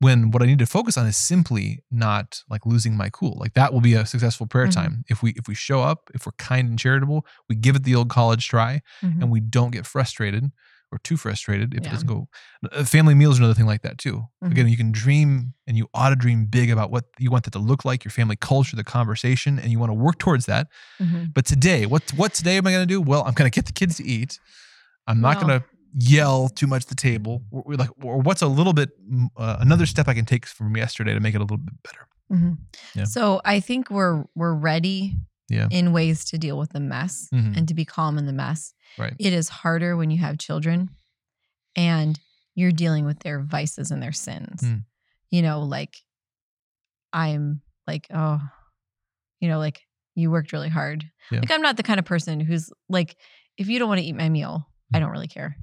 when 0.00 0.30
what 0.30 0.42
I 0.42 0.46
need 0.46 0.58
to 0.58 0.66
focus 0.66 0.96
on 0.98 1.06
is 1.06 1.16
simply 1.16 1.84
not 1.90 2.42
like 2.50 2.66
losing 2.66 2.96
my 2.96 3.08
cool. 3.10 3.36
Like 3.38 3.52
that 3.54 3.72
will 3.72 3.80
be 3.82 3.94
a 3.94 4.04
successful 4.06 4.46
prayer 4.46 4.66
Mhm. 4.66 4.72
time 4.74 5.04
if 5.08 5.22
we 5.22 5.30
if 5.36 5.46
we 5.46 5.54
show 5.54 5.82
up, 5.82 6.10
if 6.14 6.26
we're 6.26 6.32
kind 6.38 6.68
and 6.68 6.78
charitable, 6.78 7.24
we 7.48 7.54
give 7.54 7.76
it 7.76 7.84
the 7.84 7.94
old 7.94 8.08
college 8.08 8.48
try, 8.48 8.80
Mhm. 9.02 9.20
and 9.22 9.30
we 9.30 9.40
don't 9.40 9.70
get 9.70 9.86
frustrated 9.86 10.50
or 10.92 10.98
too 10.98 11.16
frustrated 11.16 11.72
if 11.74 11.86
it 11.86 11.90
doesn't 11.90 12.08
go. 12.08 12.28
Uh, 12.72 12.82
Family 12.82 13.14
meals 13.14 13.38
are 13.38 13.42
another 13.42 13.54
thing 13.54 13.66
like 13.66 13.82
that 13.82 13.96
too. 13.96 14.26
Mhm. 14.42 14.50
Again, 14.50 14.68
you 14.68 14.76
can 14.76 14.90
dream 14.90 15.54
and 15.68 15.76
you 15.76 15.88
ought 15.94 16.08
to 16.10 16.16
dream 16.16 16.46
big 16.46 16.68
about 16.70 16.90
what 16.90 17.04
you 17.18 17.30
want 17.30 17.44
that 17.44 17.52
to 17.52 17.60
look 17.60 17.84
like, 17.84 18.02
your 18.04 18.10
family 18.10 18.34
culture, 18.36 18.74
the 18.74 18.82
conversation, 18.82 19.58
and 19.60 19.70
you 19.70 19.78
want 19.78 19.90
to 19.90 19.94
work 19.94 20.18
towards 20.18 20.46
that. 20.46 20.66
Mhm. 21.00 21.32
But 21.32 21.44
today, 21.44 21.86
what 21.86 22.10
what 22.14 22.34
today 22.34 22.56
am 22.56 22.66
I 22.66 22.72
going 22.72 22.82
to 22.88 22.92
do? 22.94 23.00
Well, 23.00 23.22
I'm 23.26 23.34
going 23.34 23.48
to 23.50 23.54
get 23.54 23.66
the 23.66 23.72
kids 23.72 23.96
to 23.98 24.04
eat. 24.04 24.40
I'm 25.06 25.20
not 25.20 25.36
going 25.40 25.60
to 25.60 25.64
yell 25.98 26.48
too 26.48 26.66
much 26.66 26.82
at 26.84 26.88
the 26.88 26.94
table. 26.94 27.42
Or, 27.50 27.74
like, 27.74 27.90
or 28.02 28.18
what's 28.20 28.42
a 28.42 28.46
little 28.48 28.72
bit 28.72 28.90
mm, 29.10 29.28
uh, 29.36 29.56
another 29.60 29.86
step 29.86 30.08
I 30.08 30.14
can 30.14 30.24
take 30.24 30.46
from 30.46 30.76
yesterday 30.76 31.14
to 31.14 31.20
make 31.20 31.34
it 31.34 31.38
a 31.38 31.44
little 31.44 31.56
bit 31.58 31.74
better. 31.82 32.06
Mhm. 32.32 32.58
Yeah. 32.94 33.04
So 33.04 33.40
I 33.44 33.60
think 33.60 33.90
we're 33.90 34.24
we're 34.34 34.54
ready 34.54 35.16
Yeah. 35.48 35.66
in 35.70 35.92
ways 35.92 36.24
to 36.26 36.38
deal 36.38 36.56
with 36.58 36.70
the 36.70 36.80
mess 36.80 37.28
Mhm. 37.32 37.56
and 37.56 37.66
to 37.68 37.74
be 37.74 37.84
calm 37.84 38.18
in 38.18 38.26
the 38.26 38.32
mess. 38.32 38.72
Right. 38.98 39.14
It 39.18 39.32
is 39.32 39.48
harder 39.48 39.96
when 39.96 40.10
you 40.10 40.18
have 40.18 40.38
children 40.38 40.90
and 41.74 42.18
you're 42.54 42.72
dealing 42.72 43.04
with 43.04 43.20
their 43.20 43.40
vices 43.40 43.90
and 43.90 44.00
their 44.02 44.12
sins. 44.12 44.62
Mm. 44.62 44.84
You 45.30 45.42
know, 45.42 45.60
like 45.62 45.96
I'm 47.12 47.62
like, 47.86 48.06
oh, 48.14 48.40
you 49.40 49.48
know, 49.48 49.58
like 49.58 49.82
you 50.14 50.30
worked 50.30 50.52
really 50.52 50.68
hard. 50.68 51.04
Yeah. 51.30 51.40
Like 51.40 51.50
I'm 51.50 51.62
not 51.62 51.76
the 51.76 51.82
kind 51.82 51.98
of 51.98 52.04
person 52.04 52.40
who's 52.40 52.70
like, 52.88 53.16
if 53.56 53.68
you 53.68 53.78
don't 53.78 53.88
want 53.88 54.00
to 54.00 54.04
eat 54.06 54.14
my 54.16 54.28
meal, 54.28 54.66
I 54.92 54.98
Mm. 54.98 55.00
don't 55.00 55.10
really 55.10 55.28
care. 55.28 55.56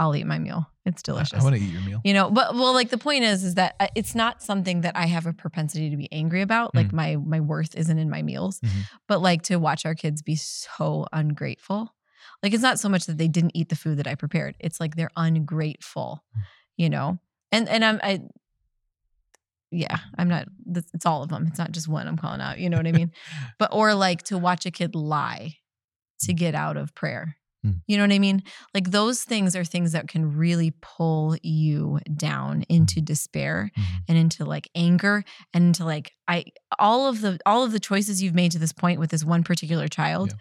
I'll 0.00 0.16
eat 0.16 0.26
my 0.26 0.38
meal. 0.38 0.66
It's 0.86 1.02
delicious 1.02 1.40
I, 1.40 1.44
want 1.44 1.56
to 1.56 1.62
eat 1.62 1.72
your 1.72 1.82
meal. 1.82 2.00
you 2.04 2.14
know 2.14 2.30
but 2.30 2.54
well 2.54 2.72
like 2.72 2.88
the 2.88 2.98
point 2.98 3.22
is 3.24 3.44
is 3.44 3.54
that 3.56 3.76
uh, 3.78 3.86
it's 3.94 4.14
not 4.14 4.42
something 4.42 4.80
that 4.80 4.96
i 4.96 5.04
have 5.06 5.26
a 5.26 5.32
propensity 5.32 5.90
to 5.90 5.96
be 5.96 6.08
angry 6.10 6.40
about. 6.42 6.74
Like 6.74 6.90
my 6.92 7.16
my 7.16 7.40
worth 7.40 7.74
isn't 7.76 7.98
in 7.98 8.08
my 8.10 8.22
meals. 8.22 8.60
Mhm. 8.60 8.82
but 9.06 9.20
like 9.20 9.42
to 9.50 9.56
watch 9.58 9.84
our 9.86 9.94
kids 9.94 10.22
be 10.22 10.36
so 10.36 11.06
ungrateful 11.12 11.94
like 12.42 12.52
it's 12.54 12.62
not 12.62 12.78
so 12.80 12.88
much 12.88 13.04
that 13.06 13.18
they 13.18 13.28
didn't 13.28 13.52
eat 13.54 13.68
the 13.68 13.76
food 13.76 13.98
that 13.98 14.06
i 14.06 14.14
prepared. 14.14 14.56
It's 14.58 14.80
like 14.80 14.96
they're 14.96 15.10
ungrateful 15.16 16.24
Mm. 16.36 16.42
you 16.82 16.88
know? 16.94 17.18
And 17.52 17.68
and 17.68 17.84
i'm 17.84 18.00
i 18.02 18.12
yeah 19.70 19.98
i'm 20.18 20.28
not 20.28 20.46
it's 20.74 21.06
all 21.06 21.22
of 21.22 21.28
them. 21.28 21.46
It's 21.46 21.58
not 21.58 21.72
just 21.72 21.88
one 21.88 22.08
i'm 22.08 22.16
calling 22.16 22.40
out. 22.40 22.58
You 22.58 22.70
know 22.70 22.76
what 22.78 22.86
i 22.86 22.92
mean? 22.92 23.12
But 23.58 23.70
or 23.72 23.94
like 23.94 24.22
to 24.24 24.38
watch 24.38 24.66
a 24.66 24.70
kid 24.70 24.94
lie 24.94 25.56
to 26.22 26.32
get 26.32 26.54
out 26.54 26.76
of 26.76 26.94
prayer 26.94 27.36
Hmm. 27.62 27.72
You 27.86 27.96
know 27.98 28.04
what 28.04 28.12
I 28.12 28.18
mean? 28.18 28.42
Like 28.74 28.90
those 28.90 29.22
things 29.22 29.54
are 29.54 29.64
things 29.64 29.92
that 29.92 30.08
can 30.08 30.36
really 30.36 30.72
pull 30.80 31.36
you 31.42 31.98
down 32.16 32.62
into 32.68 33.00
despair 33.02 33.70
Mhm. 33.78 33.84
and 34.08 34.18
into 34.18 34.44
like 34.46 34.70
anger 34.74 35.24
and 35.52 35.64
into 35.64 35.84
like 35.84 36.12
I 36.26 36.44
all 36.78 37.08
of 37.08 37.20
the 37.20 37.38
all 37.44 37.62
of 37.64 37.72
the 37.72 37.80
choices 37.80 38.22
you've 38.22 38.34
made 38.34 38.52
to 38.52 38.58
this 38.58 38.72
point 38.72 38.98
with 38.98 39.10
this 39.10 39.24
one 39.24 39.42
particular 39.44 39.88
child 39.88 40.30
Yeah. 40.30 40.36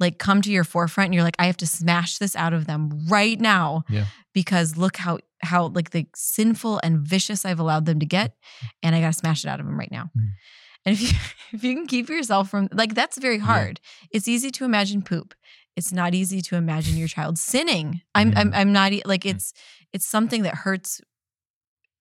like 0.00 0.18
come 0.18 0.42
to 0.42 0.50
your 0.50 0.64
forefront 0.64 1.06
and 1.08 1.14
you're 1.14 1.22
like 1.22 1.36
I 1.38 1.46
have 1.46 1.56
to 1.58 1.66
smash 1.66 2.18
this 2.18 2.34
out 2.34 2.52
of 2.52 2.66
them 2.66 3.06
right 3.08 3.40
now 3.40 3.84
Yeah. 3.88 4.06
because 4.32 4.76
look 4.76 4.96
how 4.96 5.18
how 5.44 5.66
like 5.68 5.90
the 5.90 6.06
sinful 6.16 6.80
and 6.82 6.98
vicious 7.06 7.44
I've 7.44 7.60
allowed 7.60 7.86
them 7.86 8.00
to 8.00 8.06
get 8.06 8.34
and 8.82 8.96
I 8.96 9.00
got 9.00 9.12
to 9.12 9.18
smash 9.18 9.44
it 9.44 9.48
out 9.48 9.60
of 9.60 9.66
them 9.66 9.78
right 9.78 9.92
now. 9.92 10.10
Mm. 10.18 10.28
And 10.86 10.92
if 10.94 11.02
you 11.02 11.18
if 11.52 11.62
you 11.62 11.74
can 11.76 11.86
keep 11.86 12.08
yourself 12.08 12.50
from 12.50 12.68
like 12.72 12.94
that's 12.94 13.18
very 13.18 13.38
hard. 13.38 13.80
It's 14.10 14.26
easy 14.26 14.50
to 14.50 14.64
imagine 14.64 15.02
poop. 15.02 15.34
It's 15.76 15.92
not 15.92 16.14
easy 16.14 16.40
to 16.42 16.56
imagine 16.56 16.96
your 16.96 17.08
child 17.08 17.38
sinning. 17.38 18.02
I'm 18.14 18.32
I'm 18.36 18.50
Mm. 18.52 18.56
I'm 18.56 18.72
not 18.72 18.92
like 19.06 19.22
Mm. 19.24 19.30
it's 19.30 19.52
it's 19.92 20.06
something 20.06 20.42
that 20.42 20.54
hurts 20.54 21.00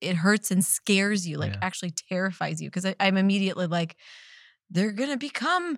it 0.02 0.18
hurts 0.18 0.52
and 0.52 0.64
scares 0.66 1.26
you, 1.28 1.38
like 1.38 1.54
Yeah. 1.54 1.60
actually 1.62 1.92
terrifies 1.92 2.62
you. 2.62 2.70
Cause 2.70 2.86
I, 2.86 2.94
I'm 3.00 3.16
immediately 3.16 3.68
like, 3.68 3.96
they're 4.70 4.92
gonna 4.92 5.16
become 5.18 5.78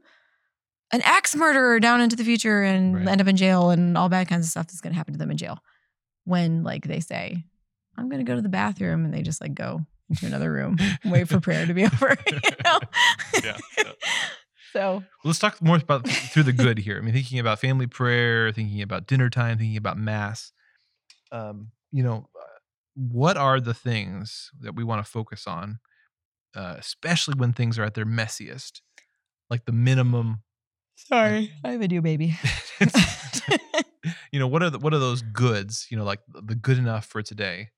an 0.91 1.01
axe 1.03 1.36
murderer 1.36 1.79
down 1.79 2.01
into 2.01 2.15
the 2.15 2.23
future 2.23 2.63
and 2.63 2.95
Right. 2.95 3.08
end 3.08 3.21
up 3.21 3.27
in 3.27 3.36
jail 3.38 3.69
and 3.69 3.95
all 3.97 4.10
bad 4.10 4.27
kinds 4.27 4.45
of 4.45 4.49
stuff 4.49 4.65
that's 4.67 4.81
gonna 4.81 4.95
happen 4.95 5.13
to 5.13 5.19
them 5.19 5.29
in 5.31 5.38
jail. 5.38 5.60
When 6.23 6.63
like 6.63 6.88
they 6.88 7.01
say, 7.01 7.45
I'm 7.97 8.10
gonna 8.10 8.23
go 8.23 8.36
to 8.36 8.41
the 8.41 8.49
bathroom 8.49 9.05
and 9.05 9.13
they 9.13 9.21
just 9.21 9.41
like 9.41 9.53
go 9.53 9.86
into 10.10 10.25
another 10.25 10.51
room 10.51 10.77
wait 11.05 11.27
for 11.29 11.39
prayer 11.39 11.65
to 11.67 11.73
be 11.73 11.86
over. 11.86 12.17
You 12.31 12.49
know? 12.65 12.79
Yeah, 13.43 13.58
yeah. 13.77 13.91
So 14.76 15.06
let's 15.24 15.40
talk 15.40 15.62
more 15.62 15.78
about 15.78 16.06
through 16.06 16.44
the 16.44 16.52
good 16.52 16.80
here. 16.80 16.98
I 16.98 17.02
mean, 17.02 17.14
thinking 17.14 17.40
about 17.40 17.60
family 17.60 17.88
prayer, 17.88 18.52
thinking 18.52 18.82
about 18.82 19.08
dinner 19.08 19.30
time, 19.30 19.58
thinking 19.58 19.78
about 19.78 19.98
mass. 19.98 20.52
Um, 21.32 21.72
you 21.94 22.04
know, 22.04 22.28
uh, 22.38 22.60
what 22.96 23.38
are 23.38 23.62
the 23.62 23.74
things 23.74 24.52
that 24.60 24.76
we 24.76 24.84
want 24.84 25.04
to 25.04 25.10
focus 25.10 25.48
on, 25.48 25.80
uh, 26.54 26.76
especially 26.78 27.36
when 27.38 27.54
things 27.54 27.80
are 27.80 27.86
at 27.86 27.94
their 27.94 28.06
messiest, 28.06 28.82
like 29.50 29.64
the 29.64 29.72
minimum. 29.72 30.44
sorry, 30.98 31.54
I 31.64 31.72
have 31.72 31.80
a 31.80 31.88
new 31.88 32.02
baby. 32.02 32.36
you 34.34 34.40
know, 34.40 34.48
what 34.48 34.62
are 34.62 34.72
the, 34.72 34.80
what 34.80 34.94
are 34.94 35.00
those 35.00 35.22
goods? 35.22 35.88
You 35.90 35.96
know, 35.96 36.04
like 36.04 36.20
the 36.28 36.42
the 36.42 36.56
good 36.56 36.78
enough 36.78 37.06
for 37.06 37.22
today, 37.22 37.70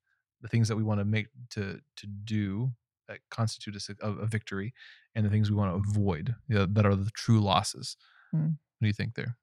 the 0.41 0.47
things 0.47 0.67
that 0.67 0.77
we 0.77 0.83
want 0.83 0.99
to 0.99 1.05
make 1.05 1.27
to 1.51 1.79
to 1.97 2.07
do 2.07 2.71
that 3.07 3.19
constitute 3.29 3.75
a, 3.75 4.07
a, 4.07 4.11
a 4.11 4.25
victory, 4.25 4.73
and 5.15 5.25
the 5.25 5.29
things 5.29 5.49
we 5.49 5.57
want 5.57 5.71
to 5.73 5.89
avoid 5.89 6.35
you 6.47 6.55
know, 6.55 6.65
that 6.65 6.85
are 6.85 6.95
the 6.95 7.09
true 7.11 7.39
losses. 7.39 7.97
Hmm. 8.31 8.37
What 8.39 8.81
do 8.81 8.87
you 8.87 8.93
think 8.93 9.15
there? 9.15 9.37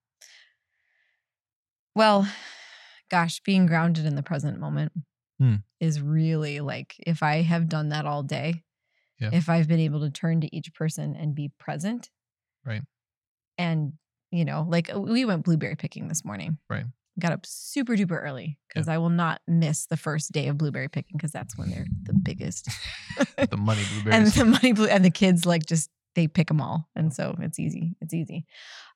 Well, 1.94 2.28
gosh, 3.10 3.40
being 3.40 3.66
grounded 3.66 4.06
in 4.06 4.14
the 4.16 4.22
present 4.22 4.58
moment 4.58 4.92
Hmm. 5.38 5.56
is 5.80 6.00
really 6.00 6.60
like 6.60 6.94
if 7.06 7.22
I 7.22 7.42
have 7.42 7.68
done 7.68 7.88
that 7.88 8.06
all 8.06 8.22
day, 8.22 8.62
Yeah. 9.18 9.30
if 9.32 9.48
I've 9.48 9.66
been 9.68 9.80
able 9.80 10.00
to 10.00 10.10
turn 10.10 10.40
to 10.42 10.56
each 10.56 10.72
person 10.74 11.16
and 11.16 11.34
be 11.34 11.50
present. 11.58 12.10
Right. 12.64 12.82
And, 13.58 13.94
you 14.30 14.44
know, 14.44 14.64
like 14.68 14.94
uh, 14.94 15.00
we 15.00 15.24
went 15.24 15.44
blueberry 15.44 15.76
picking 15.76 16.08
this 16.08 16.24
morning. 16.24 16.58
Right. 16.68 16.86
Got 17.18 17.32
up 17.32 17.46
super 17.46 17.94
duper 17.96 18.20
early 18.22 18.58
because 18.68 18.88
I 18.88 18.98
will 18.98 19.08
not 19.10 19.40
miss 19.46 19.86
the 19.86 19.96
first 19.96 20.32
day 20.32 20.48
of 20.48 20.58
blueberry 20.58 20.88
picking 20.88 21.16
because 21.16 21.30
that's 21.30 21.56
when 21.56 21.70
they're 21.70 21.86
the 22.02 22.12
biggest. 22.12 22.68
the 23.50 23.56
money 23.56 23.82
and 24.10 24.26
the 24.26 24.44
money 24.44 24.72
blue 24.72 24.86
and 24.88 25.04
the 25.04 25.10
kids 25.10 25.46
like 25.46 25.64
just 25.64 25.90
they 26.16 26.26
pick 26.28 26.48
them 26.48 26.60
all 26.60 26.88
and 26.96 27.12
so 27.12 27.34
it's 27.40 27.58
easy 27.58 27.96
it's 28.00 28.14
easy 28.14 28.44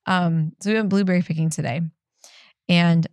um 0.07 0.52
so 0.61 0.70
we 0.70 0.76
went 0.76 0.88
blueberry 0.88 1.20
picking 1.22 1.50
today 1.50 1.81
and 2.68 3.07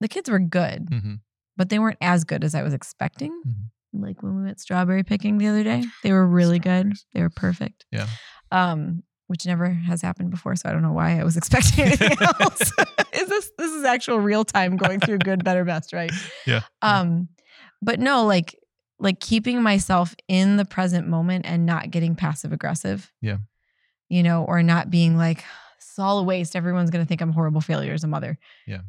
the 0.00 0.08
kids 0.08 0.28
were 0.28 0.38
good 0.40 0.86
Mhm. 0.90 1.20
but 1.56 1.68
they 1.68 1.78
weren't 1.78 1.98
as 2.00 2.24
good 2.24 2.42
as 2.44 2.54
i 2.54 2.62
was 2.62 2.74
expecting 2.74 3.30
Mhm. 3.46 4.00
like 4.02 4.22
when 4.22 4.36
we 4.36 4.42
went 4.44 4.60
strawberry 4.60 5.04
picking 5.04 5.38
the 5.38 5.46
other 5.46 5.62
day 5.62 5.84
they 6.02 6.12
were 6.12 6.26
really 6.26 6.58
good 6.58 6.92
they 7.12 7.22
were 7.22 7.30
perfect 7.30 7.86
Yeah. 7.92 8.08
um 8.50 9.02
which 9.26 9.46
never 9.46 9.70
has 9.70 10.02
happened 10.02 10.30
before 10.30 10.54
so 10.56 10.68
i 10.68 10.72
don't 10.72 10.82
know 10.82 10.92
why 10.92 11.18
i 11.18 11.24
was 11.24 11.36
expecting 11.40 11.84
anything 11.86 12.16
else 12.40 12.60
is 13.12 13.28
this 13.28 13.50
this 13.58 13.72
is 13.72 13.84
actual 13.84 14.18
real 14.20 14.44
time 14.44 14.76
going 14.76 15.00
through 15.00 15.18
good 15.18 15.42
better 15.44 15.64
best 15.64 15.92
right 15.92 16.12
Yeah. 16.46 16.60
um 16.82 17.28
but 17.82 18.00
no 18.00 18.24
like 18.26 18.54
like 18.98 19.20
keeping 19.20 19.62
myself 19.62 20.14
in 20.28 20.56
the 20.56 20.64
present 20.64 21.08
moment 21.08 21.46
and 21.46 21.66
not 21.66 21.90
getting 21.90 22.14
passive 22.14 22.52
aggressive 22.52 23.10
Yeah. 23.20 23.38
you 24.08 24.22
know 24.22 24.44
or 24.44 24.62
not 24.62 24.90
being 24.90 25.16
like 25.16 25.44
it's 25.78 25.98
all 25.98 26.18
a 26.18 26.22
waste 26.22 26.54
everyone's 26.56 26.90
going 26.90 27.04
to 27.04 27.08
think 27.08 27.20
i'm 27.20 27.30
a 27.30 27.34
horrible 27.34 27.60
failure 27.60 27.92
as 27.92 28.04
a 28.04 28.08
mother 28.08 28.38
Yeah. 28.66 28.80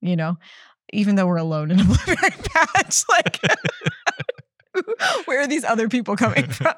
you 0.00 0.16
know 0.16 0.36
even 0.92 1.14
though 1.16 1.26
we're 1.26 1.36
alone 1.38 1.70
in 1.70 1.80
a 1.80 1.84
blueberry 1.84 2.16
patch 2.44 3.02
like 3.08 3.40
where 5.26 5.40
are 5.40 5.46
these 5.46 5.64
other 5.64 5.88
people 5.88 6.16
coming 6.16 6.46
from 6.50 6.74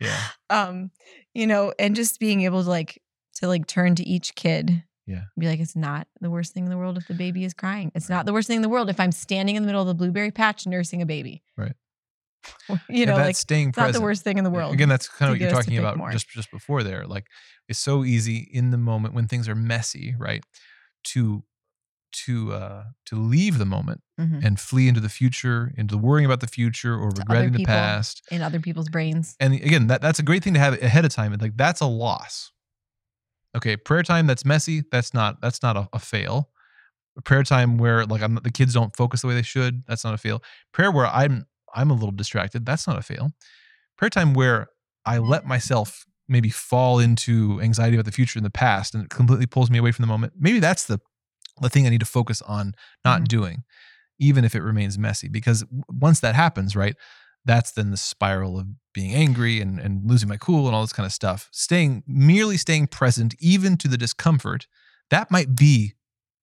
yeah. 0.00 0.20
um 0.50 0.90
you 1.34 1.46
know 1.46 1.72
and 1.78 1.94
just 1.96 2.18
being 2.20 2.42
able 2.42 2.62
to 2.62 2.68
like 2.68 3.00
to 3.36 3.48
like 3.48 3.66
turn 3.66 3.94
to 3.94 4.02
each 4.06 4.34
kid 4.34 4.82
Yeah. 5.06 5.24
be 5.38 5.46
like 5.48 5.60
it's 5.60 5.76
not 5.76 6.06
the 6.20 6.30
worst 6.30 6.52
thing 6.54 6.64
in 6.64 6.70
the 6.70 6.76
world 6.78 6.96
if 6.98 7.06
the 7.08 7.14
baby 7.14 7.44
is 7.44 7.54
crying 7.54 7.90
it's 7.94 8.08
not 8.08 8.26
the 8.26 8.32
worst 8.32 8.48
thing 8.48 8.56
in 8.56 8.62
the 8.62 8.68
world 8.68 8.88
if 8.90 8.98
i'm 9.00 9.12
standing 9.12 9.56
in 9.56 9.62
the 9.62 9.66
middle 9.66 9.82
of 9.82 9.88
the 9.88 9.94
blueberry 9.94 10.30
patch 10.30 10.66
nursing 10.66 11.02
a 11.02 11.06
baby 11.06 11.42
Right. 11.56 11.72
you 12.90 13.06
know 13.06 13.16
that's 13.16 13.26
like 13.28 13.36
staying 13.36 13.68
it's 13.70 13.78
not 13.78 13.92
the 13.92 14.00
worst 14.02 14.22
thing 14.22 14.36
in 14.38 14.44
the 14.44 14.50
world 14.50 14.74
Again, 14.74 14.88
that's 14.88 15.08
kind 15.08 15.30
of 15.30 15.34
what 15.34 15.40
you're 15.40 15.48
get 15.50 15.58
us 15.58 15.64
to 15.64 15.70
talking 15.70 15.78
about 15.78 15.96
more. 15.96 16.10
just 16.10 16.28
just 16.28 16.50
before 16.50 16.82
there. 16.82 17.06
Like 17.06 17.26
it's 17.68 17.78
so 17.78 18.04
easy 18.04 18.46
in 18.52 18.70
the 18.70 18.76
moment 18.76 19.14
when 19.14 19.28
things 19.28 19.48
are 19.48 19.54
messy, 19.54 20.14
right? 20.18 20.44
To 21.14 21.42
to 22.26 22.52
uh 22.52 22.84
to 23.06 23.16
leave 23.16 23.58
the 23.58 23.64
moment 23.66 24.00
Mhm. 24.20 24.44
and 24.44 24.60
flee 24.60 24.86
into 24.88 25.00
the 25.00 25.08
future, 25.08 25.72
into 25.76 25.96
worrying 25.98 26.24
about 26.26 26.40
the 26.40 26.46
future 26.46 26.94
or 26.94 27.10
To 27.10 27.20
regretting 27.20 27.52
the 27.52 27.64
past. 27.64 28.22
in 28.30 28.42
other 28.42 28.60
people's 28.60 28.88
brains 28.88 29.34
And 29.40 29.54
again, 29.54 29.88
that, 29.88 30.00
that's 30.00 30.18
a 30.20 30.22
great 30.22 30.42
thing 30.44 30.54
to 30.54 30.60
have 30.60 30.80
ahead 30.82 31.04
of 31.04 31.12
time. 31.12 31.32
And 31.32 31.42
like 31.42 31.56
that's 31.56 31.80
a 31.80 31.86
loss. 31.86 32.52
Okay, 33.56 33.76
prayer 33.76 34.02
time 34.02 34.26
that's 34.26 34.44
messy, 34.44 34.82
that's 34.90 35.14
not 35.14 35.40
that's 35.40 35.62
not 35.62 35.76
a, 35.76 35.88
a 35.92 35.98
fail. 35.98 36.50
A 37.16 37.22
prayer 37.22 37.44
time 37.44 37.78
where 37.78 38.04
like 38.06 38.22
I'm 38.22 38.34
the 38.36 38.50
kids 38.50 38.74
don't 38.74 38.94
focus 38.96 39.20
the 39.22 39.28
way 39.28 39.34
they 39.34 39.42
should, 39.42 39.84
that's 39.86 40.04
not 40.04 40.14
a 40.14 40.18
fail. 40.18 40.42
Prayer 40.72 40.90
where 40.90 41.06
I'm 41.06 41.46
I'm 41.74 41.90
a 41.90 41.94
little 41.94 42.10
distracted, 42.12 42.64
that's 42.66 42.86
not 42.86 42.98
a 42.98 43.02
fail. 43.02 43.32
Prayer 43.96 44.10
time 44.10 44.34
where 44.34 44.68
I 45.06 45.18
let 45.18 45.44
myself 45.46 46.04
maybe 46.28 46.48
fall 46.50 46.98
into 46.98 47.60
anxiety 47.60 47.96
about 47.96 48.06
the 48.06 48.12
future 48.12 48.38
in 48.38 48.44
the 48.44 48.50
past 48.50 48.94
and 48.94 49.04
it 49.04 49.10
completely 49.10 49.46
pulls 49.46 49.70
me 49.70 49.78
away 49.78 49.92
from 49.92 50.02
the 50.04 50.06
moment. 50.08 50.32
Maybe 50.38 50.58
that's 50.58 50.86
the 50.86 50.98
the 51.60 51.68
thing 51.68 51.86
I 51.86 51.90
need 51.90 52.00
to 52.00 52.06
focus 52.06 52.42
on 52.42 52.74
not 53.04 53.22
Mhm. 53.22 53.28
doing, 53.28 53.64
even 54.18 54.44
if 54.44 54.54
it 54.54 54.62
remains 54.62 54.98
messy. 54.98 55.28
Because 55.28 55.64
once 55.88 56.20
that 56.20 56.34
happens, 56.34 56.74
right, 56.76 56.96
that's 57.44 57.72
then 57.72 57.90
the 57.90 57.96
spiral 57.96 58.58
of 58.58 58.66
being 58.92 59.14
angry 59.14 59.60
and, 59.60 59.78
and 59.78 60.08
losing 60.08 60.28
my 60.28 60.36
cool 60.36 60.66
and 60.66 60.74
all 60.74 60.82
this 60.82 60.92
kind 60.92 61.06
of 61.06 61.12
stuff. 61.12 61.48
Staying 61.52 62.02
merely 62.06 62.56
staying 62.56 62.86
present, 62.88 63.34
even 63.38 63.76
to 63.78 63.88
the 63.88 63.98
discomfort, 63.98 64.66
that 65.10 65.30
might 65.30 65.54
be 65.54 65.94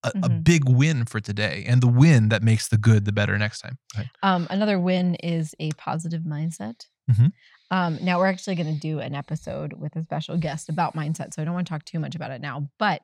a, 0.04 0.10
a 0.10 0.30
Mhm. 0.30 0.43
big 0.43 0.69
win 0.69 1.06
for 1.06 1.19
today, 1.19 1.63
and 1.67 1.82
the 1.82 1.88
win 1.88 2.30
that 2.30 2.41
makes 2.43 2.67
the 2.67 2.78
good 2.78 3.06
the 3.06 3.12
better 3.12 3.38
next 3.38 3.62
time. 3.62 3.78
Right? 3.97 4.08
um 4.24 4.47
another 4.50 4.80
win 4.80 5.15
is 5.15 5.54
a 5.60 5.71
positive 5.74 6.21
mindset 6.24 6.86
Mhm. 7.10 7.32
um 7.71 8.00
now 8.02 8.17
we're 8.19 8.28
actually 8.28 8.56
going 8.56 8.74
to 8.74 8.80
do 8.80 9.00
an 9.00 9.13
episode 9.15 9.74
with 9.74 9.95
a 9.95 10.02
special 10.04 10.38
guest 10.38 10.69
about 10.69 10.95
mindset 10.95 11.34
so 11.34 11.41
i 11.41 11.45
don't 11.45 11.54
want 11.54 11.67
to 11.67 11.71
talk 11.71 11.84
too 11.86 12.00
much 12.00 12.15
about 12.15 12.32
it 12.32 12.41
now 12.41 12.67
but 12.80 13.02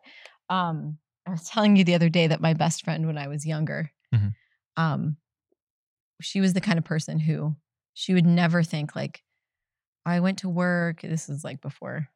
um 0.50 0.98
i 1.28 1.32
was 1.32 1.44
telling 1.50 1.76
you 1.76 1.84
the 1.84 1.94
other 1.96 2.10
day 2.10 2.28
that 2.28 2.42
my 2.42 2.54
best 2.54 2.84
friend 2.84 3.06
when 3.06 3.18
i 3.18 3.28
was 3.28 3.46
younger 3.46 3.92
Mhm. 4.13 4.34
um 4.78 5.18
she 6.22 6.42
was 6.42 6.54
the 6.54 6.62
kind 6.62 6.78
of 6.80 6.84
person 6.86 7.20
who 7.20 7.56
she 7.94 8.13
would 8.13 8.26
never 8.26 8.63
think 8.63 8.96
like 8.96 9.24
i 10.06 10.20
went 10.20 10.40
to 10.40 10.50
work 10.50 11.02
this 11.02 11.30
is 11.30 11.44
like 11.44 11.62
before 11.62 12.08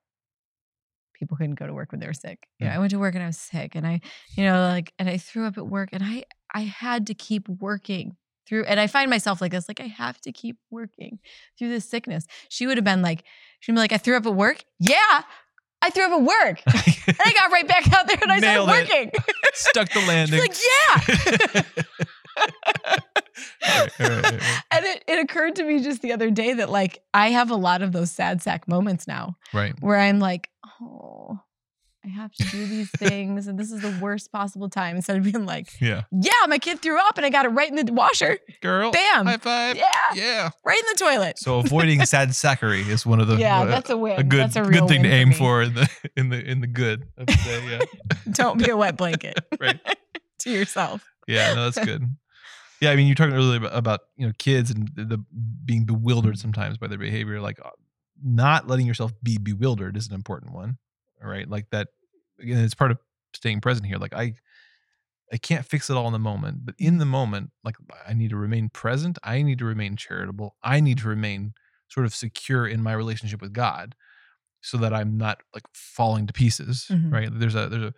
people 1.14 1.38
couldn't 1.38 1.56
go 1.56 1.68
to 1.68 1.74
work 1.74 1.92
when 1.92 2.00
they 2.00 2.08
were 2.08 2.14
sick. 2.14 2.48
You 2.60 2.66
know 2.66 2.74
i 2.74 2.80
went 2.80 2.92
to 2.92 3.00
work 3.00 3.14
and 3.14 3.24
i 3.24 3.28
was 3.28 3.38
sick 3.38 3.76
and 3.76 3.86
i 3.86 4.02
you 4.36 4.44
know 4.44 4.60
like 4.68 4.94
and 4.98 5.08
i 5.08 5.18
threw 5.18 5.46
up 5.46 5.58
at 5.58 5.68
work 5.68 5.90
and 5.94 6.04
i 6.04 6.24
i 6.54 6.62
had 6.62 7.08
to 7.08 7.14
keep 7.14 7.48
working 7.48 8.16
through 8.48 8.66
and 8.66 8.80
i 8.80 8.88
find 8.88 9.10
myself 9.10 9.40
like 9.40 9.52
this 9.52 9.68
like 9.68 9.80
i 9.80 9.86
have 9.88 10.20
to 10.22 10.32
keep 10.32 10.58
working 10.72 11.20
through 11.58 11.70
this 11.70 11.88
sickness. 11.88 12.26
She 12.50 12.66
would 12.66 12.78
have 12.78 12.84
been 12.84 13.02
like 13.04 13.24
she'd 13.60 13.74
be 13.74 13.78
like 13.78 13.92
i 13.94 13.98
threw 13.98 14.16
up 14.18 14.26
at 14.26 14.34
work? 14.36 14.64
Yeah 14.80 15.22
i 15.82 15.90
threw 15.90 16.06
up 16.06 16.12
at 16.12 16.22
work 16.22 16.62
and 17.08 17.18
i 17.26 17.34
got 17.34 17.52
right 17.52 17.68
back 17.68 17.92
out 17.94 18.08
there 18.08 18.18
and 18.22 18.32
i 18.32 18.40
Nailed 18.40 18.70
started 18.70 18.90
working 18.90 19.12
Stuck 19.54 19.92
the 19.92 20.00
landing. 20.02 20.40
like 20.40 20.56
yeah 20.56 21.64
Right, 23.64 23.92
right, 24.00 24.00
right, 24.00 24.24
right. 24.24 24.42
and 24.72 24.86
it, 24.86 25.04
it 25.08 25.20
occurred 25.20 25.56
to 25.56 25.64
me 25.64 25.82
just 25.82 26.02
the 26.02 26.14
other 26.14 26.30
day 26.32 26.54
that 26.54 26.70
like 26.70 27.04
I 27.14 27.30
have 27.30 27.52
a 27.52 27.56
lot 27.56 27.82
of 27.82 27.92
those 27.92 28.12
sad 28.12 28.42
sack 28.42 28.68
moments 28.68 29.08
now 29.08 29.36
right. 29.54 29.74
where 29.80 29.98
I'm 29.98 30.20
like, 30.20 30.50
oh, 30.82 31.40
I 32.04 32.08
have 32.10 32.32
to 32.34 32.44
do 32.46 32.66
these 32.66 32.90
things 32.90 33.46
and 33.48 33.60
this 33.60 33.72
is 33.72 33.82
the 33.82 33.96
worst 34.02 34.32
possible 34.32 34.70
time 34.70 34.96
instead 34.96 35.18
of 35.18 35.24
being 35.24 35.46
like, 35.46 35.80
Yeah. 35.80 36.02
yeah, 36.12 36.32
my 36.48 36.58
kid 36.58 36.82
threw 36.82 37.00
up 37.00 37.18
and 37.18 37.26
I 37.26 37.30
got 37.30 37.46
it 37.46 37.50
right 37.50 37.70
in 37.70 37.76
the 37.86 37.94
washer. 37.94 38.40
Girl. 38.62 38.92
Bam. 38.92 39.28
High 39.28 39.38
five. 39.38 39.78
Yeah, 39.78 39.86
Yeah. 40.16 40.50
right 40.66 40.80
in 40.80 40.86
the 40.92 40.98
toilet. 40.98 41.38
So 41.38 41.60
avoiding 41.60 42.04
sad 42.06 42.34
sacchary 42.34 42.82
is 42.82 43.06
one 43.06 43.20
of 43.20 43.28
the 43.28 43.36
yeah, 43.38 43.62
uh, 43.62 43.66
that's 43.66 43.90
a 43.92 43.98
win. 43.98 44.20
a 44.20 44.24
good 44.24 44.40
that's 44.42 44.56
a 44.56 44.62
good 44.64 44.88
thing 44.88 45.04
to 45.04 45.10
aim 45.10 45.30
me. 45.30 45.36
for 45.36 45.62
in 45.62 45.76
the 45.76 45.90
in 46.18 46.30
the 46.30 46.40
in 46.44 46.62
the 46.62 46.68
good 46.68 47.04
of 47.18 47.28
the 47.28 47.34
day. 47.34 47.68
Yeah. 47.70 48.16
Don't 48.32 48.58
be 48.58 48.70
a 48.72 48.76
wet 48.78 48.98
blanket 48.98 49.38
Right. 49.60 49.80
to 50.40 50.50
yourself. 50.50 51.06
Yeah, 51.28 51.54
no, 51.54 51.70
that's 51.70 51.86
good. 51.86 52.04
Yeah, 52.82 52.90
I 52.90 52.96
mean, 52.96 53.06
you're 53.06 53.16
talking 53.16 53.36
earlier 53.36 53.58
about, 53.58 53.78
about 53.78 54.00
you 54.18 54.26
know 54.26 54.34
kids 54.40 54.72
and 54.72 54.90
the, 54.96 55.06
the 55.06 55.26
being 55.66 55.86
bewildered 55.86 56.40
sometimes 56.40 56.80
by 56.80 56.88
their 56.88 56.98
behavior. 56.98 57.40
Like, 57.40 57.60
uh, 57.64 57.70
not 58.24 58.68
letting 58.68 58.88
yourself 58.88 59.14
be 59.22 59.38
bewildered 59.38 59.96
is 59.96 60.08
an 60.08 60.16
important 60.16 60.52
one. 60.54 60.78
Right, 61.22 61.48
like 61.50 61.70
that. 61.72 61.88
Again, 62.40 62.60
it's 62.64 62.74
part 62.74 62.92
of 62.92 62.98
staying 63.36 63.62
present 63.62 63.86
here. 63.86 63.98
Like, 63.98 64.14
I, 64.14 64.34
I 65.32 65.38
can't 65.38 65.66
fix 65.66 65.90
it 65.90 65.96
all 65.96 66.08
in 66.08 66.14
the 66.14 66.20
moment, 66.20 66.66
but 66.66 66.76
in 66.80 66.98
the 66.98 67.06
moment, 67.06 67.52
like, 67.64 67.76
I 68.08 68.14
need 68.14 68.32
to 68.32 68.36
remain 68.36 68.70
present. 68.70 69.18
I 69.24 69.42
need 69.44 69.60
to 69.60 69.66
remain 69.66 69.96
charitable. 69.96 70.56
I 70.64 70.80
need 70.80 70.98
to 71.00 71.08
remain 71.08 71.54
sort 71.90 72.06
of 72.06 72.16
secure 72.16 72.68
in 72.68 72.82
my 72.82 72.94
relationship 72.94 73.42
with 73.42 73.54
God, 73.54 73.96
so 74.62 74.78
that 74.78 74.94
I'm 74.94 75.18
not 75.18 75.42
like 75.54 75.64
falling 75.74 76.28
to 76.28 76.34
pieces. 76.34 76.88
Mhm. 76.90 77.12
Right? 77.12 77.30
There's 77.32 77.56
a 77.56 77.68
there's 77.70 77.84
a 77.84 77.94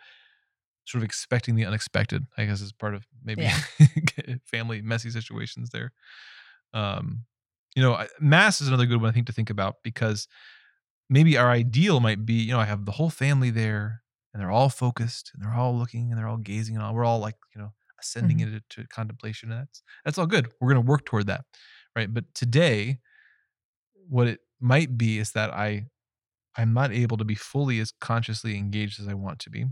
sort 0.86 1.02
of 1.02 1.06
expecting 1.06 1.56
the 1.56 1.66
unexpected 1.66 2.26
i 2.38 2.44
guess 2.44 2.60
is 2.60 2.74
part 2.74 2.94
of 2.94 3.08
maybe 3.24 3.44
Yeah. 3.44 3.58
family 4.46 4.82
messy 4.82 5.10
situations 5.12 5.70
there 5.70 5.94
um 6.74 7.24
you 7.74 7.82
know 7.82 8.06
mass 8.20 8.60
is 8.60 8.68
another 8.68 8.86
good 8.86 9.00
one 9.00 9.10
i 9.10 9.14
think 9.14 9.28
to 9.28 9.32
think 9.32 9.50
about 9.50 9.78
because 9.82 10.28
maybe 11.10 11.38
our 11.38 11.50
ideal 11.52 12.00
might 12.00 12.26
be 12.26 12.34
you 12.36 12.52
know 12.54 12.60
i 12.60 12.66
have 12.66 12.86
the 12.86 12.94
whole 12.94 13.10
family 13.10 13.50
there 13.50 14.02
and 14.34 14.42
they're 14.42 14.52
all 14.52 14.70
focused 14.70 15.32
and 15.34 15.44
they're 15.44 15.54
all 15.54 15.78
looking 15.78 16.10
and 16.12 16.18
they're 16.20 16.28
all 16.28 16.38
gazing 16.38 16.76
and 16.76 16.84
all 16.84 16.94
we're 16.94 17.06
all 17.06 17.20
like 17.20 17.36
you 17.56 17.62
know 17.62 17.74
ascending 18.00 18.38
Mhm. 18.40 18.42
into 18.44 18.62
to 18.70 18.88
contemplation 18.88 19.52
and 19.52 19.62
that's 19.62 19.84
that's 20.06 20.18
all 20.18 20.26
good 20.28 20.50
we're 20.60 20.72
going 20.74 20.84
to 20.84 20.90
work 20.90 21.06
toward 21.06 21.28
that 21.28 21.46
right 21.96 22.14
but 22.14 22.26
today 22.34 23.00
what 24.10 24.28
it 24.28 24.40
might 24.60 24.98
be 24.98 25.20
is 25.20 25.32
that 25.32 25.52
i 25.54 25.86
i'm 26.58 26.74
not 26.74 26.92
able 26.92 27.18
to 27.18 27.26
be 27.26 27.36
fully 27.36 27.80
as 27.80 27.92
consciously 28.00 28.58
engaged 28.58 29.00
as 29.00 29.08
i 29.08 29.14
want 29.14 29.40
to 29.40 29.50
be 29.50 29.66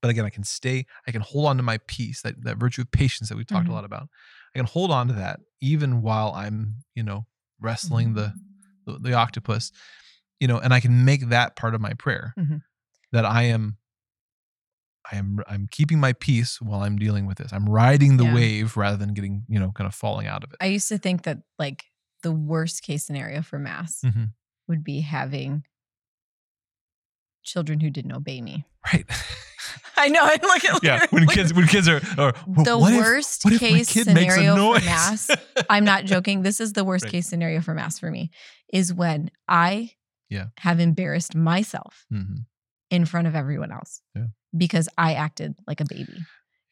but 0.00 0.10
again 0.10 0.24
i 0.24 0.30
can 0.30 0.44
stay 0.44 0.84
i 1.06 1.10
can 1.12 1.20
hold 1.22 1.46
on 1.46 1.56
to 1.56 1.62
my 1.62 1.78
peace 1.86 2.22
that, 2.22 2.42
that 2.42 2.56
virtue 2.56 2.82
of 2.82 2.90
patience 2.90 3.28
that 3.28 3.36
we've 3.36 3.46
talked 3.46 3.66
Mhm. 3.66 3.70
a 3.70 3.74
lot 3.74 3.84
about 3.84 4.08
i 4.54 4.58
can 4.58 4.66
hold 4.66 4.90
on 4.90 5.08
to 5.08 5.14
that 5.14 5.40
even 5.60 6.02
while 6.02 6.32
i'm 6.34 6.76
you 6.94 7.02
know 7.02 7.26
wrestling 7.60 8.14
the, 8.14 8.32
the 8.86 8.98
the 8.98 9.12
octopus 9.14 9.70
you 10.42 10.48
know 10.48 10.58
and 10.58 10.74
i 10.74 10.80
can 10.80 11.04
make 11.04 11.28
that 11.30 11.54
part 11.56 11.74
of 11.74 11.80
my 11.80 11.92
prayer 11.94 12.34
Mhm. 12.38 12.60
that 13.12 13.24
i 13.24 13.42
am 13.44 13.76
i 15.12 15.16
am 15.16 15.38
i'm 15.46 15.68
keeping 15.70 15.98
my 16.00 16.12
peace 16.12 16.60
while 16.60 16.80
i'm 16.82 16.96
dealing 16.98 17.24
with 17.26 17.38
this 17.38 17.52
i'm 17.52 17.68
riding 17.68 18.16
the 18.16 18.24
Yeah. 18.24 18.34
wave 18.34 18.76
rather 18.76 18.96
than 18.96 19.14
getting 19.14 19.44
you 19.48 19.58
know 19.60 19.70
kind 19.72 19.86
of 19.86 19.94
falling 19.94 20.26
out 20.26 20.42
of 20.44 20.50
it 20.52 20.56
I 20.60 20.66
used 20.66 20.88
to 20.88 20.98
think 20.98 21.22
that 21.22 21.38
like 21.58 21.84
the 22.22 22.32
worst 22.32 22.82
case 22.82 23.04
scenario 23.06 23.42
for 23.42 23.58
mass 23.58 24.00
Mhm. 24.04 24.30
would 24.68 24.82
be 24.84 25.00
having 25.00 25.64
children 27.42 27.80
who 27.80 27.90
didn't 27.90 28.12
obey 28.12 28.40
me. 28.40 28.64
right 28.92 29.06
I 29.96 30.08
know. 30.08 30.20
I 30.22 30.38
look 30.42 30.64
at 30.64 30.82
yeah 30.82 31.06
when 31.10 31.24
look- 31.26 31.34
kids 31.34 31.54
when 31.54 31.66
kids 31.68 31.88
are 31.88 32.00
or 32.18 32.32
the 32.64 32.76
what 32.78 32.94
worst 32.94 33.42
if 33.46 33.60
case 33.60 33.88
scenario 33.90 34.56
for 34.74 34.84
mass. 34.84 35.30
I'm 35.70 35.84
not 35.84 36.04
joking. 36.04 36.42
This 36.42 36.60
is 36.60 36.72
the 36.72 36.84
worst 36.90 37.04
Right. 37.04 37.12
case 37.12 37.26
scenario 37.28 37.60
for 37.60 37.74
mass 37.74 37.98
for 37.98 38.10
me 38.10 38.30
is 38.72 38.92
when 38.92 39.30
I 39.48 39.92
Yeah. 40.32 40.46
have 40.58 40.80
embarrassed 40.80 41.34
myself 41.34 42.06
Mhm. 42.12 42.46
in 42.90 43.04
front 43.06 43.26
of 43.28 43.34
everyone 43.34 43.70
else 43.72 44.02
Yeah. 44.14 44.26
because 44.56 44.88
I 44.98 45.14
acted 45.14 45.54
like 45.66 45.80
a 45.80 45.84
baby. 45.84 46.14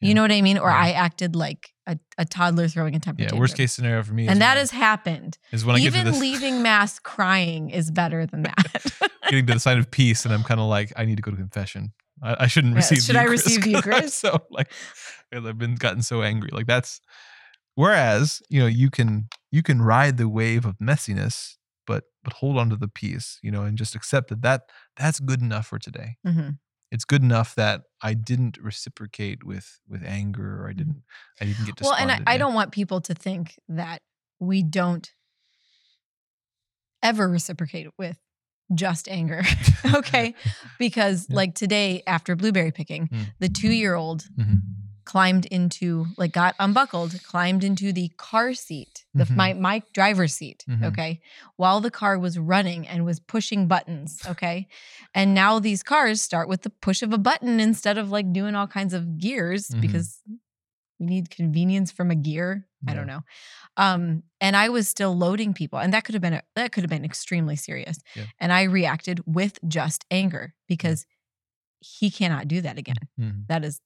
Yeah. 0.01 0.07
You 0.07 0.13
know 0.15 0.23
what 0.23 0.31
I 0.31 0.41
mean? 0.41 0.57
Or. 0.57 0.69
I 0.71 0.91
acted 0.91 1.35
like 1.35 1.69
a, 1.85 1.97
a 2.17 2.25
toddler 2.25 2.67
throwing 2.67 2.95
a 2.95 2.99
temper 2.99 3.19
tantrum. 3.19 3.23
yeah 3.23 3.27
tantrum. 3.27 3.39
worst 3.41 3.55
case 3.57 3.71
scenario 3.73 4.01
for 4.03 4.13
me 4.13 4.23
is 4.25 4.31
and 4.31 4.41
that 4.41 4.57
I- 4.57 4.59
has 4.61 4.71
happened. 4.71 5.37
is 5.51 5.63
when 5.63 5.75
i 5.75 5.79
get 5.79 5.93
to 5.93 5.99
Even 5.99 6.19
leaving 6.19 6.61
mass 6.69 6.97
crying 6.99 7.69
is 7.69 7.91
better 7.91 8.25
than 8.25 8.41
that. 8.43 8.73
getting 9.29 9.45
to 9.45 9.53
the 9.53 9.59
sign 9.59 9.77
of 9.77 9.89
peace, 9.91 10.25
and 10.25 10.33
I'm 10.33 10.43
kind 10.43 10.59
of 10.59 10.67
like, 10.67 10.91
I 10.97 11.05
need 11.05 11.17
to 11.17 11.21
go 11.21 11.31
to 11.31 11.37
confession. 11.37 11.93
I, 12.23 12.35
I 12.45 12.47
shouldn't 12.47 12.73
Yeah, 12.73 12.77
receive. 12.77 13.01
should 13.03 13.15
I 13.15 13.21
Eucharist 13.23 13.45
receive 13.45 13.63
the 13.63 13.73
'cause 13.73 13.83
I'm 13.85 13.91
Eucharist? 13.93 14.17
So 14.17 14.29
like, 14.49 14.71
I've 15.33 15.57
been 15.57 15.75
gotten 15.75 16.01
so 16.01 16.21
angry. 16.23 16.49
Like 16.51 16.65
that's. 16.67 16.99
Whereas 17.75 18.41
you 18.49 18.59
know 18.59 18.67
you 18.67 18.89
can 18.89 19.27
you 19.51 19.63
can 19.63 19.81
ride 19.81 20.17
the 20.17 20.27
wave 20.27 20.65
of 20.65 20.77
messiness, 20.79 21.55
but 22.23 22.33
hold 22.33 22.57
on 22.57 22.69
to 22.69 22.75
the 22.75 22.87
peace, 22.87 23.39
you 23.41 23.51
know, 23.51 23.63
and 23.63 23.77
just 23.77 23.95
accept 23.95 24.29
that 24.29 24.41
that 24.41 24.61
that's 24.97 25.19
good 25.19 25.41
enough 25.41 25.67
for 25.67 25.79
today. 25.79 26.17
Mhm. 26.25 26.59
It's 26.91 27.05
good 27.05 27.21
enough 27.23 27.55
that 27.55 27.83
I 28.01 28.13
didn't 28.13 28.57
reciprocate 28.61 29.43
with 29.43 29.79
with 29.87 30.03
anger, 30.03 30.61
or 30.61 30.69
I 30.69 30.73
didn't 30.73 31.03
I 31.39 31.45
didn't 31.45 31.65
get 31.65 31.75
Mm-hmm. 31.75 31.85
Well, 31.85 31.95
and 31.95 32.11
I. 32.11 32.33
I 32.33 32.37
don't 32.37 32.53
want 32.53 32.71
people 32.71 33.01
to 33.01 33.13
think 33.13 33.57
that 33.69 34.01
we 34.39 34.61
don't 34.63 35.09
ever 37.03 37.27
reciprocate 37.27 37.87
with 37.97 38.17
just 38.73 39.07
anger. 39.09 39.41
okay. 39.95 40.35
Because 40.77 41.27
Yeah. 41.29 41.37
like 41.37 41.55
today 41.55 42.03
after 42.07 42.35
blueberry 42.35 42.71
picking, 42.71 43.07
Mm. 43.07 43.25
the 43.39 43.49
two 43.49 43.71
year 43.71 43.95
old 43.95 44.27
Mhm. 44.37 44.61
Climbed 45.05 45.45
into 45.47 46.05
like 46.17 46.31
got 46.31 46.55
unbuckled, 46.59 47.21
climbed 47.23 47.63
into 47.63 47.91
the 47.91 48.09
car 48.17 48.53
seat, 48.53 49.05
the 49.13 49.25
Mhm. 49.25 49.35
my 49.35 49.53
my 49.53 49.83
driver's 49.93 50.33
seat, 50.35 50.63
Mhm. 50.69 50.83
okay, 50.85 51.21
while 51.55 51.81
the 51.81 51.91
car 51.91 52.17
was 52.19 52.37
running 52.37 52.87
and 52.87 53.03
was 53.05 53.19
pushing 53.19 53.67
buttons, 53.67 54.21
okay? 54.27 54.67
And 55.13 55.33
now 55.33 55.59
these 55.59 55.83
cars 55.83 56.21
start 56.21 56.47
with 56.47 56.61
the 56.61 56.69
push 56.69 57.01
of 57.01 57.13
a 57.13 57.17
button 57.17 57.59
instead 57.59 57.97
of 57.97 58.09
like 58.11 58.31
doing 58.31 58.55
all 58.55 58.67
kinds 58.67 58.93
of 58.93 59.17
gears 59.17 59.69
Mhm. 59.69 59.81
because 59.81 60.21
we 60.99 61.05
need 61.07 61.29
convenience 61.29 61.91
from 61.91 62.11
a 62.11 62.15
gear. 62.15 62.67
I 62.87 62.93
don't 62.95 63.07
know. 63.07 63.21
Um, 63.77 64.23
and 64.39 64.55
I 64.55 64.69
was 64.69 64.87
still 64.89 65.15
loading 65.15 65.53
people, 65.53 65.77
and 65.79 65.93
that 65.93 66.03
could 66.03 66.15
have 66.15 66.21
been 66.21 66.33
a, 66.33 66.43
that 66.55 66.71
could 66.71 66.83
have 66.83 66.89
been 66.89 67.05
extremely 67.05 67.55
serious. 67.55 67.97
Yeah. 68.15 68.25
And 68.39 68.51
I 68.51 68.63
reacted 68.63 69.21
with 69.25 69.59
just 69.67 70.03
anger 70.11 70.53
because 70.67 71.05
he 71.79 72.09
cannot 72.11 72.47
do 72.47 72.61
that 72.61 72.77
again. 72.77 72.95
Mhm. 73.19 73.47
That 73.47 73.63
is 73.65 73.79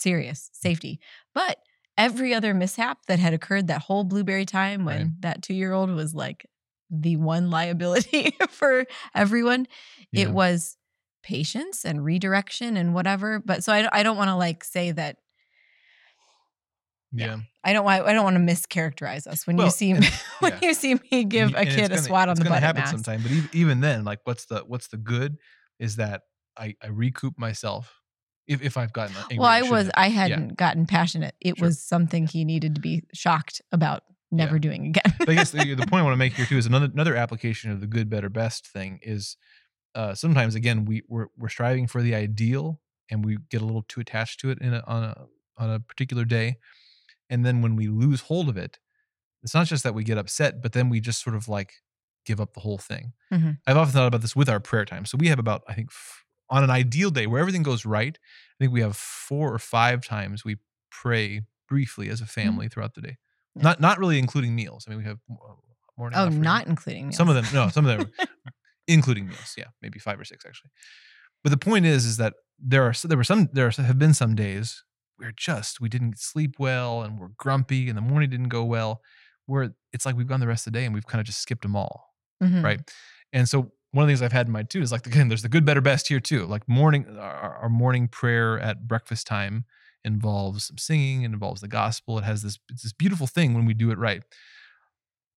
serious 0.00 0.50
safety. 0.52 1.00
But 1.34 1.58
every 1.98 2.32
other 2.34 2.54
mishap 2.54 2.98
that 3.06 3.18
had 3.18 3.34
occurred 3.34 3.66
that 3.68 3.82
whole 3.82 4.04
blueberry 4.04 4.46
time 4.46 4.84
when 4.84 4.98
Right. 4.98 5.20
that 5.20 5.42
two 5.42 5.54
year 5.54 5.72
old 5.72 5.90
was 5.90 6.14
like 6.14 6.46
the 6.90 7.16
one 7.16 7.50
liability 7.50 8.36
for 8.48 8.84
everyone, 9.14 9.66
Yeah. 10.12 10.22
it 10.24 10.30
was 10.30 10.76
patience 11.22 11.84
and 11.84 12.02
redirection 12.04 12.76
and 12.76 12.94
whatever. 12.94 13.38
But 13.44 13.62
so 13.62 13.72
I, 13.72 13.88
I 13.92 14.02
don't 14.02 14.16
want 14.16 14.28
to 14.28 14.36
like 14.36 14.64
say 14.64 14.90
that 14.92 15.16
yeah. 17.12 17.38
I 17.64 17.72
don't 17.72 17.84
want 17.84 18.06
I 18.06 18.12
don't 18.12 18.24
want 18.24 18.36
to 18.36 18.40
mischaracterize 18.54 19.26
us 19.26 19.46
when 19.46 19.56
Well, 19.56 19.66
you 19.66 19.70
see 19.72 19.92
when 20.38 20.52
yeah. 20.52 20.58
you 20.62 20.74
see 20.74 20.94
me 21.10 21.24
give 21.24 21.50
a 21.54 21.64
kid 21.66 21.86
a 21.86 21.88
gonna- 21.88 21.98
swat 22.02 22.28
on 22.28 22.36
the 22.36 22.44
butt 22.44 22.62
happen 22.62 22.86
sometime 22.86 23.20
but 23.22 23.30
even, 23.32 23.50
even 23.52 23.80
then 23.80 24.04
like 24.04 24.20
what's 24.24 24.46
the 24.46 24.60
what's 24.60 24.88
the 24.88 24.96
good 24.96 25.36
is 25.80 25.96
that 25.96 26.22
i 26.56 26.74
i 26.82 26.86
recoup 26.86 27.36
myself 27.36 27.99
if, 28.50 28.60
if 28.62 28.76
i've 28.76 28.92
gotten 28.92 29.14
angry 29.16 29.38
Well, 29.38 29.48
I 29.48 29.62
was 29.62 29.84
have. 29.86 29.92
I 29.96 30.08
hadn't 30.08 30.56
gotten 30.56 30.86
passionate. 30.86 31.34
It 31.40 31.56
Sure. 31.58 31.68
was 31.68 31.82
something 31.82 32.26
he 32.26 32.44
needed 32.44 32.74
to 32.74 32.80
be 32.80 33.02
shocked 33.14 33.62
about 33.72 34.02
never 34.32 34.58
doing 34.58 34.86
again. 34.86 35.14
but 35.18 35.28
i 35.30 35.34
guess 35.34 35.50
the, 35.56 35.74
the 35.74 35.86
point 35.86 36.00
i 36.00 36.02
want 36.02 36.12
to 36.12 36.16
make 36.24 36.34
here 36.34 36.46
too 36.46 36.56
is 36.58 36.66
another 36.66 36.88
another 36.92 37.16
application 37.16 37.70
of 37.70 37.80
the 37.80 37.86
good 37.86 38.08
better 38.10 38.28
best 38.28 38.66
thing 38.66 38.98
is 39.02 39.36
uh 39.94 40.14
sometimes 40.14 40.54
again 40.54 40.84
we 40.84 41.02
we're, 41.08 41.26
we're 41.38 41.48
striving 41.48 41.86
for 41.86 42.00
the 42.02 42.14
ideal 42.14 42.80
and 43.10 43.24
we 43.24 43.38
get 43.50 43.60
a 43.60 43.64
little 43.64 43.82
too 43.82 44.00
attached 44.00 44.38
to 44.40 44.50
it 44.50 44.58
in 44.60 44.72
a, 44.74 44.82
on 44.86 45.02
a 45.02 45.14
on 45.56 45.70
a 45.70 45.80
particular 45.80 46.24
day 46.24 46.56
and 47.28 47.44
then 47.44 47.60
when 47.62 47.74
we 47.76 47.88
lose 47.88 48.20
hold 48.22 48.48
of 48.48 48.56
it 48.56 48.78
it's 49.42 49.54
not 49.54 49.66
just 49.66 49.82
that 49.82 49.94
we 49.94 50.04
get 50.04 50.16
upset 50.18 50.62
but 50.62 50.72
then 50.72 50.88
we 50.88 51.00
just 51.00 51.22
sort 51.24 51.34
of 51.34 51.48
like 51.48 51.72
give 52.24 52.40
up 52.40 52.54
the 52.54 52.60
whole 52.60 52.78
thing 52.78 53.12
Mhm. 53.32 53.58
i've 53.66 53.76
often 53.76 53.92
thought 53.94 54.06
about 54.06 54.20
this 54.20 54.36
with 54.36 54.48
our 54.48 54.60
prayer 54.60 54.84
time 54.84 55.04
so 55.06 55.18
we 55.18 55.26
have 55.28 55.38
about 55.40 55.62
i 55.68 55.74
think 55.74 55.88
f- 55.90 56.24
on 56.50 56.64
an 56.64 56.70
ideal 56.70 57.10
day 57.10 57.26
where 57.26 57.40
everything 57.40 57.62
goes 57.62 57.84
right 57.86 58.18
i 58.18 58.54
think 58.58 58.72
we 58.72 58.80
have 58.80 58.96
four 58.96 59.52
or 59.54 59.58
five 59.58 60.04
times 60.04 60.44
we 60.44 60.56
pray 60.90 61.42
briefly 61.68 62.08
as 62.08 62.20
a 62.20 62.26
family 62.26 62.68
throughout 62.68 62.94
the 62.94 63.00
day 63.00 63.16
Mm-hmm. 63.58 63.60
Yeah. 63.66 63.70
not 63.70 63.80
not 63.80 63.98
really 63.98 64.18
including 64.18 64.54
meals 64.54 64.84
i 64.86 64.90
mean 64.90 64.98
we 64.98 65.04
have 65.04 65.18
mo- 65.28 65.58
morning 65.98 66.18
oh, 66.18 66.28
not 66.28 66.66
including 66.68 67.06
meals. 67.06 67.16
some 67.16 67.28
of 67.28 67.34
them 67.34 67.44
no 67.52 67.68
some 67.68 67.84
of 67.86 67.98
them 67.98 68.10
including 68.86 69.26
meals 69.26 69.54
yeah 69.58 69.64
maybe 69.82 69.98
five 69.98 70.18
or 70.20 70.24
six 70.24 70.44
actually 70.46 70.70
but 71.42 71.50
the 71.50 71.56
point 71.56 71.84
is 71.84 72.04
is 72.04 72.16
that 72.16 72.34
there 72.58 72.84
are 72.84 72.92
there 73.04 73.16
were 73.18 73.24
some 73.24 73.48
there 73.52 73.68
have 73.70 73.98
been 73.98 74.14
some 74.14 74.34
days 74.36 74.84
where 75.16 75.32
just 75.36 75.80
we 75.80 75.88
didn't 75.88 76.18
sleep 76.18 76.54
well 76.58 77.02
and 77.02 77.18
we're 77.18 77.28
grumpy 77.38 77.88
and 77.88 77.96
the 77.98 78.02
morning 78.02 78.30
didn't 78.30 78.48
go 78.48 78.64
well 78.64 79.00
where 79.46 79.74
it's 79.92 80.06
like 80.06 80.16
we've 80.16 80.28
gone 80.28 80.40
the 80.40 80.46
rest 80.46 80.66
of 80.66 80.72
the 80.72 80.78
day 80.78 80.84
and 80.84 80.94
we've 80.94 81.06
kind 81.06 81.20
of 81.20 81.26
just 81.26 81.40
skipped 81.40 81.62
them 81.62 81.74
all 81.76 82.14
Mhm. 82.42 82.62
right 82.62 82.80
and 83.32 83.48
so 83.48 83.72
one 83.92 84.02
of 84.04 84.06
the 84.08 84.12
things 84.12 84.22
i've 84.22 84.32
had 84.32 84.46
in 84.46 84.52
mind 84.52 84.70
too 84.70 84.80
is 84.82 84.92
like 84.92 85.06
again 85.06 85.28
there's 85.28 85.42
the 85.42 85.48
good 85.48 85.64
better 85.64 85.80
best 85.80 86.08
here 86.08 86.20
too 86.20 86.46
like 86.46 86.68
morning 86.68 87.06
our, 87.18 87.56
our 87.62 87.68
morning 87.68 88.06
prayer 88.08 88.58
at 88.60 88.86
breakfast 88.86 89.26
time 89.26 89.64
involves 90.04 90.64
some 90.64 90.78
singing 90.78 91.22
it 91.22 91.26
involves 91.32 91.60
the 91.60 91.68
gospel 91.68 92.18
it 92.18 92.24
has 92.24 92.42
this 92.42 92.58
it's 92.70 92.82
this 92.82 92.92
beautiful 92.92 93.26
thing 93.26 93.52
when 93.54 93.66
we 93.66 93.74
do 93.74 93.90
it 93.90 93.98
right 93.98 94.22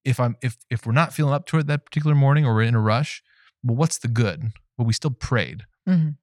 if 0.05 0.19
i'm 0.19 0.35
if 0.41 0.57
if 0.69 0.85
we're 0.85 0.91
not 0.93 1.13
feeling 1.13 1.33
up 1.33 1.45
to 1.45 1.57
it 1.57 1.67
that 1.67 1.85
particular 1.85 2.15
morning 2.15 2.45
or 2.45 2.53
we're 2.53 2.61
in 2.63 2.75
a 2.75 2.79
rush 2.79 3.23
well 3.63 3.75
what's 3.75 3.97
the 3.97 4.07
good 4.07 4.51
well 4.77 4.85
we 4.85 4.93
still 4.93 5.11
prayed 5.11 5.63
Mhm. 5.87 6.15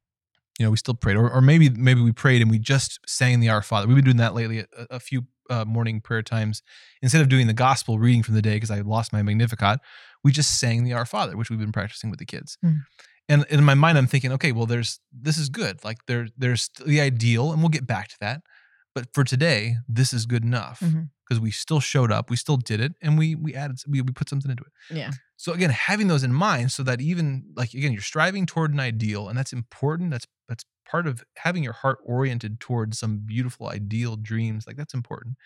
you 0.59 0.65
know, 0.67 0.71
we 0.71 0.79
still 0.79 0.95
prayed, 0.95 1.17
or, 1.17 1.31
or 1.31 1.43
maybe 1.43 1.69
maybe 1.69 2.01
we 2.01 2.13
prayed 2.13 2.41
and 2.41 2.51
we 2.51 2.59
just 2.59 2.99
sang 3.07 3.41
the 3.41 3.51
Our 3.51 3.61
Father. 3.61 3.87
We've 3.87 3.97
been 3.97 4.05
doing 4.07 4.17
that 4.17 4.35
lately. 4.35 4.61
A, 4.61 4.67
a 4.91 5.01
few 5.01 5.27
uh, 5.51 5.67
morning 5.67 6.01
prayer 6.01 6.23
times, 6.23 6.63
instead 7.03 7.21
of 7.21 7.29
doing 7.29 7.47
the 7.47 7.53
gospel 7.53 7.99
reading 7.99 8.23
from 8.23 8.35
the 8.37 8.41
day 8.43 8.55
because 8.55 8.71
I 8.71 8.81
lost 8.81 9.13
my 9.13 9.23
Magnificat, 9.23 9.81
we 10.25 10.33
just 10.33 10.59
sang 10.61 10.85
the 10.85 10.93
Our 10.93 11.07
Father, 11.07 11.37
which 11.37 11.51
we've 11.51 11.59
been 11.59 11.73
practicing 11.73 12.11
with 12.11 12.19
the 12.19 12.27
kids. 12.27 12.59
Mm. 12.65 12.81
And 13.29 13.45
in 13.49 13.63
my 13.65 13.75
mind, 13.75 13.97
I'm 13.97 14.07
thinking, 14.09 14.33
okay, 14.33 14.53
well, 14.53 14.67
there's 14.67 15.01
this 15.13 15.39
is 15.39 15.49
good. 15.49 15.85
Like 15.85 15.99
there, 16.07 16.29
there's 16.37 16.69
the 16.85 17.01
ideal, 17.01 17.53
and 17.53 17.61
we'll 17.63 17.69
get 17.69 17.87
back 17.87 18.09
to 18.09 18.17
that. 18.21 18.43
But 18.93 19.07
for 19.15 19.23
today, 19.23 19.77
this 19.89 20.13
is 20.13 20.27
good 20.27 20.43
enough 20.45 20.81
because 20.81 21.39
Mhm. 21.39 21.43
we 21.43 21.53
still 21.53 21.79
showed 21.79 22.11
up, 22.11 22.29
we 22.29 22.35
still 22.37 22.57
did 22.57 22.81
it, 22.81 22.93
and 23.01 23.17
we 23.17 23.37
we 23.37 23.55
added 23.55 23.79
we, 23.87 24.01
we 24.03 24.13
put 24.13 24.29
something 24.29 24.51
into 24.51 24.65
it. 24.65 24.73
Yeah. 24.97 25.13
So 25.37 25.53
again, 25.53 25.71
having 25.71 26.09
those 26.09 26.25
in 26.25 26.33
mind, 26.35 26.73
so 26.73 26.83
that 26.83 27.01
even 27.01 27.45
like 27.55 27.73
again, 27.73 27.93
you're 27.93 28.03
striving 28.03 28.47
toward 28.47 28.73
an 28.75 28.81
ideal, 28.81 29.29
and 29.29 29.39
that's 29.39 29.53
important. 29.53 30.11
That's 30.11 30.27
that's 30.49 30.65
part 30.91 31.07
of 31.07 31.23
having 31.37 31.63
your 31.63 31.73
heart 31.73 31.99
oriented 32.05 32.59
towards 32.59 32.99
some 32.99 33.19
beautiful 33.25 33.69
ideal 33.69 34.17
dreams. 34.17 34.67
Like 34.67 34.77
that's 34.77 34.93
important. 34.93 35.37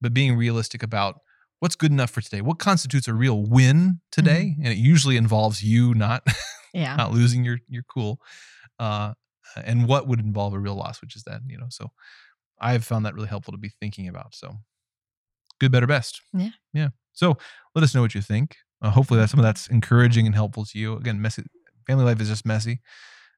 But 0.00 0.12
being 0.12 0.36
realistic 0.36 0.82
about 0.82 1.20
what's 1.60 1.76
good 1.76 1.90
enough 1.90 2.10
for 2.10 2.20
today, 2.20 2.40
what 2.40 2.58
constitutes 2.58 3.08
a 3.08 3.14
real 3.14 3.42
win 3.42 4.00
today, 4.12 4.54
and 4.58 4.68
it 4.68 4.76
usually 4.76 5.16
involves 5.16 5.62
you 5.62 5.94
not 5.94 6.26
Yeah. 6.72 6.96
not 7.02 7.12
losing 7.12 7.44
your 7.44 7.58
your 7.68 7.82
cool, 7.84 8.20
uh, 8.78 9.14
and 9.62 9.86
what 9.88 10.06
would 10.08 10.20
involve 10.20 10.54
a 10.54 10.58
real 10.58 10.74
loss, 10.74 11.00
which 11.00 11.16
is 11.16 11.22
that 11.24 11.40
you 11.46 11.56
know. 11.58 11.68
So 11.70 11.90
I've 12.60 12.84
found 12.84 13.06
that 13.06 13.14
really 13.14 13.28
helpful 13.28 13.52
to 13.52 13.58
be 13.58 13.70
thinking 13.80 14.08
about. 14.08 14.34
So 14.34 14.56
good, 15.60 15.72
better, 15.72 15.86
best. 15.86 16.20
Yeah. 16.32 16.50
yeah. 16.72 16.88
So 17.12 17.36
let 17.74 17.82
us 17.84 17.94
know 17.94 18.02
what 18.02 18.14
you 18.14 18.22
think. 18.22 18.56
Uh, 18.82 18.90
hopefully 18.90 19.20
that 19.20 19.30
some 19.30 19.40
of 19.40 19.44
that's 19.44 19.68
encouraging 19.68 20.26
and 20.26 20.34
helpful 20.34 20.64
to 20.66 20.78
you. 20.78 20.96
Again, 20.96 21.22
messy 21.22 21.44
family 21.86 22.04
life 22.04 22.20
is 22.20 22.28
just 22.28 22.44
messy, 22.46 22.80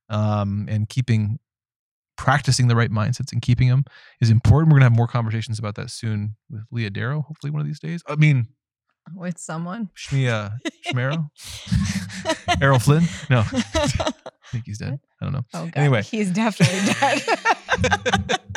um, 0.09 0.67
and 0.69 0.89
keeping 0.89 1.39
practicing 2.17 2.69
the 2.69 2.77
right 2.77 2.91
mindsets 2.91 3.33
and 3.33 3.43
keeping 3.43 3.69
them 3.69 3.85
is 4.21 4.31
important. 4.31 4.73
We're 4.73 4.79
gonna 4.79 4.87
have 4.91 4.97
more 4.97 5.07
conversations 5.07 5.59
about 5.59 5.75
that 5.77 5.91
soon 5.91 6.37
with 6.51 6.63
Leah 6.71 6.91
Darrow. 6.91 7.23
Hopefully 7.23 7.51
one 7.51 7.61
of 7.61 7.67
these 7.67 7.81
days. 7.81 8.03
I 8.09 8.17
mean, 8.17 8.47
With 9.15 9.39
someone. 9.39 9.91
Shmia 9.97 10.59
Shmero, 10.87 11.29
Errol 12.61 12.79
Flynn. 12.79 13.05
No, 13.31 13.41
I 13.41 14.13
think 14.51 14.65
he's 14.67 14.79
dead. 14.79 14.99
I 15.21 15.25
don't 15.25 15.33
know. 15.33 15.45
Oh 15.55 15.65
god. 15.67 15.73
Anyway. 15.77 16.03
he's 16.03 16.31
definitely 16.31 16.93
dead. 16.93 18.41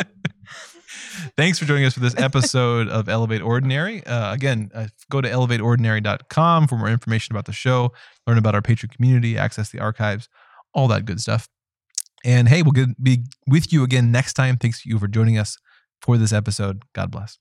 Thanks 1.38 1.60
for 1.60 1.66
joining 1.66 1.86
us 1.86 1.94
for 1.94 2.00
this 2.00 2.16
episode 2.18 2.88
of 2.88 3.10
Elevate 3.10 3.42
Ordinary. 3.42 4.06
Uh, 4.06 4.34
again, 4.34 4.72
uh, 4.74 4.88
go 5.10 5.22
to 5.22 5.30
elevateordinary.com 5.30 6.68
for 6.68 6.78
more 6.78 6.88
information 6.90 7.34
about 7.34 7.46
the 7.46 7.52
show, 7.54 7.92
learn 8.26 8.38
about 8.38 8.56
our 8.56 8.62
Patreon 8.62 8.92
community, 8.92 9.38
access 9.38 9.70
the 9.70 9.80
archives, 9.80 10.30
all 10.74 10.88
that 10.88 11.06
good 11.06 11.20
stuff. 11.20 11.48
And 12.24 12.50
hey, 12.50 12.62
we'll 12.62 12.88
be 13.02 13.26
with 13.48 13.72
you 13.72 13.84
again 13.84 14.12
next 14.12 14.34
time. 14.34 14.58
Thanks 14.58 14.86
you 14.86 15.00
for 15.00 15.08
joining 15.08 15.38
us 15.38 15.58
for 16.02 16.18
this 16.18 16.34
episode. 16.34 16.84
God 16.94 17.12
bless. 17.12 17.40